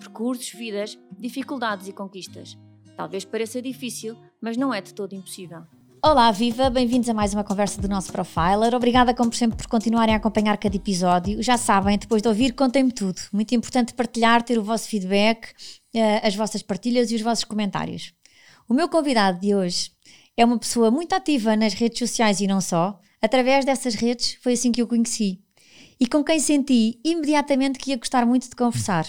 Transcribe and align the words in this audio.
Percursos, 0.00 0.50
vidas, 0.52 0.98
dificuldades 1.18 1.86
e 1.86 1.92
conquistas. 1.92 2.56
Talvez 2.96 3.22
pareça 3.22 3.60
difícil, 3.60 4.16
mas 4.40 4.56
não 4.56 4.72
é 4.72 4.80
de 4.80 4.94
todo 4.94 5.14
impossível. 5.14 5.60
Olá, 6.02 6.32
viva! 6.32 6.70
Bem-vindos 6.70 7.10
a 7.10 7.12
mais 7.12 7.34
uma 7.34 7.44
conversa 7.44 7.82
do 7.82 7.86
nosso 7.86 8.10
Profiler. 8.10 8.74
Obrigada, 8.74 9.12
como 9.12 9.30
sempre, 9.34 9.58
por 9.58 9.66
continuarem 9.66 10.14
a 10.14 10.16
acompanhar 10.16 10.56
cada 10.56 10.74
episódio. 10.74 11.42
Já 11.42 11.58
sabem, 11.58 11.98
depois 11.98 12.22
de 12.22 12.28
ouvir, 12.28 12.54
contem-me 12.54 12.90
tudo. 12.90 13.20
Muito 13.30 13.54
importante 13.54 13.92
partilhar, 13.92 14.42
ter 14.42 14.58
o 14.58 14.64
vosso 14.64 14.88
feedback, 14.88 15.52
eh, 15.94 16.26
as 16.26 16.34
vossas 16.34 16.62
partilhas 16.62 17.10
e 17.10 17.16
os 17.16 17.20
vossos 17.20 17.44
comentários. 17.44 18.14
O 18.66 18.72
meu 18.72 18.88
convidado 18.88 19.38
de 19.38 19.54
hoje 19.54 19.90
é 20.34 20.46
uma 20.46 20.58
pessoa 20.58 20.90
muito 20.90 21.12
ativa 21.12 21.54
nas 21.54 21.74
redes 21.74 21.98
sociais 21.98 22.40
e 22.40 22.46
não 22.46 22.62
só. 22.62 22.98
Através 23.20 23.66
dessas 23.66 23.94
redes 23.94 24.38
foi 24.42 24.54
assim 24.54 24.72
que 24.72 24.80
eu 24.80 24.88
conheci. 24.88 25.42
E 26.00 26.06
com 26.06 26.24
quem 26.24 26.40
senti 26.40 26.98
imediatamente 27.04 27.78
que 27.78 27.90
ia 27.90 27.98
gostar 27.98 28.24
muito 28.24 28.48
de 28.48 28.56
conversar. 28.56 29.06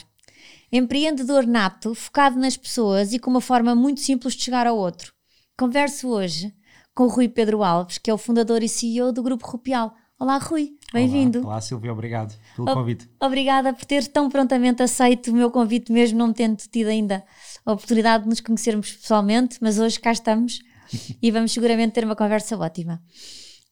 Empreendedor 0.73 1.45
nato, 1.45 1.93
focado 1.93 2.39
nas 2.39 2.55
pessoas 2.55 3.11
e 3.11 3.20
com 3.20 3.30
uma 3.30 3.41
forma 3.41 3.75
muito 3.75 3.99
simples 3.99 4.35
de 4.35 4.43
chegar 4.43 4.66
ao 4.66 4.77
outro. 4.77 5.13
Converso 5.58 6.08
hoje 6.08 6.53
com 6.95 7.03
o 7.03 7.08
Rui 7.08 7.27
Pedro 7.27 7.61
Alves, 7.61 7.97
que 7.97 8.09
é 8.09 8.14
o 8.14 8.17
fundador 8.17 8.64
e 8.64 8.69
CEO 8.69 9.11
do 9.11 9.22
Grupo 9.22 9.45
Rupial. 9.45 9.94
Olá, 10.17 10.38
Rui, 10.38 10.69
bem-vindo. 10.94 11.39
Olá, 11.39 11.49
Olá, 11.49 11.61
Silvia, 11.61 11.92
obrigado 11.92 12.39
pelo 12.55 12.69
o 12.69 12.73
convite. 12.73 13.09
Obrigada 13.19 13.73
por 13.73 13.83
ter 13.83 14.08
tão 14.08 14.30
prontamente 14.30 14.81
aceito 14.81 15.31
o 15.31 15.33
meu 15.33 15.52
convite, 15.52 15.92
mesmo 15.92 16.17
não 16.17 16.31
tendo 16.31 16.55
tido 16.55 16.88
ainda 16.88 17.22
a 17.66 17.73
oportunidade 17.73 18.23
de 18.23 18.30
nos 18.30 18.39
conhecermos 18.39 18.94
pessoalmente, 18.94 19.58
mas 19.59 19.77
hoje 19.77 19.99
cá 19.99 20.14
estamos 20.14 20.59
e 21.22 21.31
vamos 21.31 21.52
seguramente 21.52 21.95
ter 21.95 22.05
uma 22.05 22.16
conversa 22.16 22.58
ótima. 22.58 23.03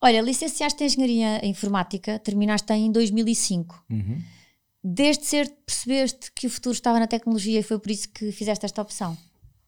Olha, 0.02 0.22
licenciaste 0.22 0.84
em 0.84 0.88
Engenharia 0.88 1.48
Informática, 1.48 2.20
terminaste 2.20 2.74
em 2.74 2.92
2005. 2.92 3.86
Uhum. 3.90 4.22
Desde 4.84 5.26
cedo 5.26 5.52
percebeste 5.66 6.32
que 6.34 6.48
o 6.48 6.50
futuro 6.50 6.74
estava 6.74 7.00
na 7.00 7.08
tecnologia 7.08 7.60
e 7.60 7.64
foi 7.64 7.80
por 7.80 7.92
isso 7.92 8.10
que 8.10 8.32
fizeste 8.32 8.66
esta 8.66 8.82
opção? 8.82 9.18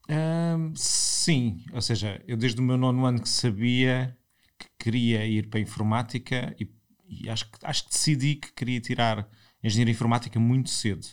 Um, 0.09 0.73
sim, 0.75 1.63
ou 1.73 1.81
seja, 1.81 2.21
eu 2.27 2.37
desde 2.37 2.59
o 2.59 2.63
meu 2.63 2.77
nono 2.77 3.05
ano 3.05 3.21
que 3.21 3.29
sabia 3.29 4.17
que 4.57 4.67
queria 4.79 5.25
ir 5.25 5.49
para 5.49 5.59
a 5.59 5.61
informática 5.61 6.55
e, 6.59 6.69
e 7.07 7.29
acho, 7.29 7.49
que, 7.49 7.57
acho 7.63 7.85
que 7.85 7.91
decidi 7.91 8.35
que 8.35 8.53
queria 8.53 8.79
tirar 8.79 9.29
engenharia 9.63 9.93
informática 9.93 10.39
muito 10.39 10.69
cedo. 10.69 11.05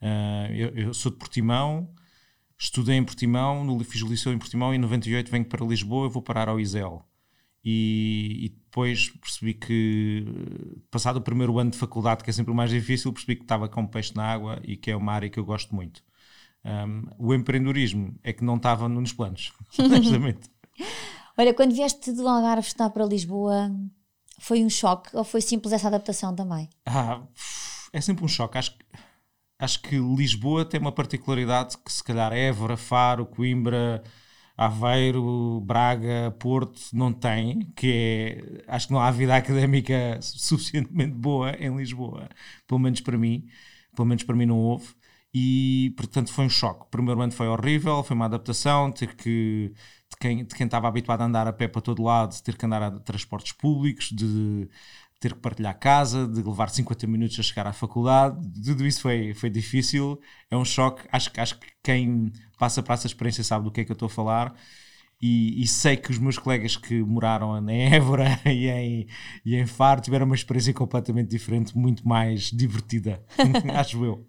Uh, 0.00 0.52
eu, 0.52 0.68
eu, 0.76 0.94
sou 0.94 1.10
de 1.10 1.18
Portimão, 1.18 1.92
estudei 2.58 2.96
em 2.96 3.04
Portimão, 3.04 3.64
no, 3.64 3.82
fiz 3.82 4.02
o 4.02 4.08
liceu 4.08 4.32
em 4.32 4.38
Portimão 4.38 4.72
e 4.72 4.76
em 4.76 4.80
98 4.80 5.30
venho 5.30 5.44
para 5.44 5.64
Lisboa 5.64 6.06
e 6.06 6.10
vou 6.10 6.22
parar 6.22 6.48
ao 6.48 6.60
ISEL. 6.60 7.02
E, 7.68 8.44
e, 8.44 8.48
depois 8.50 9.08
percebi 9.08 9.52
que, 9.52 10.24
passado 10.88 11.16
o 11.16 11.20
primeiro 11.20 11.58
ano 11.58 11.72
de 11.72 11.76
faculdade, 11.76 12.22
que 12.22 12.30
é 12.30 12.32
sempre 12.32 12.52
o 12.52 12.54
mais 12.54 12.70
difícil, 12.70 13.12
percebi 13.12 13.34
que 13.34 13.42
estava 13.42 13.68
com 13.68 13.84
peixe 13.84 14.14
na 14.14 14.24
água 14.24 14.60
e 14.62 14.76
que 14.76 14.88
é 14.88 14.96
uma 14.96 15.12
área 15.12 15.28
que 15.28 15.36
eu 15.36 15.44
gosto 15.44 15.74
muito. 15.74 16.00
Um, 16.64 17.08
o 17.18 17.34
empreendedorismo 17.34 18.14
é 18.22 18.32
que 18.32 18.44
não 18.44 18.54
estava 18.54 18.88
nos 18.88 19.12
planos, 19.12 19.52
honestamente. 19.80 20.48
Olha, 21.36 21.52
quando 21.52 21.74
vieste 21.74 22.12
do 22.12 22.28
Algarve 22.28 22.68
estar 22.68 22.88
para 22.90 23.04
Lisboa, 23.04 23.68
foi 24.38 24.64
um 24.64 24.70
choque 24.70 25.16
ou 25.16 25.24
foi 25.24 25.40
simples 25.40 25.72
essa 25.72 25.88
adaptação 25.88 26.36
também? 26.36 26.70
Ah, 26.86 27.22
é 27.92 28.00
sempre 28.00 28.24
um 28.24 28.28
choque. 28.28 28.58
Acho, 28.58 28.76
acho 29.58 29.82
que 29.82 29.98
Lisboa 29.98 30.64
tem 30.64 30.78
uma 30.78 30.92
particularidade 30.92 31.76
que 31.78 31.92
se 31.92 32.04
calhar 32.04 32.32
Évora, 32.32 32.76
Faro, 32.76 33.26
Coimbra, 33.26 34.04
Aveiro, 34.56 35.60
Braga, 35.60 36.34
Porto 36.38 36.80
não 36.92 37.12
tem, 37.12 37.70
que 37.76 38.62
é, 38.66 38.74
acho 38.74 38.88
que 38.88 38.92
não 38.92 39.00
há 39.00 39.10
vida 39.10 39.36
académica 39.36 40.18
suficientemente 40.22 41.14
boa 41.14 41.52
em 41.58 41.76
Lisboa, 41.76 42.28
pelo 42.66 42.80
menos 42.80 43.00
para 43.00 43.18
mim, 43.18 43.46
pelo 43.94 44.06
menos 44.08 44.24
para 44.24 44.36
mim 44.36 44.46
não 44.46 44.58
houve, 44.58 44.94
e 45.34 45.92
portanto 45.96 46.32
foi 46.32 46.46
um 46.46 46.48
choque. 46.48 46.86
Primeiro 46.90 47.20
ano 47.20 47.32
foi 47.32 47.46
horrível, 47.48 48.02
foi 48.02 48.16
uma 48.16 48.24
adaptação, 48.26 48.90
ter 48.90 49.14
que, 49.14 49.72
de 50.10 50.16
quem, 50.18 50.44
de 50.44 50.54
quem 50.54 50.64
estava 50.66 50.88
habituado 50.88 51.20
a 51.22 51.24
andar 51.26 51.46
a 51.46 51.52
pé 51.52 51.68
para 51.68 51.82
todo 51.82 52.02
lado, 52.02 52.40
ter 52.42 52.56
que 52.56 52.64
andar 52.64 52.82
a 52.82 52.90
transportes 53.00 53.52
públicos, 53.52 54.10
de 54.10 54.68
ter 55.20 55.34
que 55.34 55.40
partilhar 55.40 55.78
casa, 55.78 56.26
de 56.26 56.42
levar 56.42 56.68
50 56.68 57.06
minutos 57.06 57.38
a 57.38 57.42
chegar 57.42 57.66
à 57.66 57.72
faculdade, 57.72 58.36
tudo 58.64 58.86
isso 58.86 59.00
foi, 59.00 59.32
foi 59.34 59.48
difícil, 59.48 60.20
é 60.50 60.56
um 60.56 60.64
choque. 60.64 61.06
Acho, 61.10 61.30
acho 61.36 61.58
que 61.58 61.66
quem 61.82 62.32
passa 62.58 62.82
para 62.82 62.94
essa 62.94 63.06
experiência 63.06 63.42
sabe 63.42 63.64
do 63.64 63.70
que 63.70 63.80
é 63.80 63.84
que 63.84 63.90
eu 63.90 63.94
estou 63.94 64.06
a 64.06 64.10
falar. 64.10 64.54
E, 65.20 65.62
e, 65.62 65.66
sei 65.66 65.96
que 65.96 66.10
os 66.10 66.18
meus 66.18 66.38
colegas 66.38 66.76
que 66.76 67.02
moraram 67.02 67.56
em 67.70 67.94
Évora 67.94 68.38
e 68.44 68.68
em, 68.68 69.06
e 69.46 69.56
em 69.56 69.66
Faro 69.66 70.02
tiveram 70.02 70.26
uma 70.26 70.34
experiência 70.34 70.74
completamente 70.74 71.30
diferente, 71.30 71.76
muito 71.76 72.06
mais 72.06 72.50
divertida, 72.50 73.24
acho 73.74 74.04
eu. 74.04 74.26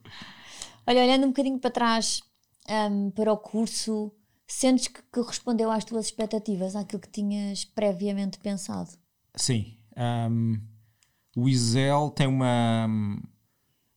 Olha, 0.85 1.01
olhando 1.03 1.25
um 1.25 1.29
bocadinho 1.29 1.59
para 1.59 1.71
trás 1.71 2.21
um, 2.69 3.11
para 3.11 3.33
o 3.33 3.37
curso, 3.37 4.13
sentes 4.47 4.87
que, 4.87 5.01
que 5.01 5.21
respondeu 5.21 5.69
às 5.69 5.83
tuas 5.83 6.05
expectativas, 6.05 6.73
àquilo 6.73 7.01
que 7.01 7.09
tinhas 7.09 7.65
previamente 7.65 8.39
pensado? 8.39 8.91
Sim. 9.35 9.77
Um, 9.97 10.57
o 11.37 11.47
Isel 11.47 12.09
tem 12.09 12.25
uma. 12.25 12.89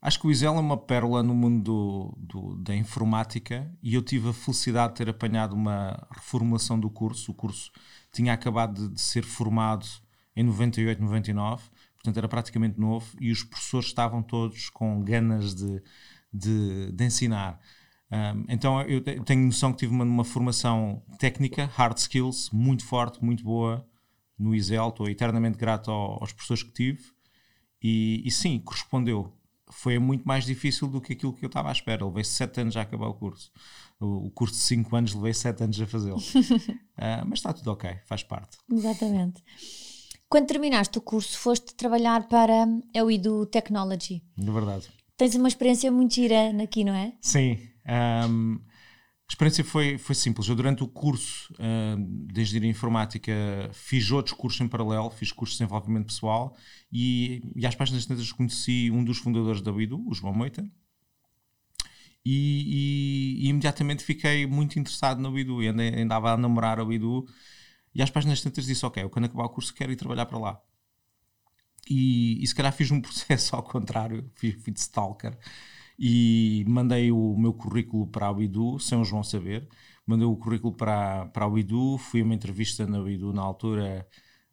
Acho 0.02 0.20
que 0.20 0.26
o 0.26 0.30
Isel 0.30 0.56
é 0.56 0.60
uma 0.60 0.76
pérola 0.76 1.22
no 1.22 1.34
mundo 1.34 1.62
do, 1.62 2.18
do, 2.18 2.56
da 2.56 2.76
informática 2.76 3.72
e 3.82 3.94
eu 3.94 4.02
tive 4.02 4.28
a 4.28 4.32
felicidade 4.34 4.92
de 4.92 4.98
ter 4.98 5.08
apanhado 5.08 5.54
uma 5.54 6.06
reformulação 6.10 6.78
do 6.78 6.90
curso. 6.90 7.32
O 7.32 7.34
curso 7.34 7.72
tinha 8.12 8.34
acabado 8.34 8.88
de, 8.88 8.94
de 8.94 9.00
ser 9.00 9.24
formado 9.24 9.86
em 10.36 10.42
98, 10.42 11.02
99, 11.02 11.62
portanto 11.94 12.16
era 12.18 12.28
praticamente 12.28 12.78
novo 12.78 13.06
e 13.18 13.30
os 13.30 13.42
professores 13.42 13.86
estavam 13.86 14.22
todos 14.22 14.68
com 14.68 15.02
ganas 15.02 15.54
de, 15.54 15.82
de, 16.30 16.92
de 16.92 17.04
ensinar. 17.04 17.58
Um, 18.12 18.44
então 18.50 18.82
eu 18.82 19.00
tenho 19.24 19.46
noção 19.46 19.72
que 19.72 19.78
tive 19.78 19.94
uma, 19.94 20.04
uma, 20.04 20.24
formação 20.24 21.02
técnica, 21.18 21.64
hard 21.72 21.96
skills, 21.96 22.50
muito 22.52 22.84
forte, 22.84 23.24
muito 23.24 23.42
boa 23.42 23.86
no 24.38 24.54
ISEL. 24.54 24.90
Estou 24.90 25.08
eternamente 25.08 25.56
grato 25.56 25.90
aos 25.90 26.34
professores 26.34 26.62
que 26.62 26.72
tive 26.72 27.19
e, 27.82 28.22
e, 28.24 28.30
sim, 28.30 28.58
correspondeu. 28.58 29.32
Foi 29.70 29.98
muito 29.98 30.24
mais 30.24 30.44
difícil 30.44 30.88
do 30.88 31.00
que 31.00 31.12
aquilo 31.12 31.32
que 31.32 31.44
eu 31.44 31.48
estava 31.48 31.68
à 31.68 31.72
espera. 31.72 32.04
Levei 32.04 32.24
sete 32.24 32.60
anos 32.60 32.76
a 32.76 32.82
acabar 32.82 33.06
o 33.06 33.14
curso. 33.14 33.50
O, 34.00 34.26
o 34.26 34.30
curso 34.30 34.54
de 34.54 34.62
cinco 34.62 34.94
anos 34.96 35.14
levei 35.14 35.32
sete 35.32 35.62
anos 35.62 35.80
a 35.80 35.86
fazê-lo. 35.86 36.18
uh, 36.18 37.24
mas 37.26 37.38
está 37.38 37.52
tudo 37.52 37.70
ok, 37.70 37.98
faz 38.04 38.22
parte. 38.22 38.58
Exatamente. 38.70 39.42
Quando 40.28 40.46
terminaste 40.46 40.96
o 40.98 41.00
curso, 41.00 41.38
foste 41.38 41.74
trabalhar 41.74 42.28
para 42.28 42.64
a 42.64 43.12
Edu 43.12 43.46
Technology. 43.46 44.22
É 44.38 44.50
verdade. 44.50 44.88
Tens 45.16 45.34
uma 45.34 45.48
experiência 45.48 45.90
muito 45.90 46.14
gira 46.14 46.50
aqui, 46.62 46.84
não 46.84 46.94
é? 46.94 47.12
Sim. 47.20 47.58
Um, 48.28 48.60
a 49.30 49.32
experiência 49.32 49.62
foi, 49.62 49.96
foi 49.96 50.16
simples. 50.16 50.48
Eu, 50.48 50.56
durante 50.56 50.82
o 50.82 50.88
curso 50.88 51.54
uh, 51.54 52.32
de 52.32 52.40
Engenharia 52.40 52.68
Informática, 52.68 53.32
fiz 53.72 54.10
outros 54.10 54.36
cursos 54.36 54.60
em 54.60 54.66
paralelo, 54.66 55.08
fiz 55.08 55.30
cursos 55.30 55.56
de 55.56 55.62
desenvolvimento 55.62 56.06
pessoal 56.06 56.56
e, 56.92 57.40
e 57.54 57.64
às 57.64 57.76
páginas 57.76 58.04
tantas 58.04 58.32
conheci 58.32 58.90
um 58.90 59.04
dos 59.04 59.18
fundadores 59.18 59.62
da 59.62 59.70
Bidu, 59.70 60.04
o 60.04 60.12
João 60.12 60.34
Moita, 60.34 60.68
e, 62.24 63.36
e, 63.38 63.46
e, 63.46 63.48
imediatamente 63.50 64.02
fiquei 64.02 64.48
muito 64.48 64.80
interessado 64.80 65.22
na 65.22 65.30
Bidu 65.30 65.62
e 65.62 65.68
andava 65.68 66.32
a 66.32 66.36
namorar 66.36 66.80
a 66.80 66.84
Bidu 66.84 67.24
e 67.94 68.02
às 68.02 68.10
páginas 68.10 68.42
tantas 68.42 68.66
disse, 68.66 68.84
ok, 68.84 69.04
eu 69.04 69.08
quando 69.08 69.26
acabar 69.26 69.44
o 69.44 69.50
curso 69.50 69.72
quero 69.72 69.92
ir 69.92 69.96
trabalhar 69.96 70.26
para 70.26 70.38
lá. 70.38 70.60
E, 71.88 72.42
e 72.42 72.46
se 72.48 72.54
calhar 72.54 72.72
fiz 72.72 72.90
um 72.90 72.98
processo 73.00 73.54
ao 73.54 73.62
contrário, 73.62 74.28
fui, 74.34 74.50
fui 74.58 74.72
de 74.72 74.80
stalker 74.80 75.38
e 76.02 76.64
mandei 76.66 77.12
o 77.12 77.36
meu 77.36 77.52
currículo 77.52 78.06
para 78.06 78.28
a 78.28 78.32
Bidu, 78.32 78.78
sem 78.78 78.98
o 78.98 79.04
João 79.04 79.22
saber. 79.22 79.68
Mandei 80.06 80.26
o 80.26 80.34
currículo 80.34 80.72
para, 80.74 81.26
para 81.26 81.44
a 81.44 81.50
Bidu, 81.50 81.98
fui 81.98 82.22
a 82.22 82.24
uma 82.24 82.34
entrevista 82.34 82.86
na 82.86 83.02
Bidu 83.02 83.34
na 83.34 83.42
altura. 83.42 84.08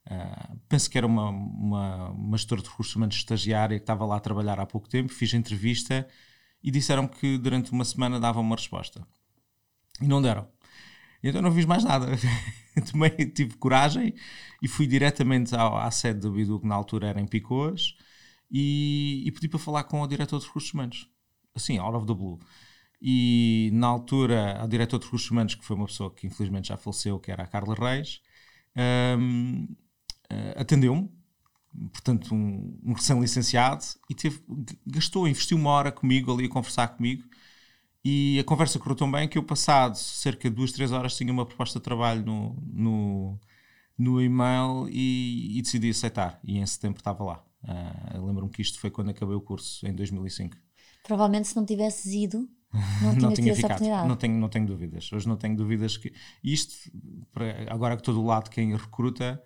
Uh, 0.06 0.60
penso 0.68 0.90
que 0.90 0.98
era 0.98 1.08
uma, 1.08 1.30
uma, 1.30 2.10
uma 2.10 2.38
gestora 2.38 2.62
de 2.62 2.68
recursos 2.70 2.94
humanos 2.94 3.16
estagiária 3.16 3.78
que 3.78 3.84
estava 3.84 4.06
lá 4.06 4.18
a 4.18 4.20
trabalhar 4.20 4.60
há 4.60 4.66
pouco 4.66 4.90
tempo. 4.90 5.14
Fiz 5.14 5.34
a 5.34 5.38
entrevista 5.38 6.06
e 6.62 6.70
disseram 6.70 7.08
que 7.08 7.38
durante 7.38 7.72
uma 7.72 7.86
semana 7.86 8.20
davam 8.20 8.44
uma 8.44 8.58
resposta. 8.58 9.08
E 10.02 10.08
não 10.08 10.22
deram. 10.22 10.50
Então 11.24 11.42
não 11.42 11.52
fiz 11.54 11.66
mais 11.66 11.84
nada. 11.86 12.08
Tomei, 12.92 13.10
tive 13.10 13.56
coragem 13.56 14.14
e 14.62 14.68
fui 14.68 14.86
diretamente 14.86 15.56
à 15.56 15.90
sede 15.92 16.20
da 16.20 16.60
que 16.60 16.68
na 16.68 16.76
altura 16.76 17.08
era 17.08 17.22
em 17.22 17.26
Picoas, 17.26 17.96
e, 18.52 19.24
e 19.26 19.32
pedi 19.32 19.48
para 19.48 19.60
falar 19.60 19.86
com 19.86 20.02
o 20.02 20.08
diretor 20.08 20.40
de 20.40 20.46
recursos 20.46 20.74
humanos 20.74 21.10
assim, 21.58 21.78
out 21.78 21.96
of 21.96 22.06
the 22.06 22.14
blue. 22.14 22.40
E 23.02 23.70
na 23.74 23.88
altura, 23.88 24.62
a 24.62 24.68
diretora 24.68 25.00
de 25.00 25.06
recursos 25.06 25.30
humanos, 25.30 25.56
que 25.56 25.66
foi 25.66 25.76
uma 25.76 25.86
pessoa 25.86 26.14
que 26.14 26.26
infelizmente 26.28 26.70
já 26.70 26.78
faleceu, 26.78 27.20
que 27.20 27.32
era 27.32 27.44
a 27.44 27.48
Carla 27.48 27.76
Reis, 27.76 28.22
um, 29.20 29.68
eh, 30.30 30.56
atendeu-me, 30.58 31.10
portanto, 31.92 32.34
um, 32.34 32.80
um 32.84 32.94
recém-licenciado, 32.94 33.84
e 34.10 34.16
teve, 34.16 34.42
gastou, 34.86 35.28
investiu 35.28 35.58
uma 35.58 35.72
hora 35.72 35.92
comigo 35.92 36.34
ali 36.34 36.46
a 36.46 36.50
conversar 36.50 36.88
comigo. 36.90 37.24
E 38.04 38.40
a 38.40 38.44
conversa 38.44 38.80
correu 38.80 38.96
tão 38.96 39.12
bem 39.12 39.28
que 39.28 39.38
eu, 39.38 39.44
passado 39.44 39.96
cerca 39.96 40.50
de 40.50 40.56
duas, 40.56 40.72
três 40.72 40.92
horas, 40.92 41.16
tinha 41.18 41.32
uma 41.32 41.46
proposta 41.46 41.80
de 41.80 41.84
trabalho 41.84 42.26
no, 42.26 42.56
no, 42.74 43.40
no 43.98 44.22
e-mail 44.22 44.88
e, 44.90 45.58
e, 45.58 45.62
decidi 45.62 45.90
aceitar. 45.90 46.40
E 46.44 46.58
em 46.58 46.66
setembro 46.66 47.00
estava 47.00 47.24
lá. 47.24 47.44
Uh, 47.64 48.26
Lembro-me 48.26 48.52
que 48.52 48.62
isto 48.62 48.80
foi 48.80 48.90
quando 48.92 49.10
acabei 49.10 49.36
o 49.36 49.42
curso, 49.42 49.86
em 49.86 49.94
2005. 49.94 50.56
Provavelmente 51.08 51.48
se 51.48 51.56
não 51.56 51.66
tivesses 51.66 52.12
ido, 52.12 52.50
não, 53.02 53.14
não 53.14 53.34
tinha 53.34 53.56
ficado. 53.56 53.82
Não 53.82 54.18
tenho, 54.18 54.38
não 54.38 54.50
tenho 54.50 54.68
dúvidas. 54.68 55.10
Hoje 55.14 55.26
não 55.26 55.38
tenho 55.38 55.56
dúvidas 55.56 55.96
que. 55.96 56.14
Isto, 56.44 56.92
agora 57.70 57.96
que 57.96 58.02
estou 58.02 58.14
do 58.14 58.26
lado 58.26 58.50
quem 58.50 58.76
recruta, 58.76 59.42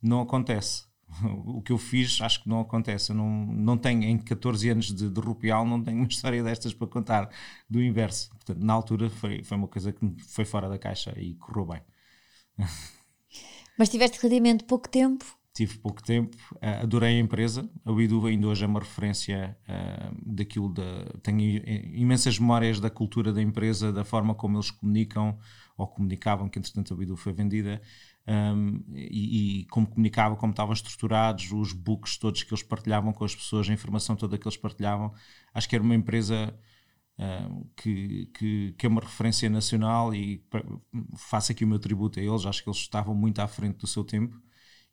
não 0.00 0.20
acontece. 0.20 0.88
O 1.44 1.60
que 1.60 1.72
eu 1.72 1.78
fiz, 1.78 2.20
acho 2.20 2.44
que 2.44 2.48
não 2.48 2.60
acontece. 2.60 3.10
Eu 3.10 3.16
não, 3.16 3.28
não 3.28 3.76
tenho, 3.76 4.04
em 4.04 4.16
14 4.16 4.68
anos 4.70 4.94
de, 4.94 5.10
de 5.10 5.20
Rupial, 5.20 5.66
não 5.66 5.82
tenho 5.82 5.98
uma 5.98 6.06
história 6.06 6.44
destas 6.44 6.72
para 6.72 6.86
contar 6.86 7.28
do 7.68 7.82
inverso. 7.82 8.30
Portanto, 8.30 8.64
na 8.64 8.72
altura 8.72 9.10
foi, 9.10 9.42
foi 9.42 9.56
uma 9.56 9.66
coisa 9.66 9.92
que 9.92 10.14
foi 10.28 10.44
fora 10.44 10.68
da 10.68 10.78
caixa 10.78 11.12
e 11.18 11.34
correu 11.34 11.66
bem. 11.66 11.82
Mas 13.76 13.88
tiveste 13.88 14.20
relativamente 14.20 14.62
pouco 14.62 14.88
tempo 14.88 15.24
tive 15.52 15.78
pouco 15.78 16.02
tempo, 16.02 16.36
uh, 16.56 16.82
adorei 16.82 17.16
a 17.16 17.20
empresa. 17.20 17.68
A 17.84 17.92
Bidu 17.92 18.26
ainda 18.26 18.48
hoje 18.48 18.64
é 18.64 18.66
uma 18.66 18.80
referência 18.80 19.56
uh, 19.68 20.34
daquilo 20.34 20.72
da. 20.72 21.04
Tenho 21.22 21.62
imensas 21.94 22.38
memórias 22.38 22.80
da 22.80 22.90
cultura 22.90 23.32
da 23.32 23.42
empresa, 23.42 23.92
da 23.92 24.04
forma 24.04 24.34
como 24.34 24.56
eles 24.56 24.70
comunicam 24.70 25.38
ou 25.76 25.86
comunicavam, 25.86 26.48
que 26.48 26.58
entretanto 26.58 26.94
a 26.94 26.96
Bidu 26.96 27.16
foi 27.16 27.32
vendida. 27.32 27.80
Um, 28.28 28.84
e, 28.94 29.62
e, 29.62 29.64
como 29.66 29.86
comunicava, 29.88 30.36
como 30.36 30.52
estavam 30.52 30.72
estruturados, 30.72 31.50
os 31.50 31.72
books 31.72 32.16
todos 32.16 32.42
que 32.42 32.52
eles 32.52 32.62
partilhavam 32.62 33.12
com 33.12 33.24
as 33.24 33.34
pessoas, 33.34 33.68
a 33.68 33.72
informação 33.72 34.14
toda 34.14 34.38
que 34.38 34.46
eles 34.46 34.58
partilhavam, 34.58 35.12
acho 35.52 35.68
que 35.68 35.74
era 35.74 35.82
uma 35.82 35.94
empresa 35.94 36.54
uh, 37.18 37.66
que, 37.76 38.26
que, 38.26 38.74
que, 38.78 38.86
é 38.86 38.88
uma 38.88 39.00
referência 39.00 39.48
nacional 39.50 40.14
e 40.14 40.44
faço 41.16 41.50
aqui 41.50 41.64
o 41.64 41.68
meu 41.68 41.78
tributo 41.78 42.20
a 42.20 42.22
eles, 42.22 42.46
acho 42.46 42.62
que 42.62 42.68
eles 42.68 42.78
estavam 42.78 43.14
muito 43.14 43.40
à 43.40 43.48
frente 43.48 43.78
do 43.78 43.86
seu 43.86 44.04
tempo 44.04 44.40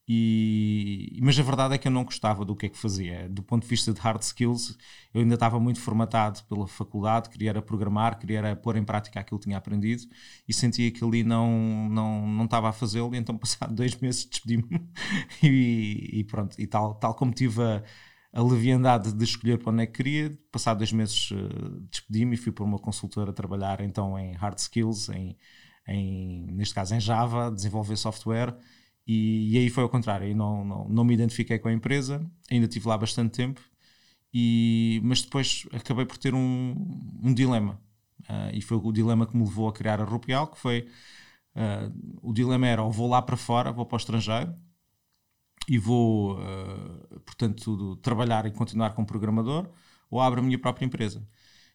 e, 0.09 1.19
mas 1.21 1.37
a 1.37 1.43
verdade 1.43 1.73
é 1.75 1.77
que 1.77 1.85
eu 1.85 1.91
não 1.91 2.05
gostava 2.05 2.45
do 2.45 2.55
que 2.55 2.67
é 2.67 2.69
que 2.69 2.77
fazia. 2.77 3.27
Do 3.27 3.43
ponto 3.43 3.63
de 3.63 3.67
vista 3.67 3.93
de 3.93 3.99
hard 3.99 4.21
skills, 4.21 4.77
eu 5.13 5.19
ainda 5.21 5.33
estava 5.33 5.59
muito 5.59 5.81
formatado 5.81 6.41
pela 6.45 6.65
faculdade, 6.65 7.29
queria 7.29 7.49
era 7.49 7.61
programar, 7.61 8.17
queria 8.17 8.37
era 8.37 8.55
pôr 8.55 8.77
em 8.77 8.85
prática 8.85 9.19
aquilo 9.19 9.37
que 9.37 9.45
tinha 9.45 9.57
aprendido 9.57 10.03
e 10.47 10.53
sentia 10.53 10.89
que 10.91 11.03
ali 11.03 11.25
não, 11.25 11.89
não, 11.89 12.25
não 12.25 12.45
estava 12.45 12.69
a 12.69 12.71
fazê-lo. 12.71 13.13
E 13.13 13.17
então, 13.17 13.35
passado 13.37 13.75
dois 13.75 13.97
meses, 13.97 14.23
despedi-me 14.25 14.65
e, 15.43 16.19
e, 16.19 16.23
pronto. 16.23 16.55
E 16.57 16.65
tal, 16.65 16.95
tal 16.95 17.13
como 17.13 17.33
tive 17.33 17.61
a, 17.61 17.83
a 18.31 18.41
leviandade 18.41 19.11
de 19.11 19.23
escolher 19.25 19.57
para 19.57 19.73
onde 19.73 19.83
é 19.83 19.85
que 19.87 19.93
queria, 19.93 20.31
passado 20.49 20.77
dois 20.77 20.93
meses, 20.93 21.31
uh, 21.31 21.81
despedi-me 21.91 22.35
e 22.35 22.37
fui 22.37 22.53
para 22.53 22.63
uma 22.63 22.79
consultora 22.79 23.33
trabalhar 23.33 23.81
então 23.81 24.17
em 24.17 24.33
hard 24.35 24.57
skills, 24.57 25.09
em, 25.09 25.37
em, 25.85 26.47
neste 26.53 26.73
caso 26.73 26.95
em 26.95 26.99
Java, 27.01 27.51
desenvolver 27.51 27.97
software 27.97 28.57
e, 29.07 29.53
e, 29.53 29.57
aí 29.57 29.69
foi 29.69 29.83
ao 29.83 29.89
contrário, 29.89 30.35
não, 30.35 30.65
não, 30.65 30.89
não 30.89 31.03
me 31.05 31.13
identifiquei 31.13 31.57
com 31.57 31.69
a 31.69 31.73
empresa, 31.73 32.29
ainda 32.51 32.67
tive 32.67 32.87
lá 32.87 32.97
bastante 32.97 33.31
tempo, 33.31 33.61
e, 34.33 34.99
mas 35.03 35.21
depois 35.21 35.65
acabei 35.71 36.05
por 36.05 36.17
ter 36.17 36.33
um, 36.33 36.75
um 37.23 37.33
dilema. 37.33 37.79
Uh, 38.23 38.51
e 38.53 38.61
foi 38.61 38.77
o 38.77 38.91
dilema 38.91 39.25
que 39.25 39.37
me 39.37 39.43
levou 39.45 39.69
a 39.69 39.73
criar 39.73 40.01
a 40.01 40.03
Rupial, 40.03 40.47
que 40.47 40.59
foi 40.59 40.87
uh, 41.55 42.19
o 42.21 42.33
dilema 42.33 42.67
era 42.67 42.83
ou 42.83 42.91
vou 42.91 43.09
lá 43.09 43.21
para 43.21 43.37
fora, 43.37 43.71
vou 43.71 43.85
para 43.85 43.95
o 43.95 43.97
estrangeiro 43.97 44.53
e 45.69 45.77
vou, 45.77 46.39
uh, 46.39 47.19
portanto, 47.25 47.95
trabalhar 47.97 48.45
e 48.45 48.51
continuar 48.51 48.91
como 48.91 49.07
programador, 49.07 49.69
ou 50.09 50.21
abro 50.21 50.39
a 50.39 50.43
minha 50.43 50.59
própria 50.59 50.85
empresa. 50.85 51.25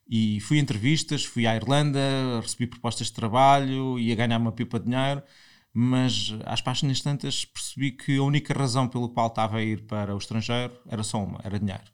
E 0.08 0.40
fui 0.40 0.58
a 0.58 0.61
entrevistas, 0.61 1.25
fui 1.25 1.46
à 1.46 1.56
Irlanda, 1.56 2.00
recebi 2.43 2.67
propostas 2.67 3.08
de 3.08 3.14
trabalho, 3.14 3.99
ia 3.99 4.14
ganhar 4.14 4.38
uma 4.38 4.52
pipa 4.52 4.79
de 4.79 4.87
dinheiro, 4.87 5.23
mas 5.73 6.35
às 6.45 6.61
páginas 6.61 7.01
tantas 7.01 7.45
percebi 7.45 7.93
que 7.93 8.19
a 8.19 8.23
única 8.23 8.53
razão 8.53 8.89
pelo 8.89 9.09
qual 9.09 9.29
estava 9.29 9.59
a 9.59 9.63
ir 9.63 9.87
para 9.87 10.15
o 10.15 10.19
estrangeiro 10.19 10.73
era 10.87 11.03
só 11.03 11.23
uma, 11.23 11.41
era 11.43 11.59
dinheiro. 11.59 11.85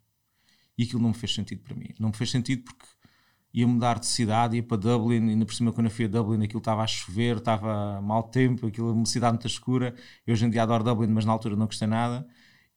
E 0.76 0.84
aquilo 0.84 1.02
não 1.02 1.10
me 1.10 1.14
fez 1.14 1.34
sentido 1.34 1.62
para 1.62 1.76
mim. 1.76 1.88
Não 1.98 2.08
me 2.08 2.16
fez 2.16 2.30
sentido 2.30 2.64
porque 2.64 2.86
ia 3.52 3.66
mudar 3.66 3.98
de 3.98 4.06
cidade, 4.06 4.56
ia 4.56 4.62
para 4.62 4.76
Dublin, 4.76 5.30
ainda 5.30 5.46
por 5.46 5.54
cima 5.54 5.72
quando 5.72 5.86
eu 5.86 5.90
fui 5.90 6.04
a 6.04 6.08
Dublin 6.08 6.44
aquilo 6.44 6.58
estava 6.58 6.82
a 6.82 6.86
chover, 6.86 7.38
estava 7.38 8.00
mau 8.02 8.22
tempo, 8.24 8.66
aquilo 8.66 8.92
uma 8.92 9.06
cidade 9.06 9.34
muito 9.34 9.46
escura. 9.46 9.94
Eu 10.26 10.34
hoje 10.34 10.44
em 10.44 10.50
dia 10.50 10.62
adoro 10.62 10.84
Dublin, 10.84 11.08
mas 11.08 11.24
na 11.24 11.32
altura 11.32 11.56
não 11.56 11.66
gostei 11.66 11.88
nada. 11.88 12.26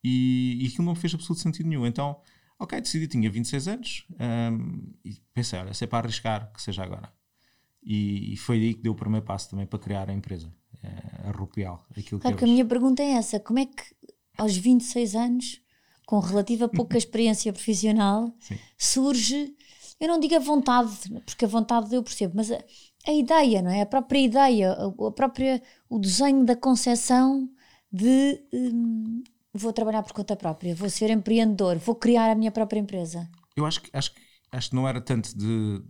E, 0.03 0.63
e 0.63 0.67
aquilo 0.67 0.85
não 0.85 0.93
me 0.93 0.99
fez 0.99 1.13
absoluto 1.13 1.41
sentido 1.41 1.67
nenhum. 1.67 1.85
Então, 1.85 2.19
ok, 2.59 2.79
decidi, 2.81 3.07
tinha 3.07 3.29
26 3.29 3.67
anos 3.67 4.05
um, 4.19 4.93
e 5.05 5.15
pensei, 5.33 5.59
olha, 5.59 5.73
se 5.73 5.83
é 5.83 5.87
para 5.87 6.05
arriscar, 6.05 6.51
que 6.53 6.61
seja 6.61 6.83
agora. 6.83 7.11
E, 7.83 8.33
e 8.33 8.37
foi 8.37 8.57
aí 8.57 8.73
que 8.75 8.81
deu 8.81 8.93
o 8.93 8.95
primeiro 8.95 9.25
passo 9.25 9.49
também 9.49 9.65
para 9.65 9.79
criar 9.79 10.09
a 10.09 10.13
empresa. 10.13 10.51
Eh, 10.83 11.29
a 11.29 11.31
Rupial. 11.31 11.85
Aquilo 11.95 12.19
claro 12.19 12.35
que, 12.35 12.43
que 12.43 12.49
a 12.49 12.53
minha 12.53 12.65
pergunta 12.65 13.03
é 13.03 13.11
essa: 13.11 13.39
como 13.39 13.59
é 13.59 13.65
que 13.65 13.83
aos 14.37 14.57
26 14.57 15.15
anos, 15.15 15.61
com 16.05 16.19
relativa 16.19 16.67
pouca 16.67 16.97
experiência 16.97 17.53
profissional, 17.53 18.33
Sim. 18.39 18.57
surge, 18.77 19.55
eu 19.99 20.07
não 20.07 20.19
digo 20.19 20.35
a 20.35 20.39
vontade, 20.39 20.91
porque 21.25 21.45
a 21.45 21.47
vontade 21.47 21.93
eu 21.93 22.01
percebo, 22.01 22.33
mas 22.35 22.51
a, 22.51 22.57
a 23.07 23.13
ideia, 23.13 23.61
não 23.61 23.69
é? 23.69 23.81
A 23.81 23.85
própria 23.85 24.19
ideia, 24.19 24.71
a, 24.73 25.07
a 25.07 25.11
própria, 25.11 25.61
o 25.89 25.99
desenho 25.99 26.43
da 26.43 26.55
concepção 26.55 27.47
de 27.91 28.43
hum, 28.51 29.23
vou 29.53 29.71
trabalhar 29.71 30.01
por 30.01 30.13
conta 30.13 30.35
própria, 30.35 30.73
vou 30.73 30.89
ser 30.89 31.11
empreendedor, 31.11 31.77
vou 31.77 31.95
criar 31.95 32.31
a 32.31 32.35
minha 32.35 32.51
própria 32.51 32.79
empresa. 32.79 33.29
Eu 33.55 33.65
acho 33.65 33.81
que, 33.81 33.89
acho, 33.93 34.11
acho 34.51 34.69
que 34.69 34.75
não 34.75 34.87
era 34.87 34.99
tanto 34.99 35.37
de. 35.37 35.83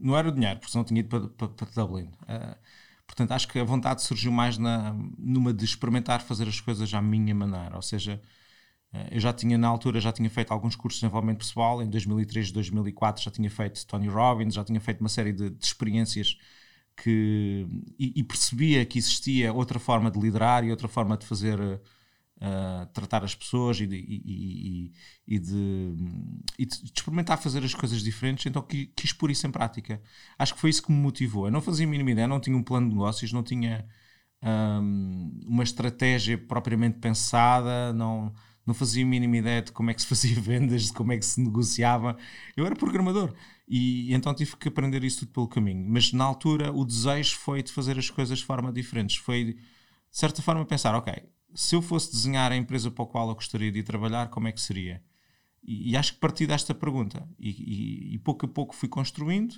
Não 0.00 0.16
era 0.16 0.28
o 0.28 0.32
dinheiro, 0.32 0.58
porque 0.58 0.76
não 0.76 0.84
tinha 0.84 0.98
ido 0.98 1.08
para, 1.08 1.48
para, 1.48 1.48
para 1.48 1.84
Dublin. 1.84 2.06
Uh, 2.06 2.56
Portanto, 3.12 3.32
acho 3.32 3.46
que 3.48 3.58
a 3.58 3.64
vontade 3.64 4.02
surgiu 4.02 4.32
mais 4.32 4.56
na, 4.56 4.96
numa 5.18 5.52
de 5.52 5.66
experimentar 5.66 6.22
fazer 6.22 6.48
as 6.48 6.58
coisas 6.60 6.94
à 6.94 7.02
minha 7.02 7.34
maneira. 7.34 7.76
Ou 7.76 7.82
seja, 7.82 8.22
eh, 8.90 9.08
eu 9.12 9.20
já 9.20 9.34
tinha, 9.34 9.58
na 9.58 9.68
altura, 9.68 10.00
já 10.00 10.10
tinha 10.10 10.30
feito 10.30 10.50
alguns 10.50 10.74
cursos 10.74 10.98
de 10.98 11.06
desenvolvimento 11.06 11.38
pessoal. 11.38 11.82
Em 11.82 11.90
2003, 11.90 12.50
2004 12.52 13.22
já 13.22 13.30
tinha 13.30 13.50
feito 13.50 13.86
Tony 13.86 14.08
Robbins, 14.08 14.54
já 14.54 14.64
tinha 14.64 14.80
feito 14.80 15.00
uma 15.00 15.10
série 15.10 15.32
de, 15.32 15.50
de 15.50 15.64
experiências 15.64 16.38
que... 16.96 17.66
E, 17.98 18.14
e, 18.20 18.24
percebia 18.24 18.84
que 18.86 18.98
existia 18.98 19.52
outra 19.52 19.78
forma 19.78 20.10
de 20.10 20.18
liderar 20.18 20.64
e 20.64 20.70
outra 20.70 20.88
forma 20.88 21.16
de 21.16 21.26
fazer 21.26 21.58
tratar 22.92 23.24
as 23.24 23.34
pessoas 23.34 23.80
e 23.80 23.86
de, 23.86 23.96
e, 23.96 24.92
e, 25.26 25.38
de, 25.38 25.94
e, 26.58 26.66
de, 26.66 26.74
experimentar 26.84 27.38
fazer 27.38 27.64
as 27.64 27.74
coisas 27.74 28.02
diferentes, 28.02 28.46
então 28.46 28.62
quis 28.96 29.12
pôr 29.12 29.30
isso 29.30 29.46
em 29.46 29.50
prática. 29.50 30.02
Acho 30.38 30.54
que 30.54 30.60
foi 30.60 30.70
isso 30.70 30.82
que 30.82 30.90
me 30.90 30.98
motivou. 30.98 31.46
Eu 31.46 31.52
não 31.52 31.60
fazia 31.60 31.86
a 31.86 31.88
mínima 31.88 32.10
ideia, 32.10 32.26
não 32.26 32.40
tinha 32.40 32.56
um 32.56 32.62
plano 32.62 32.88
de 32.88 32.94
negócios, 32.94 33.32
não 33.32 33.42
tinha 33.42 33.86
um, 34.42 35.40
uma 35.46 35.62
estratégia 35.62 36.36
propriamente 36.36 36.98
pensada, 36.98 37.92
não, 37.92 38.34
não 38.66 38.74
fazia 38.74 39.04
a 39.04 39.06
mínima 39.06 39.36
ideia 39.36 39.62
de 39.62 39.72
como 39.72 39.90
é 39.90 39.94
que 39.94 40.02
se 40.02 40.08
fazia 40.08 40.38
vendas, 40.40 40.84
de 40.86 40.92
como 40.92 41.12
é 41.12 41.18
que 41.18 41.26
se 41.26 41.40
negociava. 41.40 42.16
Eu 42.56 42.66
era 42.66 42.74
programador 42.74 43.32
e 43.68 44.12
então 44.12 44.34
tive 44.34 44.56
que 44.56 44.68
aprender 44.68 45.04
isso 45.04 45.20
tudo 45.20 45.32
pelo 45.32 45.48
caminho. 45.48 45.84
Mas 45.88 46.12
na 46.12 46.24
altura 46.24 46.72
o 46.72 46.84
desejo 46.84 47.36
foi 47.36 47.62
de 47.62 47.72
fazer 47.72 47.98
as 47.98 48.10
coisas 48.10 48.38
de 48.40 48.44
forma 48.44 48.72
diferente. 48.72 49.20
Foi 49.20 49.54
de 49.54 49.58
certa 50.10 50.42
forma 50.42 50.64
pensar, 50.66 50.94
ok, 50.94 51.14
se 51.54 51.74
eu 51.74 51.82
fosse 51.82 52.10
desenhar 52.10 52.52
a 52.52 52.56
empresa 52.56 52.90
para 52.90 53.04
a 53.04 53.06
qual 53.06 53.28
eu 53.28 53.34
gostaria 53.34 53.70
de 53.70 53.80
ir 53.80 53.82
trabalhar, 53.82 54.28
como 54.28 54.48
é 54.48 54.52
que 54.52 54.60
seria? 54.60 55.02
E, 55.62 55.90
e 55.90 55.96
acho 55.96 56.14
que 56.14 56.20
parti 56.20 56.46
desta 56.46 56.74
pergunta 56.74 57.28
e, 57.38 57.50
e, 57.50 58.14
e, 58.14 58.18
pouco 58.18 58.46
a 58.46 58.48
pouco 58.48 58.74
fui 58.74 58.88
construindo. 58.88 59.54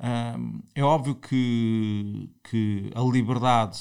Um, 0.00 0.62
é 0.74 0.82
óbvio 0.82 1.14
que, 1.14 2.30
que 2.44 2.90
a 2.94 3.00
liberdade, 3.00 3.78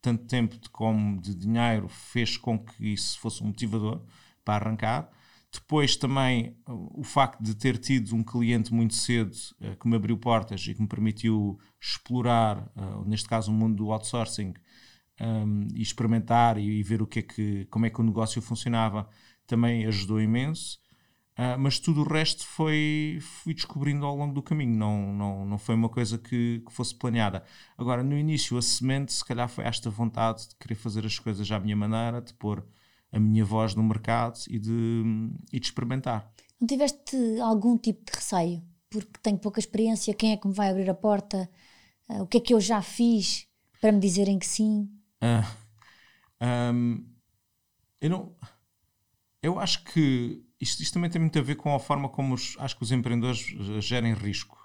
tanto 0.00 0.24
tempo 0.26 0.58
de, 0.58 0.68
como 0.68 1.20
de 1.20 1.34
dinheiro, 1.34 1.88
fez 1.88 2.36
com 2.36 2.58
que 2.58 2.92
isso 2.92 3.18
fosse 3.18 3.42
um 3.42 3.48
motivador 3.48 4.02
para 4.44 4.66
arrancar. 4.66 5.10
Depois 5.52 5.94
também 5.94 6.56
o 6.66 7.04
facto 7.04 7.40
de 7.40 7.54
ter 7.54 7.78
tido 7.78 8.16
um 8.16 8.24
cliente 8.24 8.74
muito 8.74 8.94
cedo 8.94 9.32
uh, 9.60 9.76
que 9.76 9.86
me 9.86 9.94
abriu 9.94 10.18
portas 10.18 10.60
e 10.66 10.74
que 10.74 10.82
me 10.82 10.88
permitiu 10.88 11.58
explorar, 11.80 12.68
uh, 12.76 13.04
neste 13.06 13.28
caso, 13.28 13.52
o 13.52 13.54
mundo 13.54 13.76
do 13.76 13.92
outsourcing, 13.92 14.52
um, 15.20 15.66
e 15.74 15.82
experimentar 15.82 16.58
e, 16.58 16.80
e, 16.80 16.82
ver 16.82 17.02
o 17.02 17.06
que 17.06 17.20
é 17.20 17.22
que, 17.22 17.64
como 17.66 17.86
é 17.86 17.90
que 17.90 18.00
o 18.00 18.04
negócio 18.04 18.40
funcionava 18.42 19.08
também 19.46 19.86
ajudou 19.86 20.20
imenso. 20.20 20.78
Uh, 21.36 21.58
mas 21.58 21.80
tudo 21.80 22.02
o 22.02 22.08
resto 22.08 22.46
foi 22.46 23.18
fui 23.20 23.54
descobrindo 23.54 24.06
ao 24.06 24.16
longo 24.16 24.32
do 24.32 24.42
caminho, 24.42 24.76
não, 24.76 25.12
não, 25.12 25.44
não 25.44 25.58
foi 25.58 25.74
uma 25.74 25.88
coisa 25.88 26.16
que, 26.16 26.62
que, 26.64 26.72
fosse 26.72 26.94
planeada. 26.94 27.42
Agora, 27.76 28.04
no 28.04 28.16
início, 28.16 28.56
a 28.56 28.62
semente, 28.62 29.12
se 29.12 29.24
calhar, 29.24 29.48
foi 29.48 29.64
esta 29.64 29.90
vontade 29.90 30.48
de 30.48 30.54
querer 30.56 30.76
fazer 30.76 31.04
as 31.04 31.18
coisas 31.18 31.50
à 31.50 31.58
minha 31.58 31.74
maneira, 31.74 32.22
de 32.22 32.32
pôr 32.34 32.64
a 33.10 33.18
minha 33.18 33.44
voz 33.44 33.74
no 33.74 33.82
mercado 33.82 34.38
e 34.48 34.60
de, 34.60 35.02
e 35.52 35.58
de 35.58 35.66
experimentar. 35.66 36.32
Não 36.60 36.68
tiveste 36.68 37.16
algum 37.40 37.76
tipo 37.76 38.04
de 38.04 38.16
receio? 38.16 38.62
porque 38.94 39.18
tenho 39.22 39.38
pouca 39.38 39.58
experiência, 39.58 40.14
quem 40.14 40.32
é 40.32 40.36
que 40.36 40.46
me 40.46 40.54
vai 40.54 40.70
abrir 40.70 40.88
a 40.88 40.94
porta? 40.94 41.50
Uh, 42.08 42.22
o 42.22 42.26
que 42.26 42.38
é 42.38 42.40
que 42.40 42.54
eu 42.54 42.60
já 42.60 42.80
fiz 42.80 43.46
para 43.80 43.90
me 43.90 43.98
dizerem 43.98 44.38
que 44.38 44.46
sim? 44.46 44.88
Uh, 45.24 45.42
ah, 46.40 46.70
um, 46.70 47.06
eu 48.00 48.10
não. 48.10 48.36
Eu 49.42 49.58
acho 49.58 49.84
que 49.84 50.42
isto, 50.60 50.82
isto, 50.82 50.94
também 50.94 51.10
tem 51.10 51.20
muito 51.20 51.38
a 51.38 51.42
ver 51.42 51.56
com 51.56 51.74
a 51.74 51.80
forma 51.80 52.08
como 52.08 52.34
os, 52.34 52.56
acho 52.58 52.76
que 52.76 52.82
os 52.82 52.92
empreendedores 52.92 53.40
gerem 53.84 54.14
risco. 54.14 54.58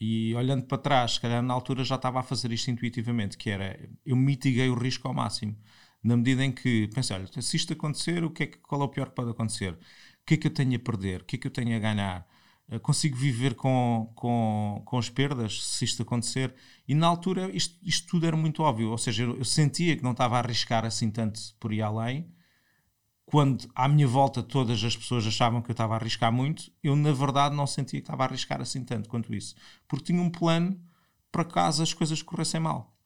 E 0.00 0.34
olhando 0.34 0.64
para 0.66 0.78
trás, 0.78 1.14
se 1.14 1.20
calhar 1.20 1.42
na 1.42 1.52
altura 1.54 1.84
já 1.84 1.96
estava 1.96 2.20
a 2.20 2.22
fazer 2.22 2.52
isto 2.52 2.70
intuitivamente, 2.70 3.36
que 3.36 3.50
era 3.50 3.78
eu 4.06 4.16
mitiguei 4.16 4.68
o 4.68 4.74
risco 4.74 5.08
ao 5.08 5.14
máximo. 5.14 5.56
Na 6.02 6.16
medida 6.16 6.44
em 6.44 6.52
que 6.52 6.88
pensei, 6.94 7.16
olha, 7.16 7.26
se 7.42 7.56
isto 7.56 7.72
acontecer, 7.72 8.22
o 8.24 8.30
que 8.30 8.44
é 8.44 8.46
que, 8.46 8.58
qual 8.58 8.82
é 8.82 8.84
o 8.84 8.88
pior 8.88 9.08
que 9.10 9.16
pode 9.16 9.30
acontecer? 9.30 9.74
O 9.74 9.78
que 10.26 10.34
é 10.34 10.36
que 10.36 10.46
eu 10.46 10.54
tenho 10.54 10.76
a 10.76 10.78
perder? 10.78 11.22
O 11.22 11.24
que 11.24 11.36
é 11.36 11.38
que 11.40 11.46
eu 11.48 11.50
tenho 11.50 11.76
a 11.76 11.80
ganhar? 11.80 12.26
Consigo 12.82 13.16
viver 13.16 13.54
com, 13.54 14.12
com, 14.14 14.82
com 14.84 14.98
as 14.98 15.08
perdas 15.08 15.64
se 15.64 15.84
isto 15.86 16.02
acontecer? 16.02 16.54
E 16.86 16.94
na 16.94 17.06
altura 17.06 17.50
isto, 17.50 17.78
isto 17.82 18.08
tudo 18.08 18.26
era 18.26 18.36
muito 18.36 18.62
óbvio, 18.62 18.90
ou 18.90 18.98
seja, 18.98 19.22
eu, 19.22 19.38
eu 19.38 19.44
sentia 19.44 19.96
que 19.96 20.02
não 20.02 20.12
estava 20.12 20.36
a 20.36 20.40
arriscar 20.40 20.84
assim 20.84 21.10
tanto 21.10 21.40
por 21.58 21.72
ir 21.72 21.80
além, 21.80 22.30
quando 23.24 23.70
à 23.74 23.88
minha 23.88 24.06
volta 24.06 24.42
todas 24.42 24.82
as 24.84 24.96
pessoas 24.96 25.26
achavam 25.26 25.62
que 25.62 25.70
eu 25.70 25.74
estava 25.74 25.94
a 25.94 25.96
arriscar 25.96 26.32
muito, 26.32 26.70
eu 26.82 26.94
na 26.94 27.12
verdade 27.12 27.54
não 27.54 27.66
sentia 27.66 28.00
que 28.00 28.04
estava 28.04 28.24
a 28.24 28.26
arriscar 28.26 28.60
assim 28.60 28.84
tanto 28.84 29.08
quanto 29.08 29.34
isso. 29.34 29.54
Porque 29.86 30.06
tinha 30.06 30.20
um 30.20 30.30
plano 30.30 30.78
para 31.30 31.44
caso 31.44 31.82
as 31.82 31.94
coisas 31.94 32.22
corressem 32.22 32.60
mal. 32.60 32.97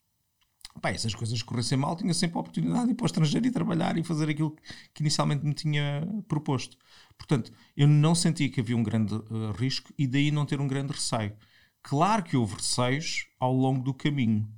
Pá, 0.80 0.90
essas 0.90 1.14
coisas 1.14 1.42
corressem 1.42 1.78
mal, 1.78 1.94
tinha 1.94 2.12
sempre 2.12 2.36
a 2.36 2.40
oportunidade 2.40 2.86
de 2.86 2.92
ir 2.92 2.94
para 2.94 3.04
o 3.04 3.06
estrangeiro 3.06 3.46
e 3.46 3.50
trabalhar 3.50 3.96
e 3.96 4.02
fazer 4.02 4.28
aquilo 4.28 4.56
que 4.92 5.02
inicialmente 5.02 5.44
me 5.44 5.54
tinha 5.54 6.06
proposto. 6.26 6.76
Portanto, 7.16 7.52
eu 7.76 7.86
não 7.86 8.14
sentia 8.14 8.48
que 8.48 8.60
havia 8.60 8.76
um 8.76 8.82
grande 8.82 9.14
uh, 9.14 9.52
risco 9.56 9.92
e 9.96 10.06
daí 10.06 10.30
não 10.30 10.44
ter 10.44 10.60
um 10.60 10.66
grande 10.66 10.92
receio. 10.92 11.36
Claro 11.82 12.22
que 12.22 12.36
houve 12.36 12.56
receios 12.56 13.26
ao 13.38 13.52
longo 13.52 13.82
do 13.82 13.94
caminho 13.94 14.48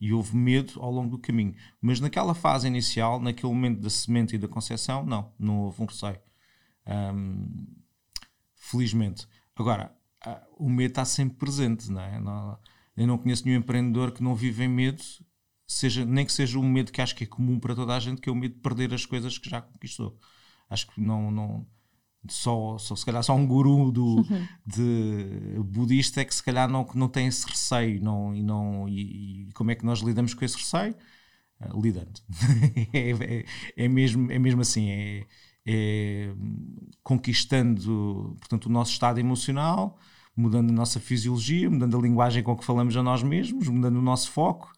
e 0.00 0.12
houve 0.12 0.36
medo 0.36 0.82
ao 0.82 0.90
longo 0.90 1.10
do 1.10 1.18
caminho. 1.18 1.54
Mas 1.80 2.00
naquela 2.00 2.34
fase 2.34 2.66
inicial, 2.66 3.20
naquele 3.20 3.52
momento 3.52 3.80
da 3.80 3.90
semente 3.90 4.34
e 4.34 4.38
da 4.38 4.48
concepção, 4.48 5.04
não, 5.04 5.32
não 5.38 5.60
houve 5.60 5.82
um 5.82 5.86
receio. 5.86 6.20
Um, 6.86 7.66
felizmente. 8.56 9.26
Agora, 9.56 9.94
o 10.58 10.68
medo 10.68 10.90
está 10.90 11.04
sempre 11.04 11.36
presente, 11.36 11.90
não 11.90 12.00
é? 12.00 12.58
Eu 12.96 13.06
não 13.06 13.18
conheço 13.18 13.44
nenhum 13.44 13.58
empreendedor 13.58 14.12
que 14.12 14.22
não 14.22 14.34
vive 14.34 14.64
em 14.64 14.68
medo, 14.68 15.02
seja, 15.66 16.04
nem 16.04 16.24
que 16.26 16.32
seja 16.32 16.58
um 16.58 16.68
medo 16.68 16.92
que 16.92 17.00
acho 17.00 17.14
que 17.14 17.24
é 17.24 17.26
comum 17.26 17.58
para 17.58 17.74
toda 17.74 17.94
a 17.94 18.00
gente, 18.00 18.20
que 18.20 18.28
é 18.28 18.32
o 18.32 18.36
medo 18.36 18.54
de 18.54 18.60
perder 18.60 18.92
as 18.92 19.06
coisas 19.06 19.38
que 19.38 19.48
já 19.48 19.60
conquistou. 19.60 20.18
Acho 20.68 20.86
que 20.88 21.00
não, 21.00 21.30
não 21.30 21.66
só, 22.28 22.78
só 22.78 22.96
se 22.96 23.04
calhar 23.04 23.22
só 23.22 23.34
um 23.34 23.46
guru 23.46 23.90
do, 23.92 24.24
de 24.66 25.58
budista 25.64 26.20
é 26.20 26.24
que 26.24 26.34
se 26.34 26.42
calhar 26.42 26.68
não, 26.68 26.86
não 26.94 27.08
tem 27.08 27.26
esse 27.26 27.46
receio 27.46 28.02
não, 28.02 28.34
e, 28.34 28.42
não, 28.42 28.88
e, 28.88 29.48
e 29.48 29.52
como 29.52 29.70
é 29.70 29.74
que 29.74 29.84
nós 29.84 30.00
lidamos 30.00 30.34
com 30.34 30.44
esse 30.44 30.56
receio? 30.56 30.94
Uh, 31.60 31.80
lidando. 31.80 32.20
é, 32.92 33.10
é, 33.10 33.44
é, 33.76 33.88
mesmo, 33.88 34.30
é 34.30 34.38
mesmo 34.38 34.60
assim, 34.60 34.90
é, 34.90 35.26
é, 35.66 36.34
conquistando 37.02 38.36
portanto, 38.40 38.66
o 38.66 38.72
nosso 38.72 38.92
estado 38.92 39.20
emocional, 39.20 39.98
mudando 40.36 40.70
a 40.70 40.72
nossa 40.74 40.98
fisiologia, 40.98 41.70
mudando 41.70 41.96
a 41.96 42.00
linguagem 42.00 42.42
com 42.42 42.56
que 42.56 42.64
falamos 42.64 42.96
a 42.96 43.02
nós 43.02 43.22
mesmos, 43.22 43.68
mudando 43.68 43.96
o 43.96 44.02
nosso 44.02 44.30
foco 44.30 44.72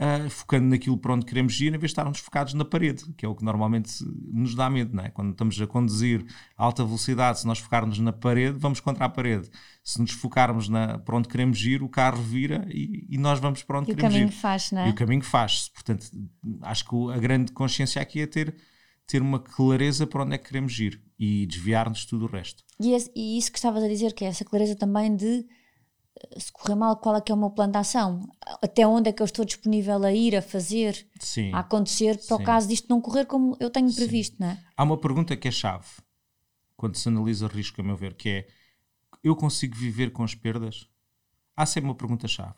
uh, 0.00 0.30
focando 0.30 0.66
naquilo 0.66 0.96
para 0.96 1.14
onde 1.14 1.26
queremos 1.26 1.60
ir, 1.60 1.68
em 1.68 1.70
vez 1.72 1.80
de 1.80 1.86
estarmos 1.86 2.18
focados 2.18 2.54
na 2.54 2.64
parede, 2.64 3.04
que 3.16 3.26
é 3.26 3.28
o 3.28 3.34
que 3.34 3.44
normalmente 3.44 3.92
nos 4.32 4.54
dá 4.54 4.70
medo, 4.70 4.96
não 4.96 5.04
é? 5.04 5.10
Quando 5.10 5.32
estamos 5.32 5.60
a 5.60 5.66
conduzir 5.66 6.24
a 6.56 6.64
alta 6.64 6.84
velocidade, 6.84 7.40
se 7.40 7.46
nós 7.46 7.58
focarmos 7.58 7.98
na 7.98 8.12
parede, 8.12 8.58
vamos 8.58 8.80
contra 8.80 9.04
a 9.04 9.08
parede. 9.08 9.50
Se 9.84 10.00
nos 10.00 10.12
focarmos 10.12 10.68
na, 10.68 10.98
para 10.98 11.16
onde 11.16 11.28
queremos 11.28 11.60
ir, 11.62 11.82
o 11.82 11.88
carro 11.88 12.22
vira 12.22 12.66
e, 12.70 13.06
e 13.10 13.18
nós 13.18 13.38
vamos 13.38 13.62
para 13.62 13.78
onde 13.78 13.92
e 13.92 13.94
queremos 13.94 14.14
ir. 14.14 14.18
E 14.18 14.24
o 14.24 14.26
caminho 14.26 14.40
faz, 14.40 14.72
não 14.72 14.82
é? 14.82 14.88
E 14.88 14.90
o 14.90 14.94
caminho 14.94 15.22
faz-se. 15.22 15.70
Portanto, 15.70 16.06
acho 16.62 16.84
que 16.88 17.12
a 17.12 17.18
grande 17.18 17.52
consciência 17.52 18.00
aqui 18.00 18.20
é 18.20 18.26
ter 18.26 18.56
ter 19.10 19.20
uma 19.20 19.40
clareza 19.40 20.06
para 20.06 20.22
onde 20.22 20.36
é 20.36 20.38
que 20.38 20.46
queremos 20.46 20.78
ir 20.78 21.02
e 21.18 21.44
desviar-nos 21.44 22.00
de 22.00 22.06
tudo 22.06 22.26
o 22.26 22.28
resto. 22.28 22.62
E, 22.78 22.92
esse, 22.92 23.10
e, 23.12 23.36
isso 23.36 23.50
que 23.50 23.58
estavas 23.58 23.82
a 23.82 23.88
dizer, 23.88 24.14
que 24.14 24.24
é 24.24 24.28
essa 24.28 24.44
clareza 24.44 24.76
também 24.76 25.16
de 25.16 25.44
se 26.38 26.52
correr 26.52 26.74
mal, 26.74 26.96
qual 26.96 27.16
é 27.16 27.20
que 27.20 27.32
é 27.32 27.34
o 27.34 27.38
meu 27.38 27.50
plano 27.50 27.72
de 27.72 27.78
ação? 27.78 28.28
Até 28.62 28.86
onde 28.86 29.08
é 29.08 29.12
que 29.12 29.22
eu 29.22 29.24
estou 29.24 29.44
disponível 29.44 30.02
a 30.04 30.12
ir, 30.12 30.36
a 30.36 30.42
fazer, 30.42 31.06
Sim. 31.18 31.52
a 31.52 31.60
acontecer, 31.60 32.16
para 32.26 32.36
Sim. 32.36 32.42
o 32.42 32.46
caso 32.46 32.68
disto 32.68 32.88
não 32.88 33.00
correr 33.00 33.24
como 33.24 33.56
eu 33.58 33.70
tenho 33.70 33.92
previsto, 33.94 34.36
Sim. 34.36 34.44
não 34.44 34.50
é? 34.50 34.64
Há 34.76 34.82
uma 34.84 34.98
pergunta 34.98 35.36
que 35.36 35.48
é 35.48 35.50
chave, 35.50 35.86
quando 36.76 36.96
se 36.96 37.08
analisa 37.08 37.46
risco, 37.46 37.80
a 37.80 37.84
meu 37.84 37.96
ver, 37.96 38.14
que 38.14 38.28
é, 38.28 38.48
eu 39.22 39.34
consigo 39.34 39.74
viver 39.74 40.10
com 40.10 40.22
as 40.22 40.34
perdas? 40.34 40.86
Há 41.56 41.66
sempre 41.66 41.88
uma 41.88 41.94
pergunta-chave. 41.94 42.54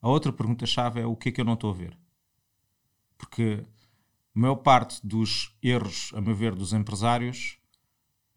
A 0.00 0.08
outra 0.08 0.32
pergunta-chave 0.32 1.00
é, 1.00 1.06
o 1.06 1.16
que 1.16 1.28
é 1.28 1.32
que 1.32 1.40
eu 1.40 1.44
não 1.44 1.54
estou 1.54 1.70
a 1.70 1.74
ver? 1.74 1.96
Porque 3.16 3.64
a 4.34 4.38
maior 4.38 4.56
parte 4.56 5.06
dos 5.06 5.56
erros, 5.62 6.10
a 6.14 6.20
meu 6.20 6.34
ver, 6.34 6.54
dos 6.54 6.72
empresários 6.72 7.58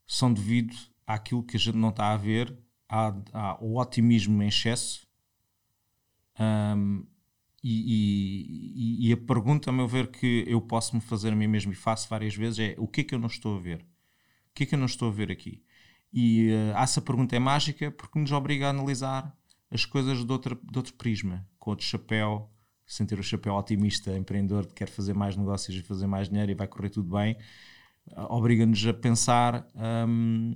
são 0.05 0.31
devido 0.31 0.75
àquilo 1.05 1.43
que 1.43 1.57
a 1.57 1.59
gente 1.59 1.77
não 1.77 1.89
está 1.89 2.11
a 2.13 2.17
ver 2.17 2.57
há, 2.89 3.13
há 3.33 3.57
o 3.63 3.79
otimismo 3.79 4.41
em 4.41 4.47
excesso 4.47 5.07
um, 6.39 7.05
e, 7.63 9.07
e, 9.07 9.09
e, 9.09 9.13
a 9.13 9.17
pergunta, 9.17 9.69
a 9.69 9.73
meu 9.73 9.87
ver, 9.87 10.07
que 10.07 10.45
eu 10.47 10.61
posso 10.61 10.95
me 10.95 11.01
fazer 11.01 11.33
a 11.33 11.35
mim 11.35 11.47
mesmo 11.47 11.71
e 11.71 11.75
faço 11.75 12.07
várias 12.07 12.35
vezes 12.35 12.59
é 12.59 12.75
o 12.77 12.87
que 12.87 13.01
é 13.01 13.03
que 13.03 13.15
eu 13.15 13.19
não 13.19 13.27
estou 13.27 13.57
a 13.57 13.59
ver? 13.59 13.81
O 13.81 14.53
que 14.53 14.63
é 14.63 14.65
que 14.65 14.75
eu 14.75 14.79
não 14.79 14.85
estou 14.85 15.09
a 15.09 15.11
ver 15.11 15.31
aqui? 15.31 15.63
E 16.13 16.49
uh, 16.51 16.77
essa 16.77 17.01
pergunta 17.01 17.35
é 17.35 17.39
mágica 17.39 17.91
porque 17.91 18.19
nos 18.19 18.31
obriga 18.31 18.67
a 18.67 18.69
analisar 18.69 19.35
as 19.69 19.85
coisas 19.85 20.23
de, 20.23 20.31
outra, 20.31 20.55
de 20.55 20.77
outro 20.77 20.93
prisma, 20.93 21.45
com 21.59 21.71
outro 21.71 21.85
chapéu, 21.85 22.49
sem 22.85 23.05
ter 23.05 23.19
o 23.19 23.23
chapéu 23.23 23.55
otimista, 23.55 24.15
empreendedor 24.17 24.65
que 24.67 24.75
quer 24.75 24.87
fazer 24.87 25.13
mais 25.13 25.35
negócios 25.35 25.75
e 25.75 25.81
fazer 25.81 26.07
mais 26.07 26.29
dinheiro 26.29 26.51
e 26.51 26.55
vai 26.55 26.67
correr 26.67 26.89
tudo 26.89 27.17
bem, 27.17 27.35
obriga-nos 28.29 28.85
a 28.87 28.93
pensar 28.93 29.67
um, 29.75 30.53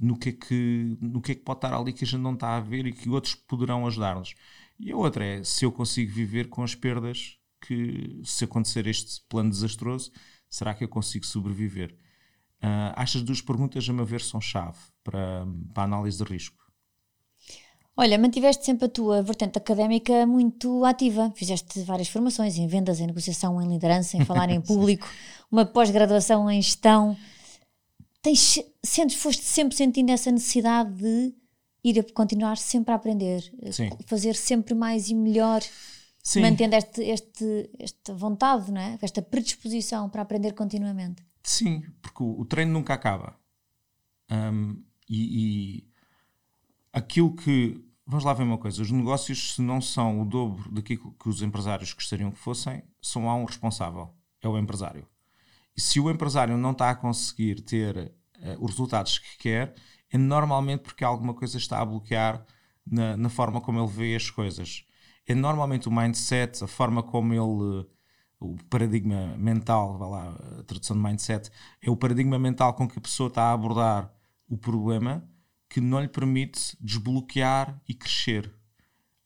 no 0.00 0.16
que, 0.16 0.30
é 0.30 0.32
que, 0.32 0.98
no 1.00 1.20
que 1.20 1.32
é 1.32 1.34
que 1.34 1.42
pode 1.42 1.58
estar 1.58 1.74
ali 1.74 1.92
que 1.92 2.04
a 2.04 2.06
gente 2.06 2.20
não 2.20 2.34
está 2.34 2.56
a 2.56 2.60
ver 2.60 2.86
e 2.86 2.92
que 2.92 3.08
outros 3.08 3.34
poderão 3.34 3.86
ajudar-nos. 3.86 4.34
E 4.78 4.90
a 4.90 4.96
outra 4.96 5.24
é 5.24 5.44
se 5.44 5.64
eu 5.64 5.72
consigo 5.72 6.12
viver 6.12 6.48
com 6.48 6.62
as 6.62 6.74
perdas 6.74 7.38
que, 7.60 8.20
se 8.24 8.44
acontecer 8.44 8.86
este 8.86 9.22
plano 9.28 9.50
desastroso, 9.50 10.10
será 10.48 10.74
que 10.74 10.84
eu 10.84 10.88
consigo 10.88 11.24
sobreviver? 11.24 11.96
Uh, 12.62 12.94
estas 12.96 13.22
duas 13.22 13.40
perguntas, 13.40 13.88
a 13.88 13.92
meu 13.92 14.04
ver, 14.04 14.20
são 14.20 14.40
chave 14.40 14.78
para, 15.02 15.46
para 15.72 15.82
a 15.82 15.86
análise 15.86 16.22
de 16.22 16.24
risco. 16.24 16.64
Olha, 17.96 18.18
mantiveste 18.18 18.64
sempre 18.64 18.86
a 18.86 18.88
tua 18.88 19.22
vertente 19.22 19.56
académica 19.56 20.26
muito 20.26 20.84
ativa. 20.84 21.30
Fizeste 21.36 21.80
várias 21.84 22.08
formações 22.08 22.56
em 22.56 22.66
vendas, 22.66 22.98
em 22.98 23.06
negociação, 23.06 23.62
em 23.62 23.68
liderança, 23.68 24.16
em 24.16 24.24
falar 24.24 24.50
em 24.50 24.58
público, 24.62 25.06
uma 25.50 25.64
pós-graduação 25.64 26.50
em 26.50 26.60
gestão 26.60 27.16
tens, 28.24 28.58
sentes, 28.82 29.16
foste 29.16 29.44
sempre 29.44 29.76
sentindo 29.76 30.10
essa 30.10 30.32
necessidade 30.32 30.94
de 30.94 31.34
ir 31.84 32.00
a 32.00 32.12
continuar 32.14 32.56
sempre 32.56 32.92
a 32.92 32.96
aprender, 32.96 33.42
Sim. 33.70 33.90
fazer 34.06 34.34
sempre 34.34 34.74
mais 34.74 35.10
e 35.10 35.14
melhor, 35.14 35.60
Sim. 36.22 36.40
mantendo 36.40 36.74
este, 36.74 37.02
este, 37.02 37.70
esta 37.78 38.14
vontade, 38.14 38.72
não 38.72 38.80
é? 38.80 38.98
esta 39.02 39.20
predisposição 39.20 40.08
para 40.08 40.22
aprender 40.22 40.54
continuamente. 40.54 41.22
Sim, 41.42 41.84
porque 42.00 42.22
o, 42.22 42.40
o 42.40 42.44
treino 42.46 42.72
nunca 42.72 42.94
acaba. 42.94 43.38
Um, 44.30 44.82
e, 45.06 45.82
e, 45.82 45.88
aquilo 46.94 47.36
que. 47.36 47.78
Vamos 48.06 48.24
lá 48.24 48.32
ver 48.32 48.44
uma 48.44 48.56
coisa: 48.56 48.80
os 48.80 48.90
negócios, 48.90 49.54
se 49.54 49.60
não 49.60 49.82
são 49.82 50.22
o 50.22 50.24
dobro 50.24 50.70
daquilo 50.72 51.14
que 51.20 51.28
os 51.28 51.42
empresários 51.42 51.92
gostariam 51.92 52.30
que 52.30 52.38
fossem, 52.38 52.82
só 53.02 53.20
há 53.28 53.36
um 53.36 53.44
responsável: 53.44 54.08
é 54.40 54.48
o 54.48 54.56
empresário. 54.56 55.06
Se 55.76 55.98
o 55.98 56.10
empresário 56.10 56.56
não 56.56 56.72
está 56.72 56.90
a 56.90 56.94
conseguir 56.94 57.60
ter 57.62 57.96
uh, 57.96 58.64
os 58.64 58.70
resultados 58.70 59.18
que 59.18 59.38
quer, 59.38 59.74
é 60.10 60.18
normalmente 60.18 60.82
porque 60.82 61.04
alguma 61.04 61.34
coisa 61.34 61.58
está 61.58 61.80
a 61.80 61.84
bloquear 61.84 62.44
na, 62.86 63.16
na, 63.16 63.28
forma 63.28 63.60
como 63.60 63.80
ele 63.80 63.90
vê 63.90 64.14
as 64.14 64.30
coisas. 64.30 64.84
É 65.26 65.34
normalmente 65.34 65.88
o 65.88 65.92
mindset, 65.92 66.62
a 66.62 66.66
forma 66.66 67.02
como 67.02 67.32
ele. 67.32 67.86
O 68.40 68.56
paradigma 68.68 69.36
mental, 69.38 69.96
vá 69.96 70.06
lá, 70.06 70.36
a 70.58 70.62
tradução 70.64 70.96
de 70.96 71.02
mindset, 71.02 71.50
é 71.80 71.90
o 71.90 71.96
paradigma 71.96 72.38
mental 72.38 72.74
com 72.74 72.86
que 72.86 72.98
a 72.98 73.00
pessoa 73.00 73.28
está 73.28 73.44
a 73.44 73.52
abordar 73.52 74.12
o 74.46 74.58
problema 74.58 75.26
que 75.68 75.80
não 75.80 76.00
lhe 76.00 76.08
permite 76.08 76.76
desbloquear 76.80 77.80
e 77.88 77.94
crescer. 77.94 78.52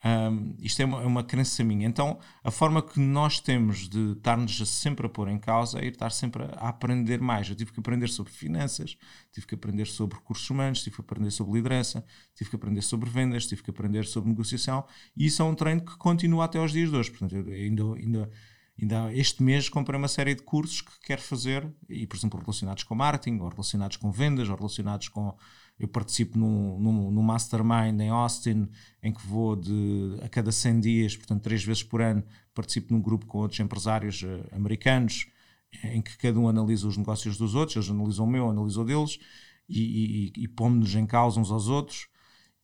Um, 0.05 0.55
isto 0.61 0.81
é 0.81 0.85
uma, 0.85 1.02
é 1.02 1.07
uma 1.07 1.25
crença 1.25 1.64
minha. 1.64 1.87
Então, 1.87 2.21
a 2.45 2.50
forma 2.50 2.81
que 2.81 3.00
nós 3.00 3.40
temos 3.40 3.88
de 3.88 4.12
estar-nos 4.12 4.57
sempre 4.69 5.07
a 5.07 5.09
pôr 5.09 5.28
em 5.28 5.38
causa 5.38 5.81
é 5.81 5.87
ir 5.87 5.93
estar 5.93 6.11
sempre 6.11 6.45
a, 6.45 6.69
aprender 6.69 7.21
mais. 7.21 7.49
Eu 7.49 7.57
tive 7.57 7.73
que 7.73 7.81
aprender 7.81 8.09
sobre 8.09 8.33
finanças, 8.33 8.97
tive 9.33 9.47
que 9.47 9.55
aprender 9.57 9.87
sobre 9.87 10.17
recursos 10.17 10.49
humanos, 10.49 10.83
tive 10.83 10.97
que 10.97 11.02
aprender 11.02 11.31
sobre 11.31 11.55
liderança, 11.55 12.05
tive 12.35 12.50
que 12.50 12.57
aprender 12.57 12.83
sobre 12.83 13.11
vendas, 13.11 13.47
tive 13.47 13.62
que 13.62 13.71
aprender 13.71 14.07
sobre 14.07 14.31
negociação. 14.31 14.85
E 15.17 15.26
isso 15.26 15.43
é 15.43 15.45
um 15.45 15.55
treino 15.55 15.85
que 15.85 15.97
continua 15.97 16.45
até 16.45 16.59
aos 16.59 16.73
dias 16.73 16.90
de 16.90 16.97
hoje. 16.97 17.11
Portanto, 17.11 17.35
ainda, 17.35 17.95
ainda, 17.95 18.31
ainda 18.81 19.12
este 19.14 19.43
mês 19.43 19.69
comprei 19.69 19.99
uma 19.99 20.09
série 20.09 20.37
de 20.37 20.43
cursos 20.43 20.81
que 20.81 20.93
quero 21.02 21.23
fazer, 21.23 21.69
e 21.88 22.07
por 22.07 22.17
exemplo, 22.17 22.38
relacionados 22.38 22.85
com 22.85 22.95
marketing, 22.95 23.40
ou 23.40 23.49
relacionados 23.49 23.97
com 23.97 24.12
vendas, 24.12 24.49
ou 24.49 24.57
relacionados 24.57 25.09
com 25.09 25.37
eu 25.78 25.87
participo 25.87 26.37
num, 26.37 26.78
num, 27.11 27.23
mastermind 27.23 28.00
em 28.00 28.08
Austin, 28.08 28.68
em 29.02 29.12
que 29.12 29.25
vou 29.25 29.54
de, 29.54 30.18
a 30.23 30.28
cada 30.28 30.50
100 30.50 30.80
dias, 30.80 31.16
portanto, 31.16 31.42
três 31.42 31.62
vezes 31.62 31.85
por 31.85 32.02
ano, 32.02 32.25
participo 32.52 32.92
num 32.92 33.00
grupo 33.00 33.26
com 33.26 33.38
outros 33.38 33.61
empresários 33.61 34.23
uh, 34.23 34.44
americanos, 34.52 35.26
em 35.85 36.02
que 36.02 36.16
cada 36.18 36.38
um 36.38 36.49
analisa 36.49 36.88
os 36.88 36.97
negócios 36.97 37.38
dos 37.38 37.54
outros, 37.54 37.76
eles 37.76 37.90
analisam 37.90 38.26
o 38.26 38.28
meu, 38.28 38.50
analisam 38.50 38.82
o 38.82 38.87
deles, 38.87 39.20
e, 39.68 40.32
e, 40.37 40.42
e 40.42 40.49
pomos-nos 40.49 40.94
em 40.97 41.06
causa 41.06 41.38
uns 41.38 41.50
aos 41.50 41.68
outros, 41.68 42.08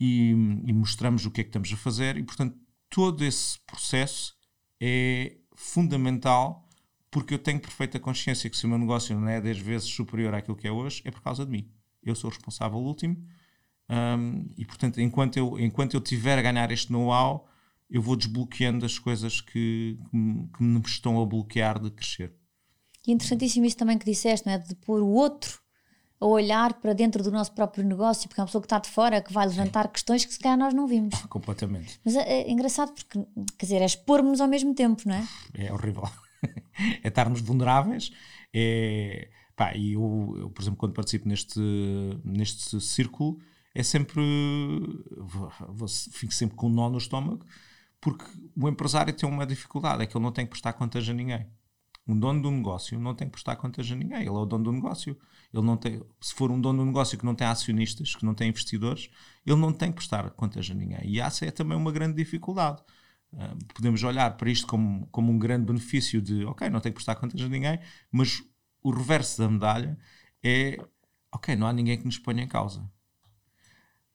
e, 0.01 0.31
e 0.65 0.73
mostramos 0.73 1.25
o 1.25 1.31
que 1.31 1.43
é 1.43 1.45
que 1.45 1.51
estamos 1.51 1.73
a 1.73 1.77
fazer, 1.77 2.17
e, 2.17 2.25
portanto, 2.25 2.59
todo 2.91 3.25
esse 3.25 3.61
processo 3.61 4.35
é 4.81 5.37
fundamental 5.55 6.69
porque 7.13 7.35
eu 7.35 7.39
tenho 7.39 7.61
perfeita 7.61 8.01
consciência 8.01 8.51
que 8.51 8.57
se 8.57 8.67
o 8.67 8.69
meu 8.69 8.77
negócio 8.77 9.19
não 9.19 9.29
é 9.29 9.41
10 9.41 9.59
vezes 9.59 9.89
superior 9.89 10.35
àquilo 10.35 10.57
que 10.57 10.67
é 10.67 10.73
hoje, 10.73 11.01
é 11.05 11.13
por 11.13 11.23
causa 11.23 11.47
de 11.47 11.53
mim 11.53 11.71
eu 12.05 12.15
sou 12.15 12.31
o 12.31 12.33
responsável 12.33 12.79
último 12.79 13.17
um, 13.89 14.47
e 14.57 14.65
portanto 14.65 15.01
enquanto 15.01 15.37
eu, 15.37 15.59
enquanto 15.59 15.95
eu 15.95 16.01
tiver 16.01 16.39
a 16.39 16.43
ganhar 16.43 16.71
este 16.71 16.91
know-how 16.93 17.49
eu 17.91 18.03
vou 18.03 18.17
desbloqueando 18.17 18.85
as 18.85 18.99
coisas 18.99 19.41
que, 19.41 19.99
que, 20.11 20.63
me 20.63 20.81
estão 20.85 21.23
a 21.23 21.27
bloquear 21.27 21.79
de 21.79 21.91
crescer. 21.91 22.35
E 23.07 23.11
é 23.11 23.15
interessantíssimo 23.15 23.67
isso 23.67 23.77
também 23.77 23.99
que 23.99 24.05
disseste, 24.05 24.47
não 24.47 24.55
é? 24.55 24.59
de 24.59 24.75
pôr 24.75 25.01
o 25.01 25.09
outro 25.09 25.61
a 26.21 26.27
olhar 26.27 26.75
para 26.75 26.93
dentro 26.93 27.23
do 27.23 27.31
nosso 27.31 27.53
próprio 27.53 27.85
negócio, 27.85 28.29
porque 28.29 28.41
é 28.41 28.43
uma 28.43 28.47
pessoa 28.47 28.63
que 28.63 28.67
está 28.67 28.79
de 28.79 28.89
fora, 28.89 29.21
que 29.21 29.33
vai 29.33 29.47
levantar 29.47 29.85
Sim. 29.85 29.93
questões 29.93 30.25
que 30.25 30.33
se 30.33 30.39
calhar 30.39 30.57
nós 30.57 30.73
não 30.73 30.87
vimos. 30.87 31.21
Completamente. 31.27 32.01
Mas 32.05 32.17
é, 32.17 32.23
é 32.23 32.51
engraçado 32.51 32.93
porque, 32.93 33.19
quer 33.59 33.67
dizer, 33.67 33.83
é 33.83 33.85
expor-nos 33.85 34.41
ao 34.41 34.49
mesmo 34.49 34.75
tempo, 34.75 35.03
não 35.07 35.15
é? 35.15 35.29
É 35.55 35.73
horrível. 35.73 36.09
é 37.03 37.09
estarmos 37.09 37.41
vulneráveis, 37.43 38.11
é 38.55 39.29
Pá, 39.57 39.73
e 39.75 39.93
eu, 39.93 40.35
eu, 40.39 40.51
por 40.51 40.63
exemplo, 40.63 40.79
quando 40.79 40.95
participo 40.95 41.29
neste, 41.29 41.61
neste 42.25 42.81
círculo, 42.81 43.39
é 43.75 43.83
sempre. 43.83 44.23
Fico 46.13 46.33
sempre 46.33 46.57
com 46.57 46.69
um 46.69 46.71
nó 46.71 46.89
no 46.89 46.99
estômago, 46.99 47.45
porque 48.01 48.25
o 48.57 48.69
empresário 48.69 49.13
tem 49.13 49.29
uma 49.29 49.47
dificuldade: 49.47 50.03
é 50.03 50.07
que 50.07 50.17
ele 50.17 50.25
não 50.25 50.33
tem 50.33 50.45
que 50.45 50.51
prestar 50.51 50.73
contas 50.73 51.09
a 51.09 51.13
ninguém. 51.13 51.47
Um 52.07 52.19
dono 52.19 52.43
do 52.43 52.51
negócio 52.51 52.99
não 53.01 53.15
tem 53.15 53.27
que 53.29 53.33
prestar 53.33 53.57
contas 53.57 53.91
a 53.91 53.95
ninguém, 53.95 54.21
ele 54.21 54.29
é 54.29 54.33
o 54.33 54.45
dono 54.45 54.65
do 54.65 54.73
negócio. 54.73 55.17
Ele 55.53 55.65
não 55.65 55.77
tem, 55.77 56.03
se 56.21 56.35
for 56.35 56.51
um 56.51 56.61
dono 56.61 56.81
do 56.81 56.85
negócio 56.85 57.17
que 57.17 57.25
não 57.25 57.35
tem 57.35 57.47
acionistas, 57.47 58.15
que 58.15 58.25
não 58.25 58.35
tem 58.35 58.49
investidores, 58.49 59.09
ele 59.47 59.57
não 59.57 59.73
tem 59.73 59.91
que 59.91 59.97
prestar 59.97 60.29
contas 60.31 60.69
a 60.71 60.75
ninguém. 60.75 61.01
E 61.05 61.21
essa 61.21 61.47
é 61.47 61.51
também 61.51 61.79
uma 61.79 61.93
grande 61.93 62.17
dificuldade. 62.17 62.83
Uh, 63.33 63.57
podemos 63.75 64.03
olhar 64.03 64.37
para 64.37 64.51
isto 64.51 64.67
como, 64.67 65.07
como 65.07 65.33
um 65.33 65.39
grande 65.39 65.65
benefício 65.65 66.21
de, 66.21 66.45
ok, 66.45 66.69
não 66.69 66.81
tenho 66.81 66.93
que 66.93 66.97
prestar 66.97 67.15
contas 67.17 67.41
a 67.41 67.49
ninguém, 67.49 67.79
mas 68.13 68.43
o 68.85 68.91
reverso 68.91 69.43
da 69.43 69.51
medalha 69.51 69.99
é 70.43 70.79
ok, 71.33 71.57
não 71.57 71.67
há 71.67 71.73
ninguém 71.73 71.99
que 71.99 72.05
nos 72.05 72.19
ponha 72.19 72.45
em 72.45 72.47
causa. 72.47 72.89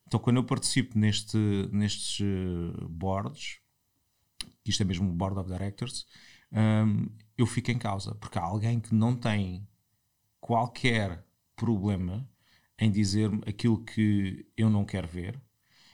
Então, 0.08 0.20
quando 0.20 0.38
eu 0.38 0.44
participo 0.44 0.98
neste, 0.98 1.38
nestes 1.72 2.20
uh, 2.20 2.88
boards, 2.88 3.60
isto 4.66 4.82
é 4.82 4.86
mesmo 4.86 5.10
o 5.10 5.14
board 5.14 5.38
of 5.40 5.52
directors, 5.52 6.06
um, 6.52 7.10
eu 7.38 7.46
fico 7.46 7.72
em 7.72 7.78
causa, 7.78 8.16
porque 8.16 8.40
há 8.40 8.44
alguém 8.44 8.80
que 8.80 8.94
não 8.94 9.16
tem 9.16 9.68
qualquer 10.40 11.24
problema 11.56 12.28
em 12.78 12.90
dizer-me 12.90 13.42
aquilo 13.46 13.84
que 13.84 14.48
eu 14.56 14.70
não 14.70 14.86
quero 14.86 15.08
ver, 15.08 15.40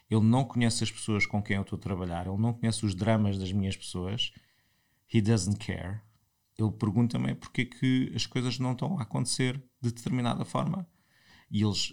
ele 0.09 0.23
não 0.23 0.45
conhece 0.45 0.83
as 0.83 0.91
pessoas 0.91 1.25
com 1.25 1.41
quem 1.41 1.55
eu 1.55 1.63
estou 1.63 1.77
a 1.77 1.81
trabalhar, 1.81 2.27
ele 2.27 2.37
não 2.37 2.53
conhece 2.53 2.85
os 2.85 2.93
dramas 2.93 3.37
das 3.37 3.51
minhas 3.51 3.75
pessoas, 3.75 4.31
he 5.11 5.21
doesn't 5.21 5.57
care 5.57 6.04
ele 6.57 6.71
pergunta-me 6.71 7.35
porque 7.35 7.61
é 7.61 7.65
que 7.65 8.11
as 8.15 8.25
coisas 8.25 8.59
não 8.59 8.71
estão 8.71 8.97
a 8.97 9.03
acontecer 9.03 9.61
de 9.81 9.91
determinada 9.91 10.45
forma. 10.45 10.87
E 11.51 11.63
eles 11.63 11.91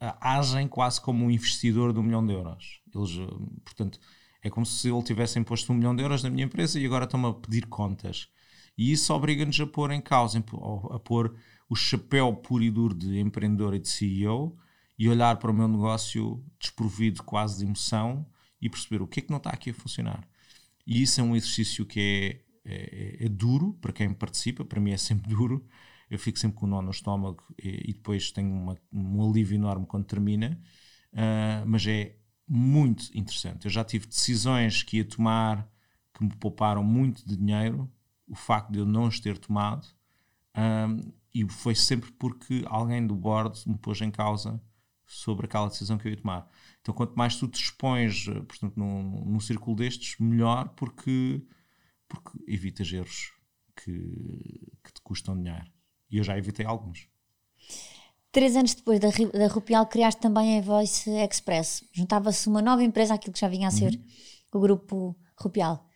a, 0.00 0.08
a, 0.08 0.38
agem 0.38 0.66
quase 0.66 1.00
como 1.00 1.24
um 1.26 1.30
investidor 1.30 1.92
de 1.92 1.98
um 1.98 2.02
milhão 2.02 2.24
de 2.24 2.32
euros. 2.32 2.80
Eles, 2.94 3.10
eh, 3.10 3.60
portanto, 3.64 3.98
é 4.42 4.48
como 4.48 4.64
se 4.64 4.88
ele 4.88 5.02
tivesse 5.02 5.38
imposto 5.38 5.72
um 5.72 5.76
milhão 5.76 5.94
de 5.94 6.02
euros 6.02 6.22
na 6.22 6.30
minha 6.30 6.44
empresa 6.44 6.78
e 6.78 6.86
agora 6.86 7.04
estão-me 7.04 7.26
a 7.26 7.34
pedir 7.34 7.66
contas. 7.66 8.28
E 8.76 8.92
isso 8.92 9.12
obriga-nos 9.12 9.58
a 9.60 9.66
pôr 9.66 9.90
em 9.90 10.00
causa, 10.00 10.38
a 10.38 10.98
pôr 10.98 11.36
o 11.68 11.76
chapéu 11.76 12.34
puro 12.34 12.62
e 12.62 12.70
duro 12.70 12.94
de 12.94 13.18
empreendedor 13.18 13.74
e 13.74 13.78
de 13.78 13.88
CEO 13.88 14.56
e 14.98 15.08
olhar 15.08 15.36
para 15.38 15.50
o 15.50 15.54
meu 15.54 15.68
negócio 15.68 16.44
desprovido 16.58 17.22
quase 17.22 17.58
de 17.58 17.64
emoção 17.64 18.26
e 18.60 18.68
perceber 18.68 19.02
o 19.02 19.06
que 19.06 19.20
é 19.20 19.22
que 19.22 19.30
não 19.30 19.38
está 19.38 19.50
aqui 19.50 19.70
a 19.70 19.74
funcionar. 19.74 20.26
E 20.86 21.02
isso 21.02 21.20
é 21.20 21.24
um 21.24 21.34
exercício 21.34 21.86
que 21.86 22.00
é 22.00 22.43
é, 22.64 23.18
é, 23.22 23.26
é, 23.26 23.28
duro 23.28 23.74
para 23.80 23.92
quem 23.92 24.12
participa, 24.12 24.64
para 24.64 24.80
mim 24.80 24.92
é 24.92 24.96
sempre 24.96 25.28
duro. 25.34 25.66
Eu 26.10 26.18
fico 26.18 26.38
sempre 26.38 26.58
com 26.58 26.66
o 26.66 26.68
um 26.68 26.72
nó 26.72 26.82
no 26.82 26.90
estômago 26.90 27.42
e, 27.62 27.90
e 27.90 27.92
depois 27.92 28.30
tenho 28.30 28.50
uma, 28.52 28.76
um 28.92 29.28
alívio 29.28 29.56
enorme 29.56 29.86
quando 29.86 30.04
termina, 30.04 30.60
uh, 31.12 31.66
mas 31.66 31.86
é 31.86 32.16
muito 32.46 33.10
interessante. 33.14 33.64
Eu 33.64 33.70
já 33.70 33.82
tive 33.82 34.06
decisões 34.06 34.82
que 34.82 34.98
ia 34.98 35.04
tomar 35.04 35.68
que 36.12 36.22
me 36.22 36.34
pouparam 36.36 36.84
muito 36.84 37.26
de 37.26 37.36
dinheiro, 37.36 37.90
o 38.26 38.36
facto 38.36 38.70
de 38.70 38.78
eu 38.78 38.86
não 38.86 39.06
os 39.06 39.18
ter 39.18 39.36
tomado, 39.36 39.86
um, 40.56 41.12
e 41.34 41.48
foi 41.48 41.74
sempre 41.74 42.12
porque 42.12 42.62
alguém 42.66 43.04
do 43.04 43.16
board 43.16 43.60
me 43.68 43.76
pôs 43.76 44.00
em 44.00 44.10
causa 44.10 44.60
sobre 45.04 45.46
aquela 45.46 45.68
decisão 45.68 45.98
que 45.98 46.06
eu 46.06 46.12
ia 46.12 46.20
tomar. 46.20 46.48
Então, 46.80 46.94
quanto 46.94 47.14
mais 47.14 47.36
tu 47.36 47.48
te 47.48 47.60
expões, 47.60 48.26
portanto, 48.26 48.76
num, 48.76 49.24
num 49.24 49.40
círculo 49.40 49.76
destes, 49.76 50.16
melhor, 50.18 50.68
porque 50.70 51.42
porque 52.08 52.38
evitas 52.46 52.92
erros 52.92 53.32
que, 53.76 54.72
que 54.82 54.92
te 54.92 55.00
custam 55.02 55.36
dinheiro. 55.36 55.66
E 56.10 56.18
eu 56.18 56.24
já 56.24 56.36
evitei 56.38 56.66
alguns. 56.66 57.08
Três 58.30 58.56
anos 58.56 58.74
depois 58.74 58.98
da, 58.98 59.08
da 59.08 59.46
Rupial, 59.46 59.86
criaste 59.86 60.20
também 60.20 60.58
a 60.58 60.60
Voice 60.60 61.08
Express. 61.10 61.84
Juntava-se 61.92 62.48
uma 62.48 62.60
nova 62.60 62.82
empresa 62.82 63.14
àquilo 63.14 63.32
que 63.32 63.40
já 63.40 63.48
vinha 63.48 63.68
a 63.68 63.70
ser 63.70 63.94
uhum. 63.94 64.04
o 64.54 64.60
grupo 64.60 65.16
Rupial. 65.36 65.88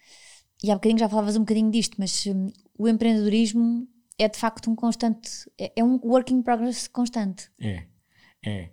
E 0.62 0.70
há 0.70 0.74
bocadinho 0.74 0.98
já 0.98 1.08
falavas 1.08 1.36
um 1.36 1.40
bocadinho 1.40 1.70
disto, 1.70 1.96
mas 1.98 2.26
um, 2.26 2.50
o 2.76 2.88
empreendedorismo 2.88 3.88
é 4.18 4.28
de 4.28 4.38
facto 4.38 4.70
um 4.70 4.74
constante, 4.74 5.30
é, 5.56 5.72
é 5.76 5.84
um 5.84 6.00
work 6.02 6.32
in 6.32 6.42
progress 6.42 6.88
constante. 6.88 7.50
É, 7.60 7.86
é. 8.44 8.70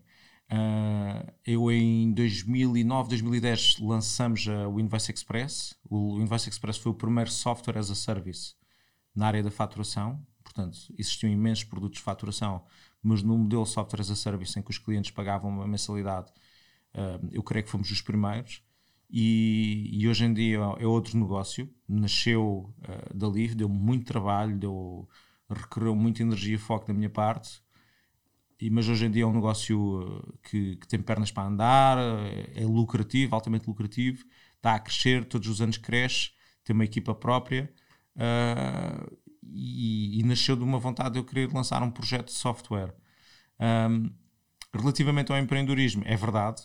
Uh, 0.51 1.34
eu 1.45 1.71
em 1.71 2.13
2009, 2.13 3.10
2010 3.10 3.79
lançamos 3.79 4.45
o 4.47 4.79
Invoice 4.79 5.12
Express. 5.12 5.75
O 5.89 6.19
Invoice 6.21 6.49
Express 6.49 6.77
foi 6.77 6.91
o 6.91 6.95
primeiro 6.95 7.31
software 7.31 7.77
as 7.77 7.89
a 7.89 7.95
service 7.95 8.53
na 9.15 9.27
área 9.27 9.43
da 9.43 9.51
faturação. 9.51 10.25
Portanto, 10.43 10.77
existiam 10.97 11.31
imensos 11.31 11.63
produtos 11.63 11.97
de 11.97 12.03
faturação, 12.03 12.63
mas 13.01 13.23
no 13.23 13.38
modelo 13.38 13.65
software 13.65 14.01
as 14.01 14.12
a 14.12 14.15
service 14.15 14.58
em 14.58 14.62
que 14.62 14.69
os 14.69 14.77
clientes 14.77 15.12
pagavam 15.12 15.49
uma 15.49 15.67
mensalidade, 15.67 16.31
uh, 16.93 17.27
eu 17.31 17.41
creio 17.41 17.65
que 17.65 17.71
fomos 17.71 17.89
os 17.89 18.01
primeiros. 18.01 18.62
E, 19.10 19.89
e, 19.91 20.08
hoje 20.08 20.25
em 20.25 20.34
dia 20.34 20.58
é 20.79 20.86
outro 20.86 21.17
negócio. 21.17 21.69
Nasceu 21.88 22.73
uh, 22.79 23.17
dali, 23.17 23.53
deu 23.55 23.69
muito 23.69 24.05
trabalho, 24.05 24.58
deu, 24.58 25.08
requereu 25.49 25.95
muita 25.95 26.21
energia 26.21 26.55
e 26.55 26.58
foco 26.58 26.88
da 26.88 26.93
minha 26.93 27.10
parte 27.10 27.64
e, 28.60 28.70
mas 28.70 28.88
hoje 28.88 29.06
em 29.06 29.12
dia 29.12 29.24
é 29.24 29.26
um 29.26 29.34
negócio 29.34 30.02
uh, 30.02 30.38
que, 30.44 30.78
que, 30.78 30.88
tem 30.88 31.02
pernas 31.02 31.32
para 31.32 31.48
andar, 31.48 31.98
é, 31.98 32.63
é 32.63 32.65
lucrativo, 32.65 33.36
altamente 33.36 33.68
lucrativo, 33.68 34.24
está 34.56 34.76
a 34.76 34.80
crescer, 34.80 35.26
todos 35.26 35.48
os 35.48 35.62
anos 35.62 35.78
cresce, 35.78 36.32
tem 36.63 36.74
uma 36.74 36.86
equipa 36.86 37.13
própria 37.13 37.72
uh, 38.15 39.18
e, 39.44 40.20
e, 40.20 40.24
nasceu 40.24 40.56
de 40.56 40.63
uma 40.63 40.80
vontade 40.80 41.13
de 41.13 41.20
eu 41.20 41.24
querer 41.26 41.52
lançar 41.54 41.84
um 41.84 41.91
projeto 41.91 42.28
de 42.28 42.34
software. 42.34 42.96
Um, 43.60 44.12
relativamente 44.74 45.32
ao 45.32 45.38
empreendedorismo, 45.38 46.04
é 46.06 46.15
verdade, 46.15 46.63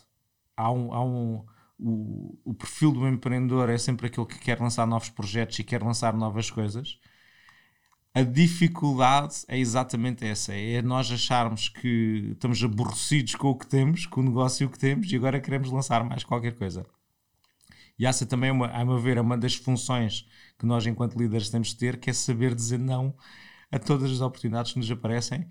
há 0.55 0.71
um, 0.71 0.93
há 0.93 1.03
um 1.03 1.45
o, 1.81 2.37
o 2.45 2.53
perfil 2.53 2.91
do 2.91 3.07
empreendedor 3.07 3.69
é 3.69 3.77
sempre 3.77 4.07
aquele 4.07 4.27
que 4.27 4.37
quer 4.37 4.59
lançar 4.59 4.85
novos 4.85 5.09
projetos 5.09 5.57
e 5.57 5.63
quer 5.63 5.81
lançar 5.81 6.13
novas 6.13 6.51
coisas 6.51 6.99
a 8.13 8.23
dificuldade 8.23 9.43
é 9.47 9.57
exatamente 9.57 10.25
essa: 10.25 10.53
é 10.53 10.81
nós 10.81 11.11
acharmos 11.11 11.69
que 11.69 12.31
estamos 12.33 12.63
aborrecidos 12.63 13.35
com 13.35 13.49
o 13.49 13.55
que 13.55 13.67
temos, 13.67 14.05
com 14.05 14.21
o 14.21 14.23
negócio 14.23 14.69
que 14.69 14.77
temos, 14.79 15.11
e 15.11 15.15
agora 15.15 15.39
queremos 15.39 15.71
lançar 15.71 16.03
mais 16.03 16.23
qualquer 16.23 16.55
coisa. 16.55 16.85
E 17.97 18.05
essa 18.05 18.25
também, 18.25 18.49
é 18.49 18.53
uma, 18.53 18.67
a 18.67 18.83
meu 18.83 18.99
ver, 18.99 19.17
é 19.17 19.21
uma 19.21 19.37
das 19.37 19.55
funções 19.55 20.27
que 20.57 20.65
nós, 20.65 20.85
enquanto 20.87 21.17
líderes, 21.17 21.49
temos 21.49 21.69
de 21.69 21.77
ter, 21.77 21.99
que 21.99 22.09
é 22.09 22.13
saber 22.13 22.55
dizer 22.55 22.79
não 22.79 23.15
a 23.71 23.79
todas 23.79 24.11
as 24.11 24.21
oportunidades 24.21 24.73
que 24.73 24.79
nos 24.79 24.91
aparecem, 24.91 25.47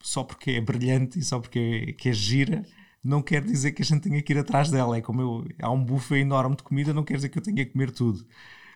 só 0.00 0.22
porque 0.22 0.52
é 0.52 0.60
brilhante 0.60 1.18
e 1.18 1.22
só 1.22 1.40
porque 1.40 1.96
é, 2.04 2.08
é 2.08 2.12
gira, 2.12 2.64
não 3.02 3.22
quer 3.22 3.42
dizer 3.42 3.72
que 3.72 3.82
a 3.82 3.84
gente 3.84 4.02
tenha 4.02 4.22
que 4.22 4.32
ir 4.32 4.38
atrás 4.38 4.70
dela. 4.70 4.96
É 4.96 5.00
como 5.00 5.20
eu, 5.20 5.46
há 5.62 5.70
um 5.70 5.84
buffet 5.84 6.20
enorme 6.20 6.56
de 6.56 6.62
comida, 6.62 6.92
não 6.92 7.04
quer 7.04 7.16
dizer 7.16 7.28
que 7.30 7.38
eu 7.38 7.42
tenha 7.42 7.64
que 7.64 7.72
comer 7.72 7.90
tudo. 7.90 8.26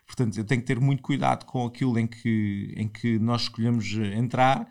Portanto, 0.07 0.37
eu 0.37 0.45
tenho 0.45 0.61
que 0.61 0.67
ter 0.67 0.81
muito 0.81 1.03
cuidado 1.03 1.47
com 1.47 1.65
aquilo 1.67 1.99
em 1.99 2.07
que, 2.07 2.75
em 2.77 2.89
que 2.89 3.19
nós 3.19 3.43
escolhemos 3.43 3.95
eh, 3.97 4.17
entrar, 4.17 4.69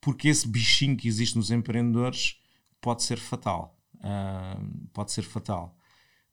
porque 0.00 0.28
esse 0.28 0.46
bichinho 0.46 0.96
que 0.96 1.08
existe 1.08 1.36
nos 1.36 1.50
empreendedores 1.50 2.38
pode 2.80 3.02
ser 3.02 3.18
fatal. 3.18 3.78
Uh, 3.96 4.88
pode 4.92 5.12
ser 5.12 5.22
fatal. 5.22 5.74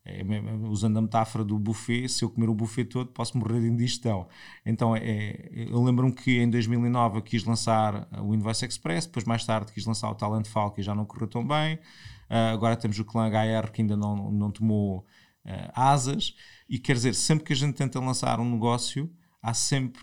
É, 0.03 0.23
usando 0.67 0.97
a 0.97 1.01
metáfora 1.01 1.43
do 1.43 1.59
buffet, 1.59 2.09
se 2.09 2.23
eu 2.25 2.29
comer 2.29 2.49
o 2.49 2.55
buffet 2.55 2.85
todo, 2.85 3.11
posso 3.11 3.37
morrer 3.37 3.61
de 3.61 3.67
indigestão. 3.67 4.27
Então, 4.65 4.95
é, 4.95 5.47
eu 5.51 5.81
lembro-me 5.83 6.11
que 6.11 6.39
em 6.39 6.49
2009 6.49 7.19
eu 7.19 7.21
quis 7.21 7.43
lançar 7.43 8.07
o 8.19 8.33
Invoice 8.33 8.65
Express, 8.65 9.05
depois 9.05 9.25
mais 9.25 9.45
tarde 9.45 9.71
quis 9.71 9.85
lançar 9.85 10.09
o 10.09 10.15
Talent 10.15 10.47
Fall, 10.47 10.71
que 10.71 10.81
já 10.81 10.95
não 10.95 11.05
correu 11.05 11.27
tão 11.27 11.45
bem. 11.45 11.75
Uh, 11.75 12.53
agora 12.53 12.75
temos 12.75 12.97
o 12.97 13.05
clã 13.05 13.29
HR 13.29 13.71
que 13.71 13.81
ainda 13.81 13.95
não, 13.95 14.31
não 14.31 14.49
tomou 14.49 15.05
uh, 15.45 15.71
asas. 15.73 16.35
E 16.69 16.79
quer 16.79 16.93
dizer, 16.93 17.15
sempre 17.15 17.45
que 17.45 17.53
a 17.53 17.55
gente 17.55 17.75
tenta 17.75 17.99
lançar 17.99 18.39
um 18.39 18.49
negócio, 18.49 19.11
há 19.41 19.53
sempre 19.53 20.01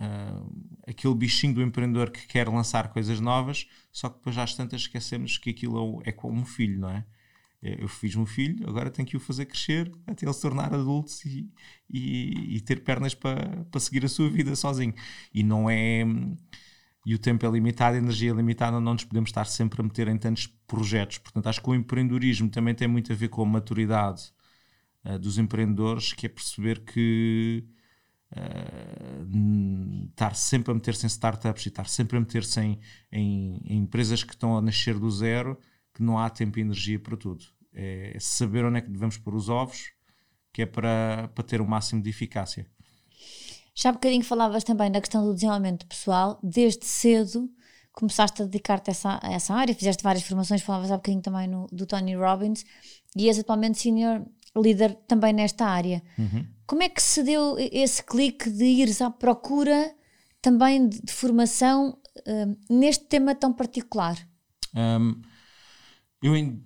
uh, 0.00 0.78
aquele 0.86 1.14
bichinho 1.14 1.54
do 1.54 1.62
empreendedor 1.62 2.10
que 2.10 2.26
quer 2.26 2.48
lançar 2.48 2.88
coisas 2.88 3.20
novas, 3.20 3.66
só 3.92 4.08
que 4.08 4.16
depois 4.16 4.38
às 4.38 4.54
tantas 4.54 4.82
esquecemos 4.82 5.38
que 5.38 5.50
aquilo 5.50 6.02
é 6.04 6.12
como 6.12 6.40
um 6.40 6.44
filho, 6.44 6.80
não 6.80 6.90
é? 6.90 7.04
Eu 7.62 7.88
fiz 7.88 8.14
um 8.14 8.26
filho, 8.26 8.68
agora 8.68 8.90
tenho 8.90 9.08
que 9.08 9.16
o 9.16 9.20
fazer 9.20 9.46
crescer 9.46 9.90
até 10.06 10.24
ele 10.24 10.32
se 10.32 10.42
tornar 10.42 10.72
adulto 10.72 11.12
e, 11.24 11.50
e, 11.90 12.56
e 12.56 12.60
ter 12.60 12.84
pernas 12.84 13.14
para, 13.14 13.64
para 13.64 13.80
seguir 13.80 14.04
a 14.04 14.08
sua 14.08 14.28
vida 14.30 14.54
sozinho. 14.54 14.94
E 15.34 15.42
não 15.42 15.68
é. 15.68 16.04
E 17.04 17.14
o 17.14 17.18
tempo 17.18 17.46
é 17.46 17.50
limitado, 17.50 17.96
a 17.96 17.98
energia 17.98 18.30
é 18.30 18.34
limitada, 18.34 18.80
não 18.80 18.92
nos 18.92 19.04
podemos 19.04 19.30
estar 19.30 19.46
sempre 19.46 19.80
a 19.80 19.84
meter 19.84 20.06
em 20.06 20.18
tantos 20.18 20.46
projetos. 20.66 21.18
Portanto, 21.18 21.46
acho 21.48 21.62
que 21.62 21.70
o 21.70 21.74
empreendedorismo 21.74 22.48
também 22.50 22.74
tem 22.74 22.86
muito 22.86 23.12
a 23.12 23.16
ver 23.16 23.28
com 23.28 23.42
a 23.42 23.46
maturidade 23.46 24.32
uh, 25.06 25.18
dos 25.18 25.38
empreendedores, 25.38 26.12
que 26.12 26.26
é 26.26 26.28
perceber 26.28 26.80
que 26.84 27.64
uh, 28.32 30.06
estar 30.08 30.34
sempre 30.34 30.72
a 30.72 30.74
meter-se 30.74 31.06
em 31.06 31.08
startups 31.08 31.66
e 31.66 31.68
estar 31.68 31.88
sempre 31.88 32.16
a 32.16 32.20
meter-se 32.20 32.60
em, 32.60 32.78
em, 33.10 33.62
em, 33.64 33.78
empresas 33.78 34.22
que 34.22 34.32
estão 34.32 34.56
a 34.56 34.62
nascer 34.62 34.98
do 34.98 35.10
zero, 35.10 35.58
que 35.94 36.02
não 36.02 36.18
há 36.18 36.28
tempo 36.28 36.58
e 36.58 36.62
energia 36.62 36.98
para 36.98 37.16
tudo. 37.16 37.44
É 37.72 38.16
saber 38.18 38.64
onde 38.64 38.78
é 38.78 38.80
que 38.80 38.90
devemos 38.90 39.18
pôr 39.18 39.34
os 39.34 39.48
ovos, 39.48 39.92
que 40.52 40.62
é 40.62 40.66
para, 40.66 41.28
para 41.34 41.44
ter 41.44 41.60
o 41.60 41.68
máximo 41.68 42.02
de 42.02 42.08
eficácia. 42.08 42.66
Já 43.74 43.90
há 43.90 43.92
bocadinho 43.92 44.24
falavas 44.24 44.64
também 44.64 44.90
da 44.90 45.00
questão 45.00 45.22
do 45.24 45.34
desenvolvimento 45.34 45.86
pessoal, 45.86 46.40
desde 46.42 46.86
cedo 46.86 47.50
começaste 47.96 48.42
a 48.42 48.44
dedicar-te 48.44 48.90
a 48.90 48.92
essa, 48.92 49.20
a 49.22 49.32
essa 49.32 49.54
área, 49.54 49.74
fizeste 49.74 50.02
várias 50.02 50.22
formações, 50.22 50.60
falavas 50.62 50.90
há 50.90 50.96
bocadinho 50.96 51.22
também 51.22 51.48
no, 51.48 51.66
do 51.72 51.86
Tony 51.86 52.14
Robbins 52.14 52.62
e 53.16 53.26
és 53.26 53.38
atualmente 53.38 53.78
senior 53.78 54.22
líder 54.56 54.94
também 55.06 55.32
nesta 55.32 55.66
área. 55.66 56.02
Uhum. 56.18 56.46
Como 56.66 56.82
é 56.82 56.88
que 56.88 57.02
se 57.02 57.22
deu 57.22 57.56
esse 57.58 58.02
clique 58.02 58.50
de 58.50 58.64
ires 58.64 59.00
à 59.00 59.10
procura 59.10 59.94
também 60.42 60.88
de, 60.88 61.00
de 61.00 61.12
formação 61.12 61.98
uh, 62.18 62.74
neste 62.74 63.04
tema 63.04 63.34
tão 63.34 63.52
particular? 63.52 64.16
Um, 64.74 65.20
eu, 66.22 66.36
em, 66.36 66.62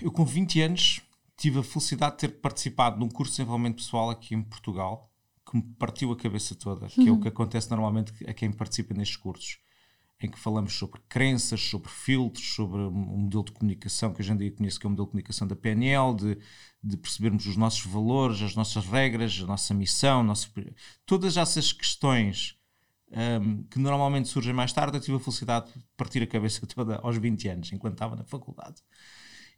eu, 0.00 0.10
com 0.10 0.24
20 0.24 0.60
anos, 0.62 1.00
tive 1.36 1.58
a 1.58 1.62
felicidade 1.62 2.12
de 2.12 2.18
ter 2.18 2.40
participado 2.40 2.98
num 2.98 3.08
curso 3.08 3.32
de 3.32 3.38
desenvolvimento 3.38 3.76
pessoal 3.76 4.10
aqui 4.10 4.34
em 4.34 4.42
Portugal 4.42 5.10
que 5.50 5.56
me 5.56 5.62
partiu 5.78 6.12
a 6.12 6.16
cabeça 6.16 6.54
toda, 6.54 6.86
que 6.86 7.00
uhum. 7.00 7.06
é 7.06 7.10
o 7.10 7.14
uhum. 7.14 7.20
que 7.20 7.28
acontece 7.28 7.70
normalmente 7.70 8.12
a 8.28 8.32
quem 8.32 8.52
participa 8.52 8.94
nestes 8.94 9.16
cursos, 9.16 9.58
em 10.22 10.30
que 10.30 10.38
falamos 10.38 10.74
sobre 10.74 11.00
crenças, 11.08 11.60
sobre 11.60 11.88
filtros, 11.88 12.54
sobre 12.54 12.78
um 12.80 12.90
modelo 12.90 13.44
de 13.44 13.52
comunicação 13.52 14.12
que 14.12 14.20
hoje 14.20 14.32
em 14.32 14.36
dia 14.36 14.50
conheço 14.52 14.78
que 14.78 14.86
é 14.86 14.88
o 14.88 14.90
modelo 14.90 15.06
de 15.06 15.10
comunicação 15.12 15.46
da 15.46 15.56
PNL, 15.56 16.14
de, 16.14 16.38
de 16.82 16.96
percebermos 16.96 17.46
os 17.46 17.56
nossos 17.56 17.84
valores, 17.86 18.42
as 18.42 18.54
nossas 18.54 18.84
regras, 18.86 19.40
a 19.42 19.46
nossa 19.46 19.72
missão, 19.72 20.22
nosso, 20.22 20.52
todas 21.06 21.36
essas 21.36 21.72
questões 21.72 22.56
um, 23.10 23.64
que 23.64 23.78
normalmente 23.78 24.28
surgem 24.28 24.52
mais 24.52 24.72
tarde, 24.72 24.96
eu 24.96 25.00
tive 25.00 25.16
a 25.16 25.20
felicidade 25.20 25.72
de 25.72 25.84
partir 25.96 26.22
a 26.22 26.26
cabeça 26.26 26.64
toda 26.68 26.96
aos 26.96 27.16
20 27.16 27.48
anos, 27.48 27.72
enquanto 27.72 27.94
estava 27.94 28.14
na 28.14 28.24
faculdade. 28.24 28.82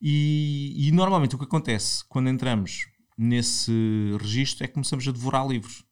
E, 0.01 0.89
e 0.89 0.91
normalmente 0.93 1.35
o 1.35 1.39
que 1.39 1.45
acontece 1.45 2.05
quando 2.09 2.29
entramos 2.29 2.87
nesse 3.17 3.73
registro 4.21 4.65
é 4.65 4.69
que 4.69 4.75
começamos 4.75 5.07
a 5.07 5.13
devorar 5.13 5.47
livros. 5.47 5.85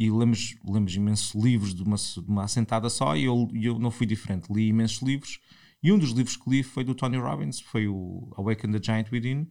E 0.00 0.10
lemos, 0.10 0.56
lemos 0.66 0.96
imensos 0.96 1.34
livros 1.34 1.74
de 1.74 1.82
uma, 1.82 1.96
de 1.96 2.26
uma 2.26 2.44
assentada 2.44 2.88
só 2.88 3.14
e 3.14 3.24
eu, 3.24 3.46
eu 3.52 3.78
não 3.78 3.90
fui 3.90 4.06
diferente. 4.06 4.50
Li 4.50 4.68
imensos 4.68 5.02
livros 5.02 5.38
e 5.82 5.92
um 5.92 5.98
dos 5.98 6.12
livros 6.12 6.38
que 6.38 6.48
li 6.48 6.62
foi 6.62 6.82
do 6.84 6.94
Tony 6.94 7.18
Robbins, 7.18 7.60
foi 7.60 7.86
o 7.86 8.32
Awaken 8.34 8.72
the 8.72 8.80
Giant 8.82 9.12
Within, 9.12 9.46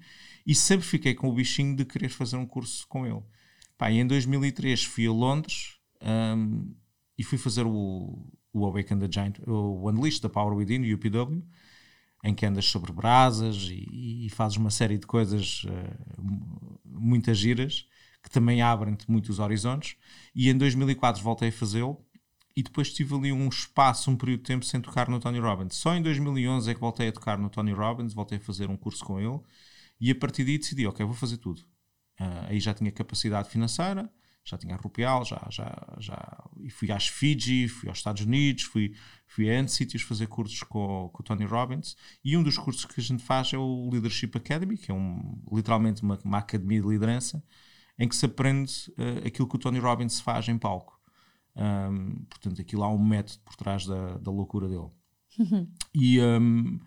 e 0.48 0.56
sempre 0.56 0.88
fiquei 0.88 1.14
com 1.14 1.30
o 1.30 1.34
bichinho 1.34 1.76
de 1.76 1.86
querer 1.86 2.10
fazer 2.10 2.36
um 2.36 2.48
curso 2.48 2.88
com 2.88 3.06
ele. 3.06 3.22
Pá, 3.78 3.92
em 3.92 4.08
2003 4.08 4.86
fui 4.86 5.06
a 5.06 5.12
Londres 5.12 5.78
um, 6.02 6.74
e 7.16 7.24
fui 7.24 7.38
fazer 7.38 7.68
o, 7.68 8.28
o 8.52 8.66
Awaken 8.66 8.98
the 8.98 9.08
Giant, 9.12 9.36
o 9.46 9.88
Unleash 9.88 10.20
the 10.20 10.30
Power 10.30 10.56
Within, 10.56 10.82
o 10.82 10.96
UPW, 10.96 11.44
em 12.24 12.34
que 12.34 12.44
andas 12.44 12.66
sobre 12.66 12.92
brasas 12.92 13.68
e, 13.70 14.26
e 14.26 14.30
fazes 14.30 14.58
uma 14.58 14.72
série 14.72 14.98
de 14.98 15.06
coisas 15.06 15.64
uh, 15.66 16.80
muitas 16.84 17.38
giras 17.38 17.86
que 18.21 18.29
também 18.29 18.62
abrem-te 18.62 19.10
muitos 19.10 19.39
horizontes. 19.39 19.95
E 20.36 20.49
em 20.49 20.58
2004 20.58 21.23
voltei 21.23 21.49
a 21.49 21.51
fazê-lo 21.51 22.03
e 22.55 22.63
depois 22.63 22.91
tive 22.93 23.15
ali 23.15 23.32
um 23.32 23.47
espaço, 23.47 24.12
um 24.12 24.17
período 24.17 24.41
de 24.41 24.47
tempo 24.47 24.65
sem 24.65 24.82
tocar 24.82 25.08
no 25.08 25.19
Tony 25.19 25.39
Robbins. 25.39 25.75
Só 25.75 25.95
em 25.95 26.01
2011 26.01 26.69
é 26.69 26.73
que 26.73 26.79
voltei 26.79 27.08
a 27.08 27.12
tocar 27.12 27.38
no 27.38 27.49
Tony 27.49 27.71
Robbins, 27.71 28.13
voltei 28.13 28.38
a 28.38 28.41
fazer 28.41 28.69
um 28.69 28.77
curso 28.77 29.03
com 29.05 29.19
ele 29.19 29.39
e 29.99 30.12
a 30.12 30.15
partir 30.15 30.43
daí 30.43 30.58
decidi, 30.58 30.86
ok, 30.88 31.05
vou 31.05 31.15
fazer 31.15 31.38
tudo. 31.38 31.62
Uh, 32.19 32.47
aí 32.49 32.60
já 32.60 32.73
tinha 32.73 32.91
capacidade 32.91 33.49
financeira, 33.49 34.12
já 34.43 34.58
tinha 34.58 34.75
Rupial, 34.75 35.23
já, 35.23 35.47
já, 35.49 35.95
já, 35.99 36.49
e 36.60 36.69
fui 36.69 36.91
às 36.91 37.08
Fiji, 37.08 37.67
fui 37.67 37.88
aos 37.88 37.99
Estados 37.99 38.23
Unidos, 38.23 38.63
fui, 38.63 38.93
fui 39.25 39.49
a 39.49 39.67
sítios 39.67 40.01
fazer 40.01 40.27
cursos 40.27 40.62
com, 40.63 41.10
com 41.13 41.21
o 41.21 41.23
Tony 41.23 41.45
Robbins, 41.45 41.95
e 42.23 42.36
um 42.36 42.43
dos 42.43 42.58
cursos 42.58 42.84
que 42.86 42.99
a 42.99 43.03
gente 43.03 43.23
faz 43.23 43.53
é 43.53 43.58
o 43.58 43.89
Leadership 43.91 44.32
Academy, 44.36 44.77
que 44.77 44.91
é 44.91 44.93
um, 44.93 45.41
literalmente 45.51 46.01
uma, 46.01 46.19
uma 46.25 46.39
academia 46.39 46.82
de 46.82 46.88
liderança, 46.88 47.43
em 48.00 48.08
que 48.08 48.16
se 48.16 48.26
aprende 48.26 48.72
uh, 48.92 49.28
aquilo 49.28 49.48
que 49.48 49.58
o 49.58 49.60
Tony 49.60 49.78
Robbins 49.78 50.22
faz 50.22 50.48
em 50.48 50.58
palco. 50.58 50.98
Um, 51.56 52.24
portanto, 52.30 52.62
aquilo 52.62 52.84
há 52.84 52.90
um 52.90 53.04
método 53.04 53.40
por 53.44 53.56
trás 53.58 53.86
da, 53.86 54.18
da 54.18 54.32
loucura 54.32 54.70
dele. 54.70 54.90
Uhum. 55.38 55.70
E 55.94 56.20
um, 56.22 56.80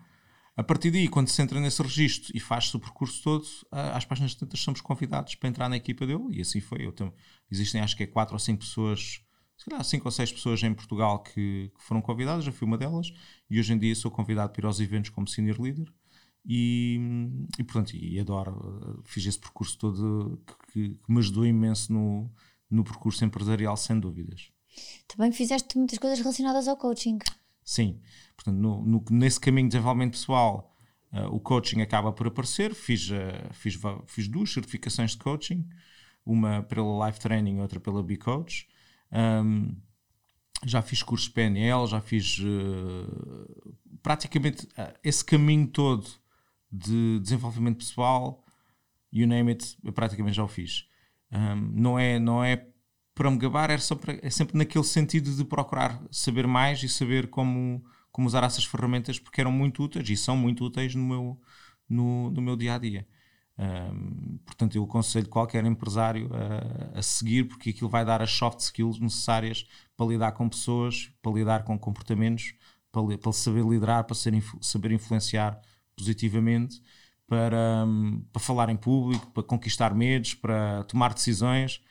a 0.55 0.63
partir 0.63 0.91
daí, 0.91 1.07
quando 1.07 1.29
se 1.29 1.41
entra 1.41 1.59
nesse 1.59 1.81
registro 1.81 2.31
e 2.35 2.39
faz-se 2.39 2.75
o 2.75 2.79
percurso 2.79 3.23
todo, 3.23 3.45
às 3.71 4.05
páginas 4.05 4.35
tantas 4.35 4.59
somos 4.59 4.81
convidados 4.81 5.35
para 5.35 5.49
entrar 5.49 5.67
na 5.67 5.77
equipa 5.77 6.05
dele, 6.05 6.25
e 6.31 6.41
assim 6.41 6.61
foi. 6.61 6.91
Tenho, 6.91 7.13
existem 7.49 7.81
acho 7.81 7.97
que 7.97 8.03
é 8.03 8.07
quatro 8.07 8.33
ou 8.35 8.39
cinco 8.39 8.59
pessoas, 8.59 9.21
se 9.57 9.65
calhar 9.65 9.83
cinco 9.83 10.07
ou 10.07 10.11
seis 10.11 10.31
pessoas 10.31 10.61
em 10.61 10.73
Portugal 10.73 11.23
que, 11.23 11.71
que, 11.75 11.83
foram 11.83 12.01
convidadas, 12.01 12.45
já 12.45 12.51
fui 12.51 12.67
uma 12.67 12.77
delas, 12.77 13.11
e 13.49 13.59
hoje 13.59 13.73
em 13.73 13.79
dia 13.79 13.95
sou 13.95 14.11
convidado 14.11 14.51
para 14.51 14.61
ir 14.61 14.65
aos 14.65 14.79
eventos 14.79 15.09
como 15.09 15.27
senior 15.27 15.59
leader. 15.59 15.91
E, 16.45 16.99
e 17.57 17.63
portanto, 17.63 17.95
e 17.95 18.19
adoro, 18.19 19.01
fiz 19.05 19.25
esse 19.25 19.39
percurso 19.39 19.77
todo 19.77 20.41
que, 20.45 20.53
que 20.73 20.99
me 21.07 21.19
ajudou 21.19 21.45
imenso 21.45 21.93
no, 21.93 22.31
no 22.69 22.83
percurso 22.83 23.23
empresarial, 23.23 23.77
sem 23.77 23.99
dúvidas. 23.99 24.51
Também 25.07 25.31
fizeste 25.31 25.77
muitas 25.77 25.99
coisas 25.99 26.17
relacionadas 26.17 26.67
ao 26.67 26.75
coaching. 26.75 27.19
Sim, 27.63 28.01
portanto, 28.35 28.57
no, 28.57 28.83
no, 28.83 29.05
nesse 29.11 29.39
caminho 29.39 29.67
de 29.67 29.73
desenvolvimento 29.73 30.13
pessoal, 30.13 30.75
uh, 31.13 31.27
o 31.27 31.39
coaching 31.39 31.81
acaba 31.81 32.11
por 32.11 32.25
aparecer. 32.25 32.73
Fiz, 32.73 33.11
uh, 33.11 33.53
fiz, 33.53 33.79
fiz 34.07 34.27
duas 34.27 34.51
certificações 34.51 35.11
de 35.11 35.17
coaching, 35.17 35.69
uma 36.25 36.63
pela 36.63 37.05
Life 37.05 37.19
Training 37.19 37.57
e 37.57 37.61
outra 37.61 37.79
pela 37.79 38.01
B-Coach. 38.01 38.67
Um, 39.11 39.75
já 40.65 40.81
fiz 40.81 41.03
cursos 41.03 41.29
PNL, 41.29 41.85
já 41.85 42.01
fiz 42.01 42.39
uh, 42.39 43.75
praticamente 44.01 44.67
esse 45.03 45.23
caminho 45.23 45.67
todo 45.67 46.07
de 46.71 47.19
desenvolvimento 47.19 47.77
pessoal, 47.77 48.42
you 49.13 49.27
name 49.27 49.51
it, 49.51 49.77
eu 49.83 49.93
praticamente 49.93 50.35
já 50.35 50.43
o 50.43 50.47
fiz. 50.47 50.87
Um, 51.31 51.55
não, 51.73 51.99
é, 51.99 52.19
não 52.19 52.43
é 52.43 52.67
para 53.15 53.29
me 53.29 53.37
gabar 53.37 53.69
é 53.69 53.77
sempre, 53.77 54.19
é 54.21 54.29
sempre 54.29 54.57
naquele 54.57 54.83
sentido 54.83 55.31
de 55.35 55.45
procurar 55.45 56.01
saber 56.11 56.47
mais 56.47 56.81
e 56.83 56.89
saber 56.89 57.29
como, 57.29 57.83
como 58.11 58.27
usar 58.27 58.43
essas 58.43 58.65
ferramentas 58.65 59.19
porque 59.19 59.39
eram 59.39 59.51
muito 59.51 59.83
úteis 59.83 60.09
e 60.09 60.17
são 60.17 60.35
muito 60.35 60.65
úteis 60.65 60.95
no 60.95 61.03
meu, 61.03 61.41
no, 61.87 62.31
no 62.31 62.41
meu 62.41 62.55
dia 62.55 62.75
a 62.75 62.77
dia. 62.77 63.07
Um, 63.55 64.39
portanto, 64.43 64.75
eu 64.75 64.83
aconselho 64.83 65.29
qualquer 65.29 65.63
empresário 65.63 66.27
a, 66.33 66.97
a, 66.97 67.01
seguir 67.03 67.43
porque 67.43 67.69
aquilo 67.69 67.87
vai 67.89 68.03
dar 68.03 68.19
as 68.19 68.31
soft 68.31 68.59
skills 68.61 68.99
necessárias 68.99 69.67
para 69.95 70.07
lidar 70.07 70.31
com 70.31 70.49
pessoas, 70.49 71.11
para 71.21 71.31
lidar 71.31 71.63
com 71.63 71.77
comportamentos, 71.77 72.55
para, 72.91 73.17
para 73.17 73.31
saber 73.31 73.63
liderar, 73.63 74.05
para 74.05 74.15
ser, 74.15 74.33
saber 74.59 74.91
influenciar 74.91 75.61
positivamente, 75.95 76.81
para, 77.27 77.85
para 78.31 78.41
falar 78.41 78.69
em 78.69 78.77
público, 78.77 79.27
para 79.31 79.43
conquistar 79.43 79.93
medos, 79.93 80.33
para 80.33 80.83
tomar 80.83 81.13
decisões 81.13 81.81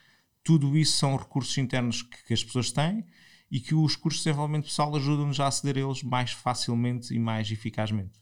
tudo 0.44 0.76
isso 0.76 0.98
são 0.98 1.16
recursos 1.16 1.56
internos 1.58 2.02
que, 2.02 2.24
que 2.24 2.34
as 2.34 2.42
pessoas 2.42 2.72
têm 2.72 3.04
e 3.50 3.60
que 3.60 3.74
os 3.74 3.96
cursos 3.96 4.22
de 4.22 4.28
desenvolvimento 4.28 4.64
pessoal 4.64 4.94
ajudam-nos 4.96 5.38
a 5.38 5.46
aceder 5.46 5.76
a 5.76 5.86
eles 5.86 6.02
mais 6.02 6.32
facilmente 6.32 7.14
e 7.14 7.18
mais 7.18 7.50
eficazmente. 7.50 8.20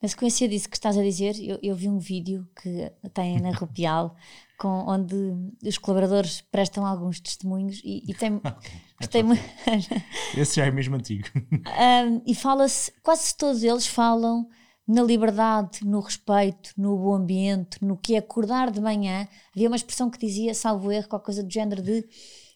Na 0.00 0.08
sequência 0.08 0.48
disso 0.48 0.68
que 0.68 0.76
estás 0.76 0.98
a 0.98 1.02
dizer, 1.02 1.36
eu, 1.38 1.60
eu 1.62 1.76
vi 1.76 1.88
um 1.88 1.98
vídeo 1.98 2.48
que 2.60 2.90
tem 3.14 3.40
na 3.40 3.52
Rupial 3.54 4.16
com, 4.58 4.84
onde 4.88 5.14
os 5.64 5.78
colaboradores 5.78 6.40
prestam 6.40 6.84
alguns 6.84 7.20
testemunhos 7.20 7.80
e, 7.84 8.02
e 8.10 8.14
tem. 8.14 8.34
okay. 8.42 9.22
Esse 10.36 10.56
já 10.56 10.66
é 10.66 10.70
mesmo 10.72 10.96
antigo. 10.96 11.28
Um, 11.36 12.22
e 12.26 12.34
fala-se, 12.34 12.92
quase 13.00 13.36
todos 13.36 13.62
eles 13.62 13.86
falam 13.86 14.48
na 14.92 15.02
liberdade, 15.02 15.84
no 15.84 16.00
respeito, 16.00 16.72
no 16.76 16.96
bom 16.96 17.14
ambiente, 17.14 17.82
no 17.82 17.96
que 17.96 18.14
é 18.14 18.18
acordar 18.18 18.70
de 18.70 18.80
manhã. 18.80 19.26
Havia 19.56 19.68
uma 19.68 19.76
expressão 19.76 20.10
que 20.10 20.18
dizia, 20.18 20.54
salvo 20.54 20.92
erro, 20.92 21.08
qualquer 21.08 21.24
coisa 21.24 21.42
do 21.42 21.50
género 21.50 21.82
de 21.82 22.06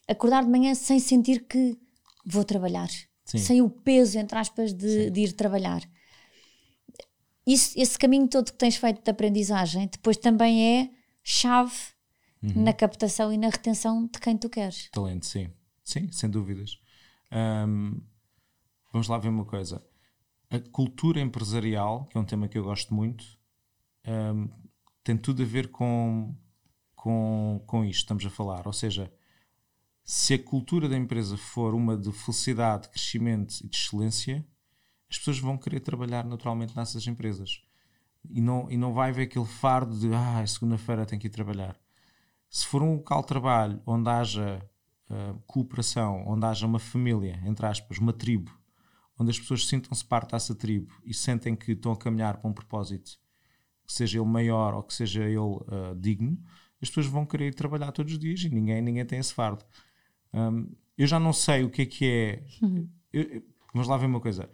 acordar 0.07 0.43
de 0.43 0.49
manhã 0.49 0.75
sem 0.75 0.99
sentir 0.99 1.47
que 1.47 1.77
vou 2.25 2.43
trabalhar, 2.43 2.89
Sim. 3.25 3.37
sem 3.39 3.61
o 3.61 3.69
peso, 3.69 4.19
entre 4.19 4.37
aspas, 4.37 4.71
de, 4.71 5.09
de 5.09 5.21
ir 5.21 5.33
trabalhar. 5.33 5.81
isso, 7.45 7.73
esse 7.75 7.97
caminho 7.97 8.27
todo 8.27 8.51
que 8.51 8.57
tens 8.57 8.75
feito 8.75 9.03
de 9.03 9.09
aprendizagem 9.09 9.87
depois 9.87 10.17
também 10.17 10.79
é 10.79 10.89
chave 11.23 11.73
uhum. 12.43 12.63
na 12.63 12.73
captação 12.73 13.33
e 13.33 13.37
na 13.37 13.49
retenção 13.49 14.05
de 14.05 14.19
quem 14.19 14.37
tu 14.37 14.47
queres. 14.49 14.89
Talento, 14.91 15.25
sim. 15.25 15.49
Sim, 15.83 16.11
sem 16.11 16.29
dúvidas. 16.29 16.79
Um, 17.31 17.99
vamos 18.91 19.07
lá 19.07 19.17
ver 19.17 19.29
uma 19.29 19.45
coisa. 19.45 19.81
A 20.49 20.59
cultura 20.59 21.19
empresarial, 21.19 22.05
que 22.05 22.17
é 22.17 22.21
um 22.21 22.25
tema 22.25 22.47
que 22.47 22.57
eu 22.57 22.63
gosto 22.63 22.93
muito, 22.93 23.25
um, 24.07 24.49
tem 25.03 25.17
tudo 25.17 25.43
a 25.43 25.45
ver 25.45 25.69
com, 25.69 26.35
com, 26.95 27.61
com 27.65 27.83
isto 27.83 27.99
que 27.99 28.03
estamos 28.03 28.25
a 28.25 28.29
falar. 28.29 28.65
Ou 28.65 28.73
seja, 28.73 29.11
se 30.03 30.35
a 30.35 30.43
cultura 30.43 30.87
da 30.87 30.97
empresa 30.97 31.35
for 31.35 31.73
uma 31.73 31.97
de 31.97 32.11
felicidade, 32.13 32.87
crescimento 32.89 33.55
e 33.61 33.67
de 33.67 33.75
excelência, 33.77 34.45
as 35.09 35.17
pessoas 35.17 35.39
vão 35.39 35.57
querer 35.57 35.81
trabalhar 35.81 36.25
naturalmente 36.25 36.75
nessas 36.75 37.05
empresas. 37.07 37.61
E 38.29 38.41
não, 38.41 38.69
e 38.69 38.77
não 38.77 38.93
vai 38.93 39.09
haver 39.09 39.23
aquele 39.23 39.45
fardo 39.45 39.97
de 39.97 40.13
ah, 40.13 40.45
segunda-feira 40.47 41.05
tenho 41.05 41.19
que 41.19 41.27
ir 41.27 41.31
trabalhar. 41.31 41.77
Se 42.49 42.65
for 42.65 42.81
um 42.81 42.95
local 42.95 43.21
de 43.21 43.27
trabalho 43.27 43.81
onde 43.85 44.09
haja 44.09 44.65
uh, 45.09 45.39
cooperação, 45.45 46.23
onde 46.25 46.45
haja 46.45 46.65
uma 46.65 46.79
família, 46.79 47.41
entre 47.45 47.65
aspas, 47.65 47.97
uma 47.97 48.13
tribo, 48.13 48.51
onde 49.19 49.31
as 49.31 49.39
pessoas 49.39 49.67
sintam-se 49.67 50.05
parte 50.05 50.31
dessa 50.31 50.53
tribo 50.53 50.93
e 51.03 51.13
sentem 51.13 51.55
que 51.55 51.71
estão 51.71 51.91
a 51.91 51.97
caminhar 51.97 52.37
para 52.37 52.49
um 52.49 52.53
propósito, 52.53 53.19
que 53.85 53.93
seja 53.93 54.19
ele 54.19 54.27
maior 54.27 54.73
ou 54.73 54.83
que 54.83 54.93
seja 54.93 55.23
ele 55.23 55.37
uh, 55.37 55.95
digno, 55.97 56.37
as 56.81 56.89
pessoas 56.89 57.07
vão 57.07 57.25
querer 57.25 57.47
ir 57.47 57.53
trabalhar 57.53 57.91
todos 57.91 58.13
os 58.13 58.19
dias 58.19 58.41
e 58.41 58.49
ninguém, 58.49 58.81
ninguém 58.81 59.05
tem 59.05 59.19
esse 59.19 59.33
fardo. 59.33 59.63
Um, 60.33 60.69
eu 60.97 61.07
já 61.07 61.19
não 61.19 61.33
sei 61.33 61.63
o 61.63 61.69
que 61.69 61.81
é 61.81 61.85
que 61.85 62.05
é. 62.05 62.43
Uhum. 62.61 62.89
Eu, 63.11 63.43
vamos 63.73 63.87
lá 63.87 63.97
ver 63.97 64.05
uma 64.05 64.19
coisa 64.19 64.49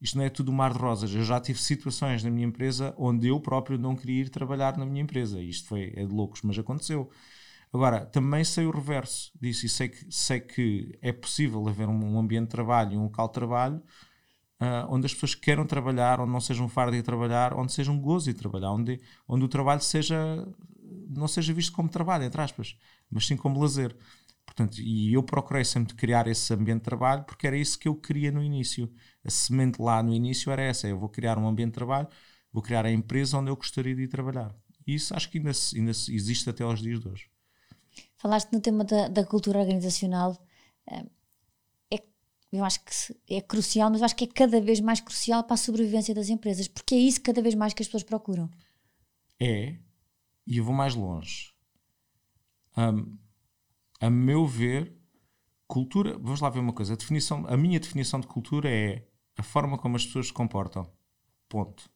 isto 0.00 0.16
não 0.16 0.24
é 0.24 0.30
tudo 0.30 0.52
mar 0.52 0.72
de 0.72 0.78
rosas. 0.78 1.14
Eu 1.14 1.22
já 1.22 1.38
tive 1.38 1.60
situações 1.60 2.24
na 2.24 2.30
minha 2.30 2.46
empresa 2.46 2.94
onde 2.96 3.28
eu 3.28 3.38
próprio 3.38 3.78
não 3.78 3.94
queria 3.94 4.22
ir 4.22 4.30
trabalhar 4.30 4.76
na 4.78 4.86
minha 4.86 5.02
empresa. 5.02 5.40
Isto 5.40 5.68
foi 5.68 5.92
é 5.94 6.06
de 6.06 6.12
loucos, 6.12 6.40
mas 6.42 6.58
aconteceu. 6.58 7.10
Agora, 7.72 8.04
também 8.04 8.42
sei 8.44 8.66
o 8.66 8.70
reverso 8.70 9.30
disso 9.40 9.66
e 9.66 9.68
sei 9.68 9.88
que, 9.88 10.06
sei 10.10 10.40
que 10.40 10.98
é 11.00 11.12
possível 11.12 11.66
haver 11.68 11.88
um, 11.88 12.18
ambiente 12.18 12.46
de 12.46 12.50
trabalho 12.50 12.98
um 12.98 13.04
local 13.04 13.28
de 13.28 13.34
trabalho 13.34 13.82
uh, 14.60 14.86
onde 14.88 15.06
as 15.06 15.14
pessoas 15.14 15.34
queiram 15.34 15.66
trabalhar, 15.66 16.20
onde 16.20 16.32
não 16.32 16.40
seja 16.40 16.62
um 16.62 16.68
fardo 16.68 16.96
de 16.96 17.02
trabalhar, 17.02 17.54
onde 17.54 17.72
seja 17.72 17.90
um 17.90 18.00
gozo 18.00 18.26
de 18.26 18.34
trabalhar, 18.34 18.72
onde, 18.72 19.00
onde 19.26 19.44
o 19.44 19.48
trabalho 19.48 19.80
seja, 19.80 20.46
não 21.08 21.26
seja 21.26 21.52
visto 21.52 21.72
como 21.72 21.88
trabalho, 21.88 22.24
entre 22.24 22.40
aspas, 22.40 22.76
mas 23.10 23.26
sim 23.26 23.36
como 23.36 23.60
lazer. 23.60 23.96
Portanto, 24.44 24.80
e 24.80 25.12
eu 25.14 25.22
procurei 25.22 25.64
sempre 25.64 25.94
criar 25.94 26.26
esse 26.26 26.52
ambiente 26.52 26.80
de 26.80 26.84
trabalho 26.84 27.24
porque 27.24 27.46
era 27.46 27.56
isso 27.56 27.78
que 27.78 27.88
eu 27.88 27.94
queria 27.94 28.32
no 28.32 28.42
início. 28.42 28.92
A 29.24 29.30
semente 29.30 29.80
lá 29.80 30.02
no 30.02 30.12
início 30.12 30.50
era 30.50 30.62
essa: 30.62 30.88
eu 30.88 30.98
vou 30.98 31.08
criar 31.08 31.38
um 31.38 31.46
ambiente 31.46 31.70
de 31.70 31.74
trabalho, 31.74 32.08
vou 32.52 32.62
criar 32.62 32.84
a 32.84 32.90
empresa 32.90 33.38
onde 33.38 33.50
eu 33.50 33.56
gostaria 33.56 33.94
de 33.94 34.02
ir 34.02 34.08
trabalhar. 34.08 34.54
E 34.86 34.94
isso 34.94 35.14
acho 35.14 35.30
que 35.30 35.38
ainda, 35.38 35.52
ainda 35.76 35.90
existe 35.90 36.50
até 36.50 36.64
aos 36.64 36.80
dias 36.80 37.00
de 37.00 37.08
hoje. 37.08 37.30
Falaste 38.20 38.52
no 38.52 38.60
tema 38.60 38.84
da, 38.84 39.08
da 39.08 39.24
cultura 39.24 39.60
organizacional. 39.60 40.36
Eh, 40.86 41.06
é, 41.90 42.02
eu 42.52 42.62
acho 42.62 42.80
que 42.84 43.34
é 43.34 43.40
crucial, 43.40 43.88
mas 43.88 44.00
eu 44.00 44.04
acho 44.04 44.14
que 44.14 44.24
é 44.24 44.26
cada 44.26 44.60
vez 44.60 44.78
mais 44.78 45.00
crucial 45.00 45.42
para 45.42 45.54
a 45.54 45.56
sobrevivência 45.56 46.14
das 46.14 46.28
empresas, 46.28 46.68
porque 46.68 46.94
é 46.94 46.98
isso 46.98 47.22
cada 47.22 47.40
vez 47.40 47.54
mais 47.54 47.72
que 47.72 47.80
as 47.80 47.88
pessoas 47.88 48.02
procuram. 48.02 48.50
É, 49.40 49.78
e 50.46 50.58
eu 50.58 50.62
vou 50.62 50.74
mais 50.74 50.94
longe. 50.94 51.54
Um, 52.76 53.16
a 53.98 54.10
meu 54.10 54.46
ver, 54.46 54.94
cultura. 55.66 56.18
Vamos 56.18 56.42
lá 56.42 56.50
ver 56.50 56.60
uma 56.60 56.74
coisa. 56.74 56.92
A, 56.92 56.96
definição, 56.96 57.46
a 57.46 57.56
minha 57.56 57.80
definição 57.80 58.20
de 58.20 58.26
cultura 58.26 58.68
é 58.68 59.08
a 59.34 59.42
forma 59.42 59.78
como 59.78 59.96
as 59.96 60.04
pessoas 60.04 60.26
se 60.26 60.32
comportam. 60.34 60.92
Ponto. 61.48 61.90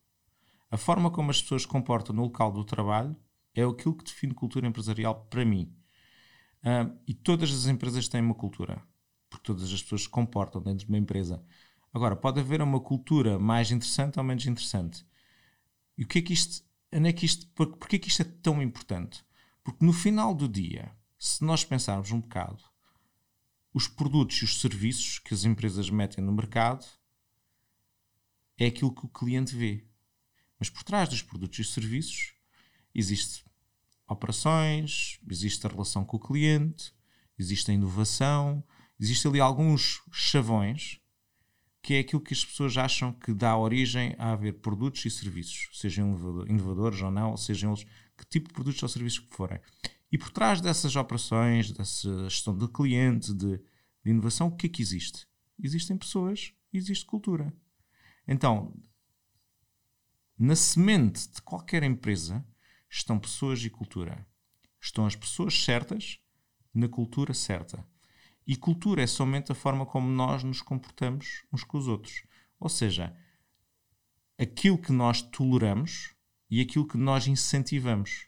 A 0.71 0.79
forma 0.79 1.11
como 1.11 1.31
as 1.31 1.43
pessoas 1.43 1.63
se 1.63 1.69
comportam 1.69 2.17
no 2.17 2.23
local 2.23 2.51
do 2.51 2.65
trabalho 2.65 3.15
é 3.55 3.63
aquilo 3.63 3.95
que 3.95 4.05
define 4.05 4.33
cultura 4.33 4.67
empresarial 4.67 5.27
para 5.29 5.45
mim. 5.45 5.71
E 7.07 7.13
todas 7.13 7.51
as 7.51 7.67
empresas 7.67 8.09
têm 8.09 8.23
uma 8.23 8.35
cultura, 8.35 8.83
porque 9.29 9.45
todas 9.45 9.73
as 9.73 9.83
pessoas 9.83 10.03
se 10.03 10.09
comportam 10.09 10.63
dentro 10.63 10.87
de 10.87 10.93
uma 10.93 10.99
empresa. 10.99 11.45
Agora, 11.93 12.17
pode 12.17 12.41
haver 12.41 12.63
uma 12.63 12.81
cultura 12.81 13.39
mais 13.39 13.71
interessante 13.71 14.19
ou 14.19 14.25
menos 14.25 14.47
interessante. 14.47 15.07
E 15.97 16.05
o 16.05 16.09
que 16.09 16.19
é 16.19 16.23
que 16.23 16.33
isto. 16.33 16.65
Onde 16.93 17.09
é 17.09 17.13
que 17.13 17.27
isto 17.27 17.47
por, 17.49 17.77
porquê 17.77 17.99
que 17.99 18.09
isto 18.09 18.23
é 18.23 18.25
tão 18.25 18.63
importante? 18.63 19.25
Porque 19.63 19.85
no 19.85 19.93
final 19.93 20.33
do 20.33 20.49
dia, 20.49 20.97
se 21.19 21.45
nós 21.45 21.65
pensarmos 21.65 22.13
um 22.13 22.21
bocado, 22.21 22.63
os 23.73 23.89
produtos 23.89 24.37
e 24.37 24.45
os 24.45 24.61
serviços 24.61 25.19
que 25.19 25.35
as 25.35 25.45
empresas 25.45 25.91
metem 25.91 26.23
no 26.23 26.33
mercado 26.33 26.87
é 28.57 28.67
aquilo 28.67 28.95
que 28.95 29.05
o 29.05 29.09
cliente 29.09 29.57
vê. 29.57 29.85
Mas 30.59 30.71
por 30.71 30.85
trás 30.85 31.09
dos 31.09 31.21
produtos 31.21 31.59
e 31.59 31.65
serviços 31.65 32.35
existe 32.95 33.45
operações, 34.15 35.19
existe 35.31 35.67
a 35.67 35.71
relação 35.71 36.05
com 36.05 36.17
o 36.17 36.21
cliente, 36.21 36.93
existe 37.39 37.71
a 37.71 37.75
inovação, 37.75 38.65
existe 38.99 39.27
ali 39.29 39.41
alguns 39.41 40.03
chavões 40.11 41.01
que 41.83 41.95
é 41.95 41.99
aquilo 41.99 42.23
que 42.23 42.33
as 42.33 42.43
pessoas 42.43 42.79
acham 42.79 43.13
que 43.13 43.35
dá 43.35 43.55
origem 43.59 44.15
a 44.19 44.33
haver 44.33 44.55
produtos 44.55 45.05
e 45.05 45.11
serviços, 45.11 45.69
sejam 45.75 46.17
inovadores 46.49 47.03
ou 47.03 47.11
não, 47.11 47.37
sejam 47.37 47.73
eles 47.73 47.85
que 48.17 48.25
tipo 48.25 48.49
de 48.49 48.55
produtos 48.55 48.83
ou 48.83 48.89
serviços 48.89 49.19
que 49.19 49.37
forem. 49.37 49.61
E 50.11 50.17
por 50.17 50.31
trás 50.31 50.63
dessas 50.63 50.97
operações, 50.97 51.71
dessa 51.73 52.25
gestão 52.31 52.57
de 52.57 52.67
cliente, 52.69 53.35
de, 53.35 53.59
de 54.03 54.11
inovação, 54.11 54.47
o 54.47 54.57
que 54.57 54.67
é 54.67 54.71
que 54.71 54.81
existe? 54.81 55.27
Existem 55.63 55.99
pessoas 55.99 56.55
existe 56.79 57.05
cultura. 57.05 57.55
Então, 58.27 58.75
na 60.39 60.57
semente 60.57 61.29
de 61.29 61.43
qualquer 61.43 61.83
empresa 61.83 62.45
estão 62.95 63.19
pessoas 63.19 63.63
e 63.65 63.69
cultura. 63.69 64.25
Estão 64.81 65.05
as 65.05 65.17
pessoas 65.17 65.65
certas 65.65 66.21
na 66.73 66.89
cultura 66.89 67.35
certa. 67.35 67.85
E 68.47 68.55
cultura 68.57 69.03
é 69.03 69.07
somente 69.07 69.51
a 69.51 69.55
forma 69.55 69.85
como 69.85 70.09
nós 70.09 70.45
nos 70.45 70.63
comportamos 70.63 71.45
uns 71.53 71.65
com 71.65 71.77
os 71.77 71.89
outros. 71.89 72.23
Ou 72.61 72.69
seja, 72.69 73.17
aquilo 74.39 74.79
que 74.79 74.93
nós 74.93 75.23
toleramos 75.23 76.15
e 76.49 76.61
aquilo 76.61 76.87
que 76.87 76.97
nós 76.97 77.27
incentivamos 77.27 78.27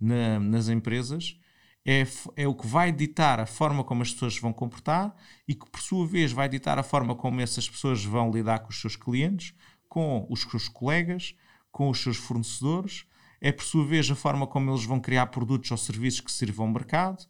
na, 0.00 0.40
nas 0.40 0.68
empresas 0.68 1.38
é, 1.84 2.06
é 2.36 2.48
o 2.48 2.54
que 2.54 2.66
vai 2.66 2.92
ditar 2.92 3.40
a 3.40 3.46
forma 3.46 3.84
como 3.84 4.02
as 4.02 4.12
pessoas 4.12 4.38
vão 4.38 4.52
comportar 4.52 5.14
e 5.46 5.54
que, 5.54 5.68
por 5.68 5.80
sua 5.80 6.06
vez, 6.06 6.32
vai 6.32 6.48
ditar 6.48 6.78
a 6.78 6.82
forma 6.82 7.14
como 7.14 7.40
essas 7.40 7.68
pessoas 7.68 8.04
vão 8.04 8.30
lidar 8.30 8.60
com 8.60 8.70
os 8.70 8.80
seus 8.80 8.96
clientes, 8.96 9.52
com 9.88 10.26
os 10.30 10.42
seus 10.42 10.68
colegas, 10.68 11.34
com 11.70 11.90
os 11.90 12.00
seus 12.00 12.16
fornecedores. 12.16 13.04
É, 13.44 13.50
por 13.50 13.64
sua 13.64 13.84
vez, 13.84 14.08
a 14.08 14.14
forma 14.14 14.46
como 14.46 14.70
eles 14.70 14.84
vão 14.84 15.00
criar 15.00 15.26
produtos 15.26 15.68
ou 15.72 15.76
serviços 15.76 16.20
que 16.20 16.30
sirvam 16.30 16.66
ao 16.66 16.72
mercado. 16.72 17.26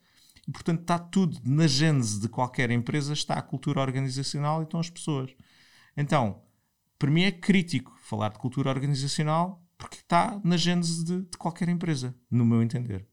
E, 0.47 0.53
portanto, 0.53 0.83
está 0.83 0.99
tudo 0.99 1.39
na 1.43 1.67
gênese 1.67 2.21
de 2.21 2.29
qualquer 2.29 2.71
empresa, 2.71 3.15
está 3.15 3.35
a 3.35 3.43
cultura 3.43 3.81
organizacional 3.81 4.61
e 4.61 4.65
estão 4.65 4.79
as 4.79 4.91
pessoas. 4.91 5.35
Então, 5.97 6.43
para 6.99 7.11
mim 7.11 7.23
é 7.23 7.33
crítico 7.33 7.97
falar 8.03 8.29
de 8.29 8.39
cultura 8.39 8.69
organizacional 8.69 9.65
porque 9.79 9.97
está 9.97 10.39
na 10.45 10.57
gênese 10.59 11.03
de, 11.03 11.23
de, 11.23 11.39
qualquer 11.39 11.71
empresa, 11.71 12.15
no 12.31 12.45
meu 12.45 12.63
entender. 12.63 13.07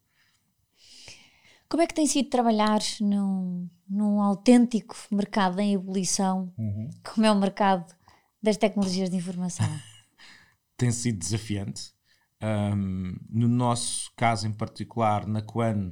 Como 1.69 1.81
é 1.81 1.87
que 1.87 1.93
tem 1.93 2.05
sido 2.05 2.29
trabalhar 2.29 2.81
num, 2.99 3.69
num 3.87 4.21
autêntico 4.21 4.95
mercado 5.09 5.59
em 5.61 5.73
ebulição, 5.73 6.53
uhum. 6.57 6.89
como 7.03 7.25
é 7.25 7.31
o 7.31 7.39
mercado 7.39 7.95
das 8.43 8.57
tecnologias 8.57 9.09
de 9.09 9.15
informação? 9.15 9.65
tem 10.75 10.91
sido 10.91 11.17
desafiante. 11.17 11.93
Um, 12.41 13.17
no 13.29 13.47
nosso 13.47 14.11
caso 14.15 14.47
em 14.47 14.51
particular, 14.53 15.27
na 15.27 15.41
Quan, 15.41 15.91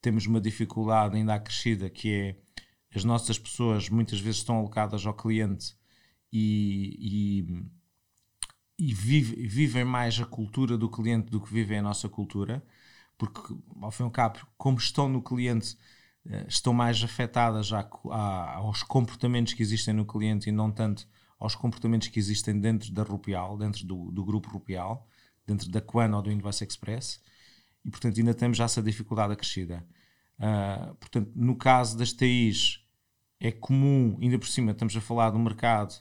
temos 0.00 0.26
uma 0.26 0.40
dificuldade 0.40 1.16
ainda 1.16 1.34
acrescida 1.34 1.90
que 1.90 2.12
é 2.12 2.36
as 2.94 3.04
nossas 3.04 3.38
pessoas 3.38 3.88
muitas 3.88 4.20
vezes 4.20 4.38
estão 4.38 4.58
alocadas 4.58 5.06
ao 5.06 5.14
cliente 5.14 5.74
e, 6.32 6.96
e 7.00 7.70
e 8.82 8.92
vive, 8.92 9.46
vivem 9.46 9.84
mais 9.84 10.18
a 10.20 10.26
cultura 10.26 10.76
do 10.76 10.90
cliente 10.90 11.30
do 11.30 11.40
que 11.40 11.52
vivem 11.52 11.78
a 11.78 11.82
nossa 11.82 12.08
cultura, 12.08 12.64
porque, 13.16 13.54
ao 13.80 13.92
fim 13.92 14.02
e 14.02 14.06
ao 14.06 14.10
cabo, 14.10 14.40
como 14.58 14.76
estão 14.76 15.08
no 15.08 15.22
cliente, 15.22 15.76
eh, 16.26 16.46
estão 16.48 16.72
mais 16.72 17.00
afetadas 17.00 17.68
já 17.68 17.88
aos 18.56 18.82
comportamentos 18.82 19.54
que 19.54 19.62
existem 19.62 19.94
no 19.94 20.04
cliente 20.04 20.48
e 20.48 20.52
não 20.52 20.68
tanto 20.70 21.06
aos 21.38 21.54
comportamentos 21.54 22.08
que 22.08 22.18
existem 22.18 22.58
dentro 22.58 22.92
da 22.92 23.04
Rupial, 23.04 23.56
dentro 23.56 23.86
do, 23.86 24.10
do 24.10 24.24
grupo 24.24 24.50
Rupial, 24.50 25.06
dentro 25.46 25.70
da 25.70 25.80
Quan 25.80 26.14
ou 26.14 26.22
do 26.22 26.30
Invoice 26.30 26.64
Express, 26.64 27.20
e 27.84 27.90
portanto 27.90 28.18
ainda 28.18 28.34
temos 28.34 28.58
já 28.58 28.64
essa 28.64 28.82
dificuldade 28.82 29.32
acrescida. 29.32 29.84
Uh, 30.38 30.94
portanto, 30.96 31.30
no 31.34 31.56
caso 31.56 31.96
das 31.96 32.12
TIs, 32.12 32.80
é 33.40 33.50
comum, 33.50 34.16
ainda 34.20 34.38
por 34.38 34.48
cima, 34.48 34.72
estamos 34.72 34.96
a 34.96 35.00
falar 35.00 35.30
do 35.30 35.38
mercado 35.38 35.94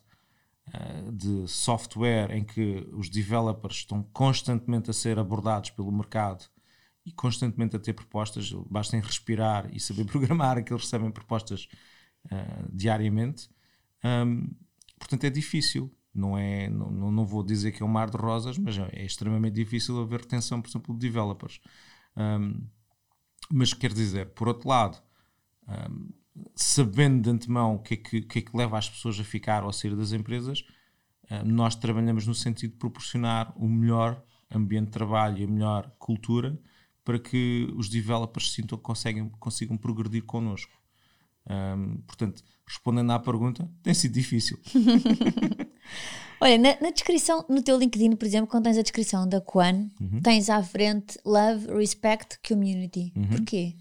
eh, 0.73 1.11
de 1.11 1.47
software 1.47 2.31
em 2.31 2.43
que 2.43 2.87
os 2.93 3.09
developers 3.09 3.77
estão 3.77 4.03
constantemente 4.13 4.89
a 4.89 4.93
ser 4.93 5.17
abordados 5.19 5.71
pelo 5.71 5.91
mercado 5.91 6.45
e 7.05 7.11
constantemente 7.11 7.75
a 7.75 7.79
ter 7.79 7.93
propostas, 7.93 8.51
basta 8.69 8.97
respirar 8.97 9.69
e 9.73 9.79
saber 9.79 10.05
programar 10.07 10.63
que 10.63 10.71
eles 10.71 10.83
recebem 10.83 11.11
propostas 11.11 11.67
uh, 12.25 12.69
diariamente. 12.71 13.49
Um, 14.03 14.55
portanto, 14.97 15.23
é 15.25 15.29
difícil. 15.29 15.93
Não, 16.13 16.37
é, 16.37 16.69
não, 16.69 17.11
não 17.11 17.25
vou 17.25 17.43
dizer 17.43 17.71
que 17.71 17.81
é 17.81 17.85
um 17.85 17.89
mar 17.89 18.09
de 18.09 18.17
rosas, 18.17 18.57
mas 18.57 18.77
é 18.77 19.05
extremamente 19.05 19.53
difícil 19.53 19.99
haver 20.01 20.21
retenção, 20.21 20.61
por 20.61 20.69
exemplo, 20.69 20.93
de 20.93 20.99
developers. 20.99 21.61
Um, 22.17 22.67
mas 23.49 23.73
quer 23.73 23.93
dizer, 23.93 24.33
por 24.33 24.47
outro 24.47 24.67
lado, 24.67 25.01
um, 25.67 26.09
sabendo 26.55 27.21
de 27.23 27.29
antemão 27.29 27.75
o 27.75 27.79
que, 27.79 27.93
é 27.93 27.97
que, 27.97 28.21
que, 28.21 28.39
é 28.39 28.41
que 28.41 28.55
leva 28.55 28.77
as 28.77 28.89
pessoas 28.89 29.19
a 29.19 29.23
ficar 29.23 29.63
ou 29.63 29.69
a 29.69 29.73
sair 29.73 29.95
das 29.95 30.11
empresas, 30.11 30.65
uh, 31.29 31.45
nós 31.45 31.75
trabalhamos 31.75 32.27
no 32.27 32.35
sentido 32.35 32.71
de 32.71 32.77
proporcionar 32.77 33.53
o 33.55 33.67
melhor 33.67 34.21
ambiente 34.53 34.87
de 34.87 34.91
trabalho 34.91 35.37
e 35.37 35.43
a 35.45 35.47
melhor 35.47 35.91
cultura 35.97 36.59
para 37.03 37.17
que 37.17 37.67
os 37.75 37.89
developers 37.89 38.51
sintam 38.51 38.77
que 38.77 38.83
conseguem, 38.83 39.29
consigam 39.39 39.77
progredir 39.77 40.23
connosco. 40.23 40.71
Um, 41.49 41.97
portanto, 42.01 42.43
respondendo 42.67 43.11
à 43.11 43.19
pergunta, 43.19 43.69
tem 43.81 43.93
sido 43.93 44.13
difícil. 44.13 44.59
Olha, 46.39 46.57
na, 46.57 46.75
na, 46.81 46.89
descrição, 46.89 47.45
no 47.47 47.61
teu 47.61 47.77
LinkedIn, 47.77 48.15
por 48.15 48.25
exemplo, 48.25 48.47
quando 48.47 48.63
tens 48.63 48.77
a 48.77 48.81
descrição 48.81 49.29
da 49.29 49.39
Quan, 49.39 49.89
uhum. 50.01 50.21
tens 50.23 50.49
à 50.49 50.61
frente 50.63 51.19
Love, 51.23 51.67
Respect, 51.67 52.39
Community. 52.47 53.13
Uhum. 53.15 53.27
Porquê? 53.27 53.75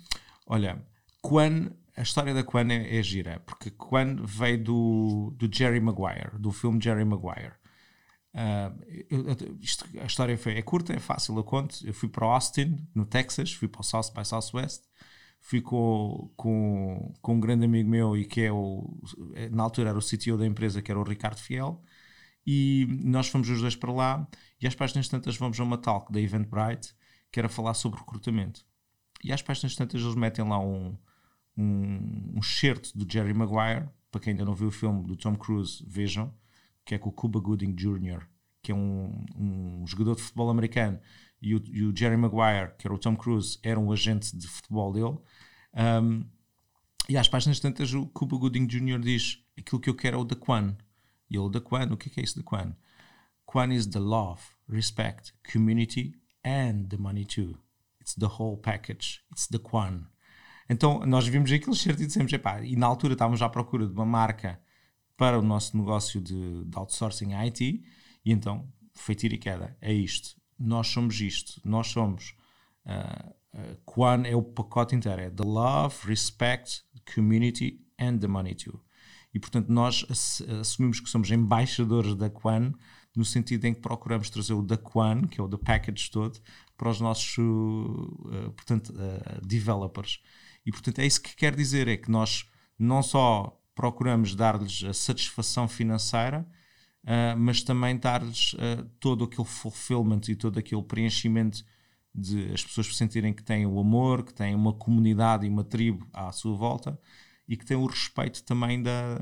Olha, 0.46 0.84
Quan, 1.22 1.70
a 1.96 2.02
história 2.02 2.34
da 2.34 2.44
Quan 2.44 2.70
é, 2.70 2.98
é 2.98 3.02
gira, 3.02 3.40
porque 3.46 3.70
Quan 3.70 4.16
veio 4.22 4.62
do, 4.62 5.34
do 5.38 5.48
Jerry 5.50 5.80
Maguire, 5.80 6.38
do 6.38 6.52
filme 6.52 6.78
Jerry 6.82 7.04
Maguire. 7.04 7.54
Uh, 8.32 9.04
eu, 9.10 9.58
isto, 9.60 9.84
a 10.00 10.04
história 10.04 10.36
foi, 10.36 10.56
é 10.56 10.62
curta, 10.62 10.92
é 10.92 10.98
fácil, 10.98 11.36
eu 11.36 11.44
conto. 11.44 11.76
Eu 11.84 11.94
fui 11.94 12.08
para 12.08 12.26
Austin, 12.26 12.86
no 12.94 13.06
Texas, 13.06 13.52
fui 13.52 13.68
para 13.68 13.80
o 13.80 13.84
South 13.84 14.12
by 14.14 14.24
Southwest, 14.24 14.82
fui 15.40 15.60
com, 15.60 16.32
com, 16.36 17.12
um 17.26 17.40
grande 17.40 17.64
amigo 17.64 17.88
meu 17.88 18.16
e 18.16 18.24
que 18.24 18.42
é 18.42 18.52
o, 18.52 19.00
na 19.50 19.62
altura 19.62 19.90
era 19.90 19.98
o 19.98 20.02
CTO 20.02 20.36
da 20.36 20.46
empresa, 20.46 20.82
que 20.82 20.90
era 20.90 21.00
o 21.00 21.04
Ricardo 21.04 21.38
Fiel, 21.38 21.82
e 22.46 22.86
nós 23.02 23.28
fomos 23.28 23.48
os 23.48 23.60
dois 23.60 23.76
para 23.76 23.92
lá 23.92 24.28
e 24.60 24.66
às 24.66 24.74
páginas 24.74 25.08
tantas 25.08 25.36
vamos 25.36 25.58
a 25.58 25.62
uma 25.62 25.78
talk 25.78 26.12
da 26.12 26.20
Eventbrite 26.20 26.94
que 27.32 27.38
era 27.38 27.48
falar 27.48 27.74
sobre 27.74 27.98
recrutamento. 27.98 28.64
E 29.22 29.32
às 29.32 29.42
páginas 29.42 29.76
tantas 29.76 30.00
eles 30.00 30.14
metem 30.14 30.46
lá 30.46 30.58
um, 30.58 30.96
um, 31.56 32.34
um 32.36 32.40
do 32.94 33.10
Jerry 33.10 33.34
Maguire, 33.34 33.88
para 34.10 34.20
quem 34.20 34.32
ainda 34.32 34.44
não 34.44 34.54
viu 34.54 34.68
o 34.68 34.72
filme 34.72 35.04
do 35.06 35.16
Tom 35.16 35.36
Cruise, 35.36 35.84
vejam, 35.86 36.34
que 36.84 36.94
é 36.94 36.98
com 36.98 37.10
o 37.10 37.12
Cuba 37.12 37.38
Gooding 37.38 37.74
Jr., 37.74 38.26
que 38.62 38.72
é 38.72 38.74
um, 38.74 39.24
um 39.36 39.86
jogador 39.86 40.16
de 40.16 40.22
futebol 40.22 40.50
americano, 40.50 40.98
e 41.40 41.54
o, 41.54 41.62
e 41.66 41.84
o, 41.84 41.96
Jerry 41.96 42.16
Maguire, 42.16 42.74
que 42.78 42.86
era 42.86 42.94
o 42.94 42.98
Tom 42.98 43.16
Cruise, 43.16 43.58
era 43.62 43.78
um 43.78 43.92
agente 43.92 44.36
de 44.36 44.46
futebol 44.46 44.92
dele. 44.92 45.18
Um, 46.02 46.24
e 47.08 47.16
às 47.16 47.28
páginas 47.28 47.60
tantas 47.60 47.92
o 47.92 48.06
Cuba 48.06 48.36
Gooding 48.36 48.66
Jr. 48.66 49.00
diz 49.00 49.42
aquilo 49.58 49.80
que 49.80 49.90
eu 49.90 49.94
quero 49.94 50.16
é 50.16 50.20
o 50.20 50.24
da 50.24 50.36
Quan. 50.36 50.76
E 51.28 51.36
ele, 51.36 51.50
da 51.50 51.60
Quan, 51.60 51.92
o 51.92 51.96
que 51.96 52.08
é, 52.08 52.22
é 52.22 52.24
isso 52.24 52.36
da 52.36 52.42
Quan? 52.42 52.74
Quan 53.44 53.72
is 53.72 53.86
the 53.86 53.98
love, 53.98 54.42
respect, 54.68 55.32
community 55.50 56.14
and 56.44 56.84
the 56.88 56.96
money 56.96 57.24
too. 57.24 57.58
It's 58.00 58.14
the 58.14 58.26
whole 58.26 58.56
package. 58.56 59.22
It's 59.32 59.46
the 59.48 59.58
Quan. 59.58 60.06
Então 60.68 61.04
nós 61.04 61.26
vimos 61.26 61.50
aquilo 61.50 61.74
certo 61.74 62.02
e 62.02 62.06
dissemos, 62.06 62.32
epá, 62.32 62.62
e 62.62 62.76
na 62.76 62.86
altura 62.86 63.14
estávamos 63.14 63.42
à 63.42 63.48
procura 63.48 63.86
de 63.86 63.92
uma 63.92 64.06
marca 64.06 64.60
para 65.16 65.38
o 65.38 65.42
nosso 65.42 65.76
negócio 65.76 66.20
de, 66.20 66.64
de 66.64 66.78
outsourcing 66.78 67.34
IT, 67.34 67.84
e 68.24 68.32
então 68.32 68.72
foi 68.94 69.14
tiro 69.14 69.34
e 69.34 69.38
queda, 69.38 69.76
é 69.80 69.92
isto. 69.92 70.39
Nós 70.60 70.88
somos 70.88 71.20
isto, 71.20 71.60
nós 71.64 71.88
somos. 71.88 72.34
Uh, 72.84 73.30
uh, 73.58 73.76
Quan 73.84 74.24
é 74.24 74.36
o 74.36 74.42
pacote 74.42 74.94
inteiro, 74.94 75.22
é 75.22 75.30
the 75.30 75.44
love, 75.44 76.06
respect, 76.06 76.84
community 77.14 77.80
and 77.98 78.18
the 78.18 78.28
money 78.28 78.54
too. 78.54 78.78
E 79.32 79.40
portanto 79.40 79.68
nós 79.68 80.04
assumimos 80.60 81.00
que 81.00 81.08
somos 81.08 81.30
embaixadores 81.30 82.14
da 82.14 82.28
Quan, 82.28 82.72
no 83.14 83.24
sentido 83.24 83.64
em 83.64 83.74
que 83.74 83.80
procuramos 83.80 84.28
trazer 84.28 84.52
o 84.52 84.62
da 84.62 84.76
Quan, 84.76 85.26
que 85.26 85.40
é 85.40 85.44
o 85.44 85.48
da 85.48 85.58
package 85.58 86.10
todo, 86.10 86.40
para 86.76 86.88
os 86.88 87.00
nossos 87.00 87.38
uh, 87.38 88.52
portanto, 88.52 88.92
uh, 88.92 89.46
developers. 89.46 90.20
E 90.64 90.70
portanto 90.70 90.98
é 90.98 91.06
isso 91.06 91.22
que 91.22 91.34
quer 91.34 91.54
dizer, 91.54 91.88
é 91.88 91.96
que 91.96 92.10
nós 92.10 92.48
não 92.78 93.02
só 93.02 93.58
procuramos 93.74 94.34
dar-lhes 94.34 94.84
a 94.84 94.92
satisfação 94.92 95.66
financeira, 95.68 96.46
uh, 97.04 97.36
mas 97.36 97.62
também 97.62 97.96
dar-lhes 97.96 98.54
uh, 98.54 98.84
todo 98.98 99.24
aquele 99.24 99.46
fulfillment 99.46 100.22
e 100.28 100.34
todo 100.34 100.58
aquele 100.58 100.82
preenchimento 100.82 101.64
de 102.14 102.52
as 102.52 102.64
pessoas 102.64 102.96
sentirem 102.96 103.32
que 103.32 103.42
têm 103.42 103.66
o 103.66 103.78
amor, 103.78 104.24
que 104.24 104.34
têm 104.34 104.54
uma 104.54 104.72
comunidade 104.72 105.46
e 105.46 105.48
uma 105.48 105.64
tribo 105.64 106.06
à 106.12 106.32
sua 106.32 106.56
volta 106.56 106.98
e 107.48 107.56
que 107.56 107.64
têm 107.64 107.76
o 107.76 107.86
respeito 107.86 108.42
também 108.44 108.82
da, 108.82 109.20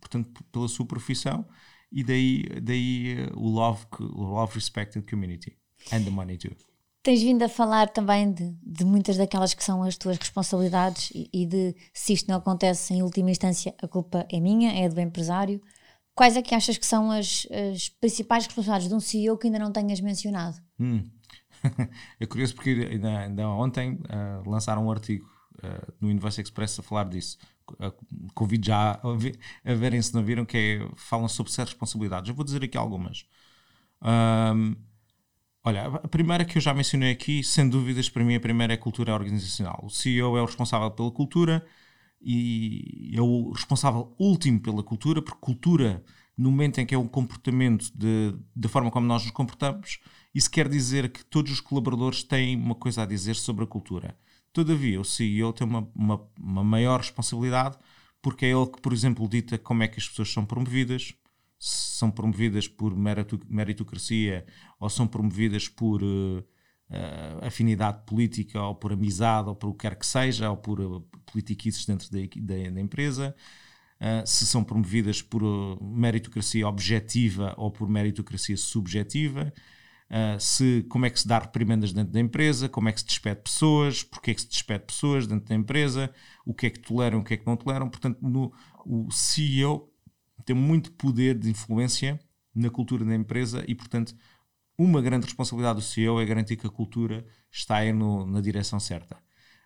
portanto, 0.00 0.42
pela 0.50 0.68
sua 0.68 0.86
profissão 0.86 1.46
e 1.90 2.02
daí, 2.02 2.44
daí 2.62 3.16
uh, 3.30 3.38
o 3.38 3.48
love, 3.48 3.84
o 4.00 4.22
love, 4.24 4.54
respect 4.54 4.98
and 4.98 5.02
community 5.02 5.56
and 5.92 6.04
the 6.04 6.10
money 6.10 6.38
too. 6.38 6.56
Tens 7.02 7.20
vindo 7.20 7.42
a 7.42 7.48
falar 7.48 7.88
também 7.88 8.32
de, 8.32 8.54
de, 8.62 8.84
muitas 8.84 9.16
daquelas 9.16 9.52
que 9.54 9.64
são 9.64 9.82
as 9.82 9.96
tuas 9.96 10.16
responsabilidades 10.16 11.10
e, 11.12 11.28
e, 11.32 11.44
de 11.44 11.74
se 11.92 12.12
isto 12.12 12.28
não 12.28 12.36
acontece 12.36 12.94
em 12.94 13.02
última 13.02 13.30
instância, 13.30 13.74
a 13.82 13.88
culpa 13.88 14.24
é 14.30 14.38
minha, 14.38 14.72
é 14.72 14.88
do 14.88 15.00
empresário. 15.00 15.60
Quais 16.14 16.36
é 16.36 16.42
que 16.42 16.54
achas 16.54 16.76
que 16.76 16.86
são 16.86 17.10
as, 17.10 17.46
as 17.50 17.88
principais 17.88 18.44
responsabilidades 18.44 18.88
de 18.88 18.94
um 18.94 19.00
CEO 19.00 19.38
que 19.38 19.46
ainda 19.46 19.58
não 19.58 19.72
tenhas 19.72 20.00
mencionado? 20.00 20.58
Hum. 20.78 21.02
é 22.20 22.26
curioso 22.26 22.54
porque 22.54 22.70
ainda, 22.90 23.18
ainda 23.20 23.48
ontem 23.48 23.94
uh, 23.94 24.48
lançaram 24.48 24.86
um 24.86 24.90
artigo 24.90 25.26
uh, 25.58 25.92
no 26.00 26.10
Invoice 26.10 26.42
Express 26.42 26.78
a 26.78 26.82
falar 26.82 27.04
disso. 27.04 27.38
Uh, 27.70 27.92
convido 28.34 28.66
já 28.66 29.00
a, 29.02 29.12
ver, 29.16 29.38
a 29.64 29.74
verem 29.74 30.02
se 30.02 30.14
não 30.14 30.22
viram, 30.22 30.44
que 30.44 30.56
é, 30.58 30.90
falam 30.96 31.28
sobre 31.28 31.50
certas 31.50 31.72
responsabilidades. 31.72 32.28
Eu 32.28 32.34
vou 32.34 32.44
dizer 32.44 32.62
aqui 32.62 32.76
algumas. 32.76 33.26
Um, 34.02 34.76
Olha, 35.64 35.86
a 35.86 36.08
primeira 36.08 36.44
que 36.44 36.58
eu 36.58 36.62
já 36.62 36.74
mencionei 36.74 37.12
aqui, 37.12 37.44
sem 37.44 37.68
dúvidas, 37.68 38.08
para 38.08 38.24
mim 38.24 38.34
a 38.34 38.40
primeira 38.40 38.72
é 38.72 38.76
a 38.76 38.78
cultura 38.78 39.14
organizacional. 39.14 39.80
O 39.84 39.88
CEO 39.88 40.36
é 40.36 40.42
o 40.42 40.44
responsável 40.44 40.90
pela 40.90 41.10
cultura 41.12 41.64
e 42.24 43.10
é 43.16 43.20
o 43.20 43.50
responsável 43.50 44.14
último 44.18 44.60
pela 44.60 44.82
cultura, 44.82 45.20
porque 45.20 45.40
cultura, 45.40 46.04
no 46.36 46.50
momento 46.50 46.80
em 46.80 46.86
que 46.86 46.94
é 46.94 46.98
um 46.98 47.08
comportamento 47.08 47.90
de, 47.94 48.34
da 48.54 48.68
forma 48.68 48.90
como 48.90 49.06
nós 49.06 49.22
nos 49.22 49.32
comportamos, 49.32 49.98
isso 50.34 50.50
quer 50.50 50.68
dizer 50.68 51.10
que 51.10 51.24
todos 51.24 51.52
os 51.52 51.60
colaboradores 51.60 52.22
têm 52.22 52.56
uma 52.56 52.74
coisa 52.74 53.02
a 53.02 53.06
dizer 53.06 53.36
sobre 53.36 53.64
a 53.64 53.66
cultura. 53.66 54.16
Todavia, 54.52 55.00
o 55.00 55.04
CEO 55.04 55.52
tem 55.52 55.66
uma, 55.66 55.88
uma, 55.94 56.28
uma 56.38 56.64
maior 56.64 57.00
responsabilidade 57.00 57.76
porque 58.22 58.46
é 58.46 58.50
ele 58.50 58.66
que, 58.66 58.80
por 58.80 58.92
exemplo, 58.92 59.28
dita 59.28 59.58
como 59.58 59.82
é 59.82 59.88
que 59.88 59.98
as 59.98 60.08
pessoas 60.08 60.32
são 60.32 60.46
promovidas, 60.46 61.12
são 61.58 62.10
promovidas 62.10 62.68
por 62.68 62.94
meritocracia 62.96 64.46
ou 64.78 64.88
são 64.88 65.08
promovidas 65.08 65.68
por 65.68 66.02
uh, 66.02 66.44
afinidade 67.40 68.04
política 68.04 68.62
ou 68.62 68.74
por 68.74 68.92
amizade 68.92 69.48
ou 69.48 69.56
por 69.56 69.70
o 69.70 69.72
que 69.72 69.88
quer 69.88 69.96
que 69.96 70.06
seja 70.06 70.50
ou 70.50 70.56
por 70.56 70.80
uh, 70.80 71.00
politiquices 71.32 71.86
dentro 71.86 72.10
da, 72.10 72.18
da, 72.18 72.70
da 72.70 72.80
empresa, 72.80 73.34
uh, 74.00 74.26
se 74.26 74.46
são 74.46 74.62
promovidas 74.62 75.22
por 75.22 75.42
meritocracia 75.82 76.68
objetiva 76.68 77.54
ou 77.56 77.70
por 77.70 77.88
meritocracia 77.88 78.56
subjetiva, 78.56 79.52
se, 80.38 80.84
como 80.90 81.06
é 81.06 81.10
que 81.10 81.18
se 81.18 81.26
dá 81.26 81.38
reprimendas 81.38 81.90
dentro 81.90 82.12
da 82.12 82.20
empresa, 82.20 82.68
como 82.68 82.86
é 82.86 82.92
que 82.92 83.00
se 83.00 83.06
despede 83.06 83.40
pessoas, 83.40 84.02
porque 84.02 84.32
é 84.32 84.34
que 84.34 84.42
se 84.42 84.48
despede 84.48 84.84
pessoas 84.84 85.26
dentro 85.26 85.48
da 85.48 85.54
empresa, 85.54 86.12
o 86.44 86.52
que 86.52 86.66
é 86.66 86.70
que 86.70 86.80
toleram, 86.80 87.20
o 87.20 87.24
que 87.24 87.32
é 87.32 87.36
que 87.38 87.46
não 87.46 87.56
toleram. 87.56 87.88
Portanto, 87.88 88.18
no, 88.20 88.52
o 88.84 89.10
CEO 89.10 89.90
tem 90.44 90.54
muito 90.54 90.92
poder 90.92 91.38
de 91.38 91.48
influência 91.48 92.20
na 92.54 92.68
cultura 92.68 93.04
da 93.04 93.14
empresa 93.14 93.64
e, 93.66 93.74
portanto, 93.74 94.14
uma 94.82 95.00
grande 95.00 95.26
responsabilidade 95.26 95.76
do 95.76 95.84
CEO 95.84 96.20
é 96.20 96.24
garantir 96.24 96.56
que 96.56 96.66
a 96.66 96.70
cultura 96.70 97.24
está 97.50 97.76
aí 97.76 97.92
no, 97.92 98.26
na 98.26 98.40
direção 98.40 98.80
certa. 98.80 99.16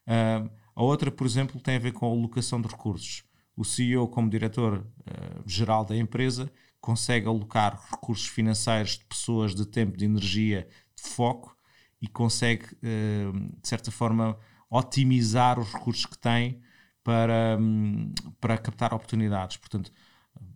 Uh, 0.06 0.50
a 0.74 0.82
outra, 0.82 1.10
por 1.10 1.26
exemplo, 1.26 1.60
tem 1.60 1.76
a 1.76 1.78
ver 1.78 1.92
com 1.92 2.06
a 2.06 2.10
alocação 2.10 2.60
de 2.60 2.68
recursos. 2.68 3.24
O 3.56 3.64
CEO, 3.64 4.06
como 4.08 4.28
diretor-geral 4.28 5.82
uh, 5.82 5.86
da 5.86 5.96
empresa, 5.96 6.52
consegue 6.80 7.26
alocar 7.26 7.80
recursos 7.90 8.28
financeiros 8.28 8.98
de 8.98 9.04
pessoas, 9.06 9.54
de 9.54 9.66
tempo, 9.66 9.96
de 9.96 10.04
energia, 10.04 10.68
de 10.94 11.02
foco 11.02 11.56
e 12.00 12.06
consegue, 12.06 12.66
uh, 12.74 13.32
de 13.60 13.68
certa 13.68 13.90
forma, 13.90 14.38
otimizar 14.70 15.58
os 15.58 15.72
recursos 15.72 16.04
que 16.06 16.18
tem 16.18 16.60
para, 17.02 17.56
um, 17.58 18.12
para 18.40 18.58
captar 18.58 18.92
oportunidades. 18.92 19.56
Portanto, 19.56 19.90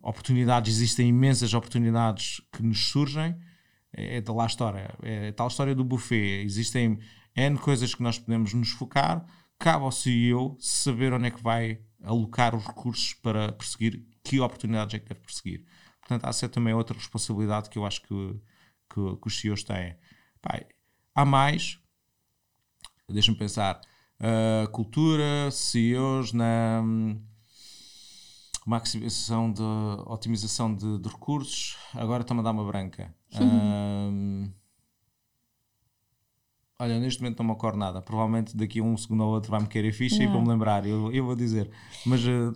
oportunidades, 0.01 0.75
existem 0.75 1.09
imensas 1.09 1.53
oportunidades 1.53 2.41
que 2.51 2.61
nos 2.61 2.89
surgem. 2.89 3.35
É, 3.93 4.17
é 4.17 4.21
da 4.21 4.33
lá 4.33 4.45
história, 4.45 4.93
é 5.01 5.31
tal 5.31 5.47
história 5.47 5.75
do 5.75 5.83
buffet. 5.83 6.43
Existem 6.43 6.99
N 7.35 7.57
coisas 7.57 7.93
que 7.93 8.03
nós 8.03 8.17
podemos 8.19 8.53
nos 8.53 8.71
focar. 8.71 9.25
Cabe 9.59 9.83
ao 9.83 9.91
CEO 9.91 10.57
saber 10.59 11.13
onde 11.13 11.27
é 11.27 11.31
que 11.31 11.41
vai 11.41 11.79
alocar 12.03 12.55
os 12.55 12.65
recursos 12.65 13.13
para 13.13 13.51
perseguir 13.51 14.03
que 14.23 14.39
oportunidades 14.39 14.95
é 14.95 14.99
que 14.99 15.07
quer 15.07 15.15
perseguir. 15.15 15.65
Portanto, 15.99 16.25
há 16.25 16.49
também 16.49 16.73
outra 16.73 16.97
responsabilidade 16.97 17.69
que 17.69 17.77
eu 17.77 17.85
acho 17.85 18.01
que, 18.01 18.41
que, 18.89 19.15
que 19.17 19.27
os 19.27 19.39
CEOs 19.39 19.63
têm. 19.63 19.95
Pai, 20.41 20.65
há 21.13 21.23
mais, 21.23 21.79
deixa-me 23.07 23.37
pensar, 23.37 23.79
uh, 24.19 24.69
cultura, 24.71 25.51
CEOs 25.51 26.33
na 26.33 26.83
maximização 28.65 29.51
de 29.51 29.63
otimização 30.05 30.73
de, 30.73 30.99
de 30.99 31.09
recursos. 31.09 31.77
Agora 31.93 32.21
está-me 32.21 32.41
a 32.41 32.43
dar 32.43 32.51
uma 32.51 32.63
branca. 32.63 33.13
Um, 33.39 34.51
olha, 36.77 36.99
neste 36.99 37.21
momento 37.21 37.39
não 37.39 37.45
me 37.45 37.51
ocorre 37.53 37.77
nada. 37.77 38.01
Provavelmente 38.01 38.55
daqui 38.55 38.79
a 38.79 38.83
um 38.83 38.95
segundo 38.95 39.23
ou 39.23 39.33
outro 39.33 39.49
vai-me 39.49 39.67
querer 39.67 39.91
ficha 39.91 40.17
yeah. 40.17 40.29
e 40.29 40.33
vou-me 40.33 40.47
lembrar. 40.47 40.85
Eu, 40.85 41.11
eu 41.11 41.25
vou 41.25 41.35
dizer. 41.35 41.71
Mas 42.05 42.23
uh, 42.23 42.53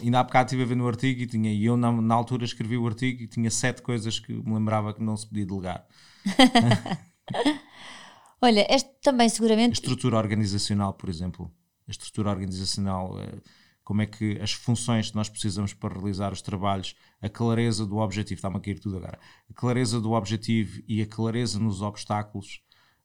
ainda 0.00 0.20
há 0.20 0.24
bocado 0.24 0.46
estive 0.46 0.62
a 0.62 0.66
ver 0.66 0.76
no 0.76 0.86
artigo 0.86 1.22
e, 1.22 1.26
tinha, 1.26 1.52
e 1.52 1.64
eu 1.64 1.76
na, 1.76 1.90
na, 1.90 2.14
altura 2.14 2.44
escrevi 2.44 2.76
o 2.76 2.86
artigo 2.86 3.22
e 3.22 3.26
tinha 3.26 3.50
sete 3.50 3.82
coisas 3.82 4.20
que 4.20 4.32
me 4.32 4.54
lembrava 4.54 4.94
que 4.94 5.02
não 5.02 5.16
se 5.16 5.26
podia 5.26 5.46
delegar. 5.46 5.84
olha, 8.40 8.64
este 8.70 8.90
também 9.02 9.28
seguramente. 9.28 9.70
A 9.70 9.72
estrutura 9.72 10.18
organizacional, 10.18 10.94
por 10.94 11.08
exemplo. 11.08 11.50
A 11.88 11.90
estrutura 11.90 12.30
organizacional. 12.30 13.16
Uh, 13.16 13.42
como 13.88 14.02
é 14.02 14.06
que 14.06 14.38
as 14.42 14.52
funções 14.52 15.08
que 15.08 15.16
nós 15.16 15.30
precisamos 15.30 15.72
para 15.72 15.94
realizar 15.94 16.30
os 16.30 16.42
trabalhos, 16.42 16.94
a 17.22 17.28
clareza 17.30 17.86
do 17.86 17.96
objetivo, 17.96 18.36
está-me 18.36 18.58
a 18.58 18.60
cair 18.60 18.78
tudo 18.78 18.98
agora, 18.98 19.18
a 19.48 19.54
clareza 19.54 19.98
do 19.98 20.12
objetivo 20.12 20.82
e 20.86 21.00
a 21.00 21.06
clareza 21.06 21.58
nos 21.58 21.80
obstáculos, 21.80 22.60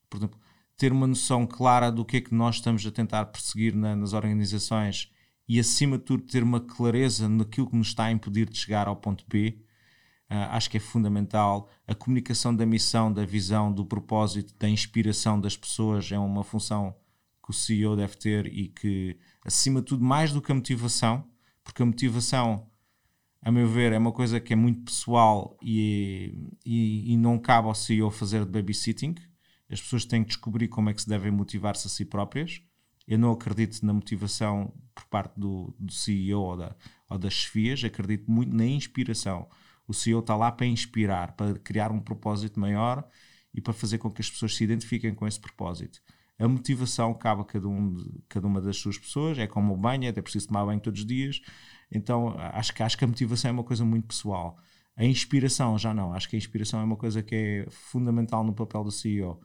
por 0.09 0.17
exemplo, 0.17 0.37
ter 0.75 0.91
uma 0.91 1.07
noção 1.07 1.47
clara 1.47 1.89
do 1.89 2.03
que 2.03 2.17
é 2.17 2.21
que 2.21 2.35
nós 2.35 2.55
estamos 2.55 2.85
a 2.85 2.91
tentar 2.91 3.27
perseguir 3.27 3.73
na, 3.73 3.95
nas 3.95 4.11
organizações 4.11 5.09
e, 5.47 5.57
acima 5.57 5.97
de 5.97 6.03
tudo, 6.03 6.23
ter 6.23 6.43
uma 6.43 6.59
clareza 6.59 7.29
naquilo 7.29 7.69
que 7.69 7.77
nos 7.77 7.87
está 7.87 8.03
a 8.03 8.11
impedir 8.11 8.49
de 8.49 8.57
chegar 8.57 8.89
ao 8.89 8.97
ponto 8.97 9.23
B, 9.25 9.63
uh, 10.29 10.51
acho 10.51 10.69
que 10.69 10.75
é 10.75 10.81
fundamental. 10.81 11.69
A 11.87 11.95
comunicação 11.95 12.53
da 12.53 12.65
missão, 12.65 13.09
da 13.09 13.23
visão, 13.23 13.71
do 13.71 13.85
propósito, 13.85 14.53
da 14.59 14.67
inspiração 14.67 15.39
das 15.39 15.55
pessoas 15.55 16.11
é 16.11 16.19
uma 16.19 16.43
função 16.43 16.93
que 17.43 17.51
o 17.51 17.53
CEO 17.53 17.95
deve 17.95 18.15
ter 18.15 18.47
e 18.47 18.69
que, 18.69 19.17
acima 19.43 19.81
de 19.81 19.87
tudo, 19.87 20.03
mais 20.03 20.31
do 20.31 20.41
que 20.41 20.51
a 20.51 20.55
motivação, 20.55 21.27
porque 21.63 21.83
a 21.83 21.85
motivação, 21.85 22.69
a 23.41 23.51
meu 23.51 23.67
ver, 23.67 23.91
é 23.91 23.97
uma 23.97 24.13
coisa 24.13 24.39
que 24.39 24.53
é 24.53 24.55
muito 24.55 24.85
pessoal 24.85 25.57
e, 25.61 26.49
e, 26.65 27.13
e 27.13 27.17
não 27.17 27.37
cabe 27.37 27.67
ao 27.67 27.75
CEO 27.75 28.09
fazer 28.09 28.45
de 28.45 28.51
babysitting. 28.51 29.15
As 29.69 29.81
pessoas 29.81 30.05
têm 30.05 30.23
que 30.23 30.29
descobrir 30.29 30.69
como 30.69 30.89
é 30.89 30.93
que 30.93 31.01
se 31.01 31.09
devem 31.09 31.31
motivar-se 31.31 31.87
a 31.87 31.89
si 31.89 32.05
próprias. 32.05 32.61
Eu 33.05 33.19
não 33.19 33.33
acredito 33.33 33.85
na 33.85 33.91
motivação 33.91 34.73
por 34.95 35.03
parte 35.05 35.37
do, 35.37 35.75
do 35.77 35.91
CEO 35.91 36.39
ou, 36.39 36.55
da, 36.55 36.75
ou 37.09 37.17
das 37.17 37.33
chefias, 37.33 37.83
acredito 37.83 38.31
muito 38.31 38.55
na 38.55 38.65
inspiração. 38.65 39.49
O 39.85 39.93
CEO 39.93 40.21
está 40.21 40.37
lá 40.37 40.49
para 40.49 40.65
inspirar, 40.65 41.33
para 41.33 41.59
criar 41.59 41.91
um 41.91 41.99
propósito 41.99 42.57
maior 42.57 43.05
e 43.53 43.59
para 43.59 43.73
fazer 43.73 43.97
com 43.97 44.09
que 44.09 44.21
as 44.21 44.29
pessoas 44.29 44.55
se 44.55 44.63
identifiquem 44.63 45.13
com 45.13 45.27
esse 45.27 45.39
propósito. 45.39 46.01
A 46.39 46.47
motivação 46.47 47.13
cabe 47.13 47.41
a 47.41 47.45
cada, 47.45 47.67
um 47.67 47.93
de, 47.93 48.23
cada 48.27 48.47
uma 48.47 48.59
das 48.59 48.77
suas 48.77 48.97
pessoas, 48.97 49.37
é 49.37 49.47
como 49.47 49.73
o 49.73 49.77
banho, 49.77 50.05
é 50.05 50.07
até 50.09 50.21
preciso 50.21 50.47
tomar 50.47 50.65
banho 50.65 50.79
todos 50.79 51.01
os 51.01 51.05
dias. 51.05 51.41
Então 51.91 52.35
acho 52.37 52.73
que, 52.73 52.81
acho 52.81 52.97
que 52.97 53.03
a 53.03 53.07
motivação 53.07 53.49
é 53.49 53.51
uma 53.51 53.63
coisa 53.63 53.85
muito 53.85 54.07
pessoal. 54.07 54.57
A 54.95 55.05
inspiração 55.05 55.77
já 55.77 55.93
não, 55.93 56.13
acho 56.13 56.29
que 56.29 56.35
a 56.35 56.39
inspiração 56.39 56.79
é 56.79 56.83
uma 56.83 56.95
coisa 56.95 57.23
que 57.23 57.35
é 57.35 57.65
fundamental 57.69 58.43
no 58.43 58.53
papel 58.53 58.83
do 58.83 58.91
CEO. 58.91 59.39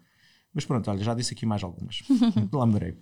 Mas 0.52 0.64
pronto, 0.64 0.90
olha, 0.90 1.02
já 1.02 1.14
disse 1.14 1.34
aqui 1.34 1.46
mais 1.46 1.62
algumas. 1.62 2.02
Lembrei. 2.52 2.98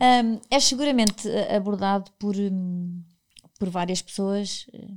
Um, 0.00 0.40
é 0.50 0.60
seguramente 0.60 1.28
abordado 1.54 2.10
por, 2.18 2.36
hum, 2.36 3.02
por 3.58 3.68
várias 3.68 4.02
pessoas 4.02 4.66
eh, 4.72 4.88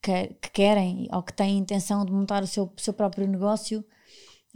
que, 0.00 0.34
que, 0.34 0.50
querem 0.50 1.08
ou 1.12 1.22
que 1.22 1.32
têm 1.32 1.58
intenção 1.58 2.04
de 2.04 2.12
montar 2.12 2.42
o 2.42 2.46
seu, 2.46 2.72
seu 2.76 2.92
próprio 2.92 3.26
negócio 3.26 3.84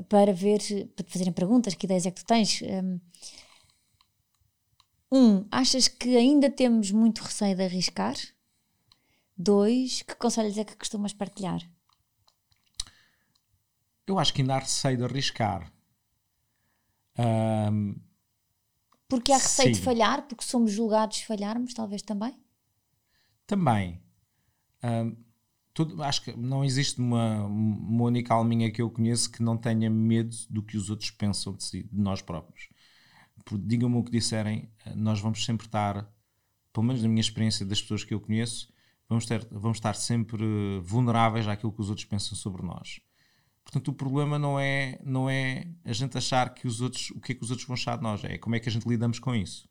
para 0.05 0.32
ver, 0.32 0.61
para 0.94 1.05
te 1.05 1.12
fazerem 1.12 1.32
perguntas, 1.32 1.74
que 1.74 1.86
ideias 1.86 2.07
é 2.07 2.11
que 2.11 2.22
tu 2.22 2.26
tens. 2.26 2.62
Hum, 2.62 3.01
um, 5.11 5.47
achas 5.51 5.88
que 5.88 6.16
ainda 6.16 6.51
temos 6.51 6.90
muito 6.90 7.22
receio 7.22 7.57
de 7.57 7.62
arriscar? 7.62 8.16
Dois, 9.36 10.03
que 10.03 10.14
conselhos 10.14 10.59
é 10.59 10.64
que 10.64 10.76
costumas 10.76 11.12
partilhar? 11.12 11.61
Eu 14.07 14.18
acho 14.18 14.32
que 14.32 14.40
ainda 14.40 14.55
há 14.57 14.59
receio 14.59 14.97
de 14.97 15.05
arriscar. 15.05 15.72
Um, 17.18 17.97
porque 19.09 19.32
há 19.32 19.38
receio 19.38 19.74
sim. 19.74 19.80
de 19.80 19.84
falhar, 19.84 20.26
porque 20.26 20.44
somos 20.44 20.72
julgados 20.72 21.18
se 21.18 21.26
falharmos, 21.26 21.74
talvez 21.74 22.03
também? 22.03 22.38
Também. 23.47 24.03
Um, 24.82 25.16
acho 26.03 26.22
que 26.22 26.37
não 26.37 26.64
existe 26.64 26.99
uma, 27.01 27.45
uma 27.45 28.05
única 28.05 28.33
alminha 28.35 28.70
que 28.70 28.81
eu 28.81 28.91
conheço 28.91 29.31
que 29.31 29.43
não 29.43 29.57
tenha 29.57 29.91
medo 29.91 30.35
do 30.49 30.62
que 30.62 30.77
os 30.77 30.91
outros 30.91 31.11
pensam 31.11 31.55
de, 31.55 31.64
si, 31.64 31.83
de 31.83 32.01
nós 32.01 32.22
próprios. 32.22 32.68
Digam-me 33.61 33.97
o 33.97 34.03
que 34.03 34.11
disserem, 34.11 34.70
nós 34.95 35.20
vamos 35.20 35.45
sempre 35.45 35.66
estar, 35.66 36.11
pelo 36.72 36.87
menos 36.87 37.03
na 37.03 37.09
minha 37.09 37.20
experiência 37.20 37.64
das 37.64 37.81
pessoas 37.81 38.03
que 38.03 38.12
eu 38.12 38.20
conheço, 38.20 38.72
vamos, 39.09 39.27
ter, 39.27 39.47
vamos 39.51 39.77
estar 39.77 39.95
sempre 39.95 40.45
vulneráveis 40.83 41.47
àquilo 41.47 41.72
que 41.72 41.81
os 41.81 41.89
outros 41.89 42.07
pensam 42.07 42.37
sobre 42.37 42.62
nós. 42.62 43.01
Portanto, 43.62 43.89
o 43.89 43.95
problema 43.95 44.39
não 44.39 44.59
é, 44.59 44.99
não 45.05 45.29
é 45.29 45.66
a 45.85 45.93
gente 45.93 46.16
achar 46.16 46.55
que 46.55 46.66
os 46.66 46.81
outros, 46.81 47.11
o 47.11 47.20
que 47.20 47.33
é 47.33 47.35
que 47.35 47.43
os 47.43 47.51
outros 47.51 47.66
vão 47.66 47.74
achar 47.74 47.97
de 47.97 48.03
nós, 48.03 48.22
é 48.24 48.39
como 48.39 48.55
é 48.55 48.61
que 48.61 48.68
a 48.68 48.72
gente 48.72 48.89
lidamos 48.89 49.18
com 49.18 49.35
isso. 49.35 49.68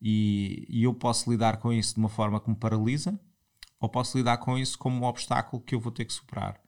E, 0.00 0.66
e 0.68 0.82
eu 0.84 0.94
posso 0.94 1.30
lidar 1.30 1.58
com 1.58 1.72
isso 1.72 1.94
de 1.94 2.00
uma 2.00 2.08
forma 2.08 2.40
que 2.40 2.50
me 2.50 2.56
paralisa, 2.56 3.18
ou 3.80 3.88
posso 3.88 4.18
lidar 4.18 4.38
com 4.38 4.58
isso 4.58 4.78
como 4.78 5.04
um 5.04 5.08
obstáculo 5.08 5.62
que 5.62 5.74
eu 5.74 5.80
vou 5.80 5.92
ter 5.92 6.04
que 6.04 6.12
superar. 6.12 6.60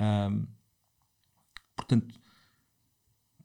Um, 0.00 0.46
portanto, 1.76 2.20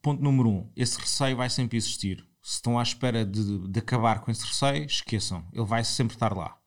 ponto 0.01 0.23
número 0.23 0.49
um: 0.49 0.71
esse 0.75 0.99
receio 0.99 1.37
vai 1.37 1.49
sempre 1.49 1.77
existir. 1.77 2.25
Se 2.41 2.53
estão 2.53 2.79
à 2.79 2.83
espera 2.83 3.25
de, 3.25 3.67
de 3.67 3.79
acabar 3.79 4.21
com 4.21 4.31
esse 4.31 4.45
receio, 4.45 4.85
esqueçam, 4.85 5.45
ele 5.51 5.65
vai 5.65 5.83
sempre 5.83 6.15
estar 6.15 6.35
lá. 6.35 6.57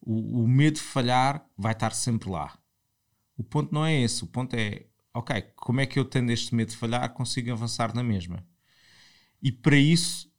O, 0.00 0.42
o, 0.42 0.48
medo 0.48 0.74
de 0.74 0.82
falhar 0.82 1.44
vai 1.56 1.72
estar 1.72 1.92
sempre 1.92 2.28
lá. 2.28 2.58
O 3.36 3.42
ponto 3.42 3.74
não 3.74 3.84
é 3.84 3.98
esse, 3.98 4.22
o 4.22 4.26
ponto 4.26 4.54
é, 4.54 4.86
ok, 5.14 5.42
como 5.56 5.80
é 5.80 5.86
que 5.86 5.98
eu 5.98 6.04
tendo 6.04 6.30
este 6.30 6.54
medo 6.54 6.70
de 6.70 6.76
falhar 6.76 7.08
consigo 7.14 7.50
avançar 7.50 7.94
na 7.94 8.02
mesma? 8.02 8.46
E 9.42 9.50
para 9.50 9.76
isso 9.76 10.29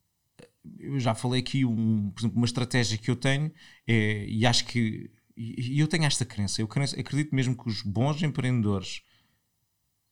eu 0.80 1.00
já 1.00 1.16
falei 1.16 1.42
aqui, 1.42 1.66
um, 1.66 2.12
por 2.12 2.22
exemplo, 2.22 2.38
uma 2.38 2.46
estratégia 2.46 2.98
que 2.98 3.10
eu 3.10 3.16
tenho, 3.16 3.52
é, 3.88 4.26
e 4.28 4.46
acho 4.46 4.66
que. 4.66 5.12
E 5.36 5.80
eu 5.80 5.88
tenho 5.88 6.04
esta 6.04 6.26
crença, 6.26 6.62
eu 6.62 6.66
acredito 6.66 7.34
mesmo 7.34 7.58
que 7.58 7.68
os 7.68 7.82
bons 7.82 8.22
empreendedores 8.22 9.02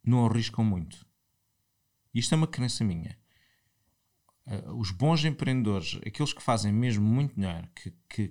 não 0.04 0.26
arriscam 0.26 0.64
muito. 0.64 1.06
Isto 2.14 2.34
é 2.34 2.38
uma 2.38 2.47
crença 2.47 2.84
minha. 2.84 3.18
Uh, 4.47 4.76
os 4.80 4.89
bons 4.89 5.24
empreendedores, 5.26 6.00
aqueles 6.06 6.34
que 6.34 6.41
fazem 6.41 6.72
mesmo 6.72 7.06
muito 7.06 7.36
dinheiro, 7.36 7.70
que, 7.76 7.91
que 8.10 8.30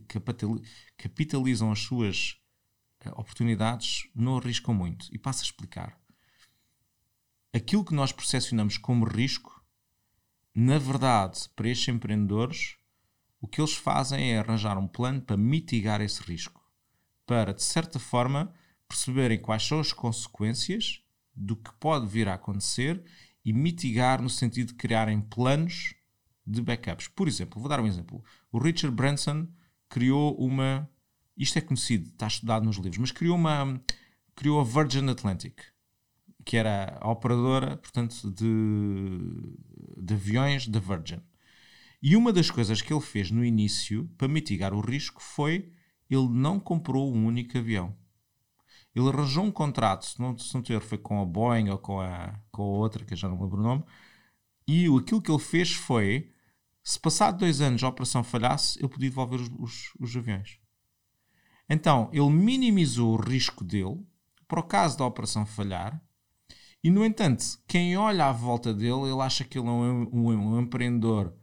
capitalizam 0.97 1.71
as 1.71 1.81
suas 1.81 2.41
uh, 3.07 3.11
oportunidades, 3.11 4.09
não 4.15 4.39
arriscam 4.39 4.75
muito. 4.75 5.09
E 5.13 5.19
passo 5.19 5.43
a 5.43 5.45
explicar. 5.45 5.97
Aquilo 7.55 7.85
que 7.85 7.95
nós 7.95 8.11
percepcionamos 8.11 8.77
como 8.77 9.07
risco 9.07 9.58
na 10.61 10.77
verdade, 10.77 11.49
para 11.55 11.69
estes 11.69 11.87
empreendedores, 11.87 12.79
o 13.41 13.47
que 13.47 13.61
eles 13.61 13.75
fazem 13.75 14.33
é 14.33 14.41
arranjar 14.41 14.77
um 14.77 14.89
plano 14.89 15.21
para 15.21 15.37
mitigar 15.37 16.01
esse 16.01 16.21
risco, 16.21 16.61
para, 17.25 17.55
de 17.55 17.63
certa 17.63 18.01
forma, 18.01 18.53
perceberem 18.89 19.39
quais 19.39 19.63
são 19.63 19.79
as 19.79 19.93
consequências 19.93 21.01
do 21.33 21.55
que 21.55 21.73
pode 21.75 22.09
vir 22.09 22.27
a 22.27 22.35
acontecer 22.35 23.01
e 23.45 23.53
mitigar 23.53 24.21
no 24.21 24.29
sentido 24.29 24.69
de 24.69 24.75
criarem 24.75 25.21
planos 25.21 25.95
de 26.45 26.61
backups. 26.61 27.07
Por 27.07 27.29
exemplo, 27.29 27.61
vou 27.61 27.69
dar 27.69 27.79
um 27.79 27.87
exemplo. 27.87 28.25
O 28.51 28.59
Richard 28.59 28.97
Branson 28.97 29.47
criou 29.89 30.35
uma. 30.37 30.91
Isto 31.37 31.59
é 31.59 31.61
conhecido, 31.61 32.09
está 32.09 32.27
estudado 32.27 32.65
nos 32.65 32.79
livros, 32.79 32.99
mas 32.99 33.13
criou 33.13 33.37
uma. 33.37 33.81
Criou 34.35 34.61
a 34.61 34.65
Virgin 34.65 35.09
Atlantic 35.09 35.63
que 36.49 36.57
era 36.57 36.97
a 36.99 37.11
operadora, 37.11 37.77
portanto, 37.77 38.31
de, 38.31 38.47
de 40.01 40.15
aviões 40.15 40.67
da 40.67 40.81
Virgin. 40.81 41.21
E 42.03 42.17
uma 42.17 42.33
das 42.33 42.51
coisas 42.51 42.81
que 42.81 42.93
ele 42.93 43.01
fez 43.01 43.31
no 43.31 43.45
início, 43.45 44.09
para 44.17 44.29
mitigar 44.29 44.73
o 44.73 44.81
risco, 44.81 45.23
foi 45.23 45.73
ele 46.09 46.29
não 46.29 46.59
comprou 46.59 47.13
um 47.13 47.27
único 47.27 47.59
avião. 47.59 47.95
Ele 48.95 49.09
arranjou 49.09 49.45
um 49.45 49.51
contrato, 49.51 50.07
se 50.07 50.19
não, 50.19 50.37
se 50.37 50.55
não 50.55 50.63
tiver, 50.63 50.81
foi 50.81 50.99
com 50.99 51.21
a 51.21 51.25
Boeing 51.25 51.69
ou 51.69 51.79
com 51.79 52.01
a, 52.01 52.39
com 52.51 52.63
a 52.63 52.67
outra, 52.67 53.05
que 53.05 53.13
eu 53.13 53.17
já 53.19 53.29
não 53.29 53.41
lembro 53.41 53.59
o 53.59 53.63
nome, 53.63 53.85
e 54.67 54.87
aquilo 54.87 55.23
que 55.23 55.31
ele 55.31 55.39
fez 55.39 55.73
foi, 55.73 56.33
se 56.83 56.99
passado 56.99 57.39
dois 57.39 57.61
anos 57.61 57.83
a 57.83 57.89
operação 57.89 58.25
falhasse, 58.25 58.79
ele 58.79 58.89
podia 58.89 59.11
devolver 59.11 59.41
os, 59.41 59.51
os, 59.59 59.93
os 60.01 60.17
aviões. 60.17 60.59
Então, 61.69 62.09
ele 62.13 62.31
minimizou 62.31 63.15
o 63.15 63.21
risco 63.21 63.63
dele, 63.63 64.05
para 64.47 64.61
o 64.61 64.65
caso 64.65 64.97
da 64.97 65.05
operação 65.05 65.45
falhar, 65.45 66.03
e, 66.83 66.91
no 66.91 67.05
entanto, 67.05 67.45
quem 67.67 67.97
olha 67.97 68.27
à 68.27 68.33
volta 68.33 68.73
dele, 68.73 69.11
ele 69.11 69.21
acha 69.21 69.45
que 69.45 69.59
ele 69.59 69.67
é 69.67 69.71
um, 69.71 70.09
um, 70.13 70.29
um 70.31 70.61
empreendedor 70.61 71.35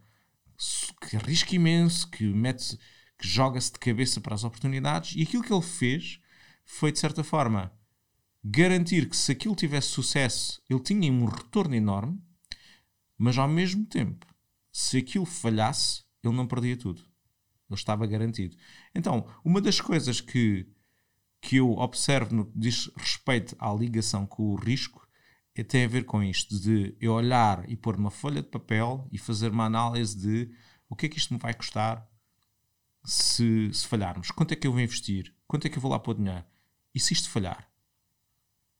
que 1.01 1.17
arrisca 1.17 1.53
imenso, 1.53 2.09
que, 2.09 2.23
mete 2.25 2.77
que 3.17 3.27
joga-se 3.27 3.73
de 3.73 3.79
cabeça 3.79 4.21
para 4.21 4.33
as 4.33 4.43
oportunidades. 4.43 5.15
E 5.15 5.23
aquilo 5.23 5.43
que 5.43 5.53
ele 5.53 5.61
fez 5.61 6.19
foi, 6.63 6.91
de 6.91 6.99
certa 6.99 7.23
forma, 7.23 7.71
garantir 8.43 9.09
que 9.09 9.17
se 9.17 9.31
aquilo 9.31 9.55
tivesse 9.55 9.87
sucesso, 9.89 10.61
ele 10.69 10.79
tinha 10.79 11.11
um 11.11 11.25
retorno 11.25 11.75
enorme, 11.75 12.21
mas 13.17 13.37
ao 13.37 13.47
mesmo 13.47 13.85
tempo, 13.85 14.25
se 14.71 14.97
aquilo 14.97 15.25
falhasse, 15.25 16.03
ele 16.23 16.35
não 16.35 16.47
perdia 16.47 16.77
tudo. 16.77 17.01
Ele 17.69 17.77
estava 17.77 18.05
garantido. 18.07 18.55
Então, 18.93 19.27
uma 19.43 19.59
das 19.59 19.81
coisas 19.81 20.21
que, 20.21 20.67
que 21.41 21.57
eu 21.57 21.71
observo 21.71 22.35
no 22.35 22.51
diz 22.55 22.89
respeito 22.95 23.55
à 23.59 23.73
ligação 23.73 24.25
com 24.25 24.43
o 24.43 24.55
risco 24.55 25.04
tem 25.63 25.85
a 25.85 25.87
ver 25.87 26.05
com 26.05 26.21
isto, 26.21 26.59
de 26.59 26.95
eu 26.99 27.13
olhar 27.13 27.69
e 27.69 27.75
pôr 27.75 27.95
uma 27.95 28.11
folha 28.11 28.41
de 28.41 28.49
papel 28.49 29.07
e 29.11 29.17
fazer 29.17 29.51
uma 29.51 29.65
análise 29.65 30.17
de 30.17 30.51
o 30.89 30.95
que 30.95 31.05
é 31.05 31.09
que 31.09 31.17
isto 31.17 31.33
me 31.33 31.39
vai 31.39 31.53
custar 31.53 32.07
se, 33.05 33.71
se 33.73 33.87
falharmos, 33.87 34.31
quanto 34.31 34.51
é 34.51 34.55
que 34.55 34.67
eu 34.67 34.71
vou 34.71 34.81
investir, 34.81 35.33
quanto 35.47 35.65
é 35.65 35.69
que 35.69 35.77
eu 35.77 35.81
vou 35.81 35.91
lá 35.91 35.99
pôr 35.99 36.15
dinheiro, 36.15 36.45
e 36.93 36.99
se 36.99 37.13
isto 37.13 37.29
falhar, 37.29 37.69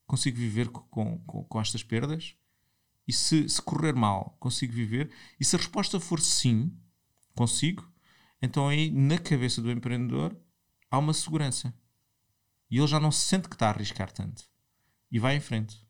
consigo 0.06 0.38
viver 0.38 0.70
com, 0.70 1.20
com, 1.20 1.44
com 1.44 1.62
estas 1.62 1.84
perdas? 1.84 2.36
E 3.08 3.14
se, 3.14 3.48
se 3.48 3.62
correr 3.62 3.94
mal, 3.94 4.36
consigo 4.40 4.74
viver? 4.74 5.12
E 5.40 5.46
se 5.46 5.56
a 5.56 5.60
resposta 5.60 6.00
for 6.00 6.20
sim, 6.20 6.76
consigo, 7.36 7.88
então 8.42 8.68
aí 8.68 8.90
na 8.90 9.18
cabeça 9.20 9.62
do 9.62 9.72
empreendedor 9.72 10.36
há 10.90 10.98
uma 10.98 11.14
segurança. 11.14 11.74
E 12.70 12.78
ele 12.78 12.88
já 12.88 13.00
não 13.00 13.12
se 13.12 13.26
sente 13.26 13.48
que 13.48 13.56
está 13.56 13.68
a 13.68 13.70
arriscar 13.70 14.12
tanto. 14.12 14.44
E 15.12 15.20
vai 15.20 15.36
em 15.36 15.40
frente. 15.40 15.85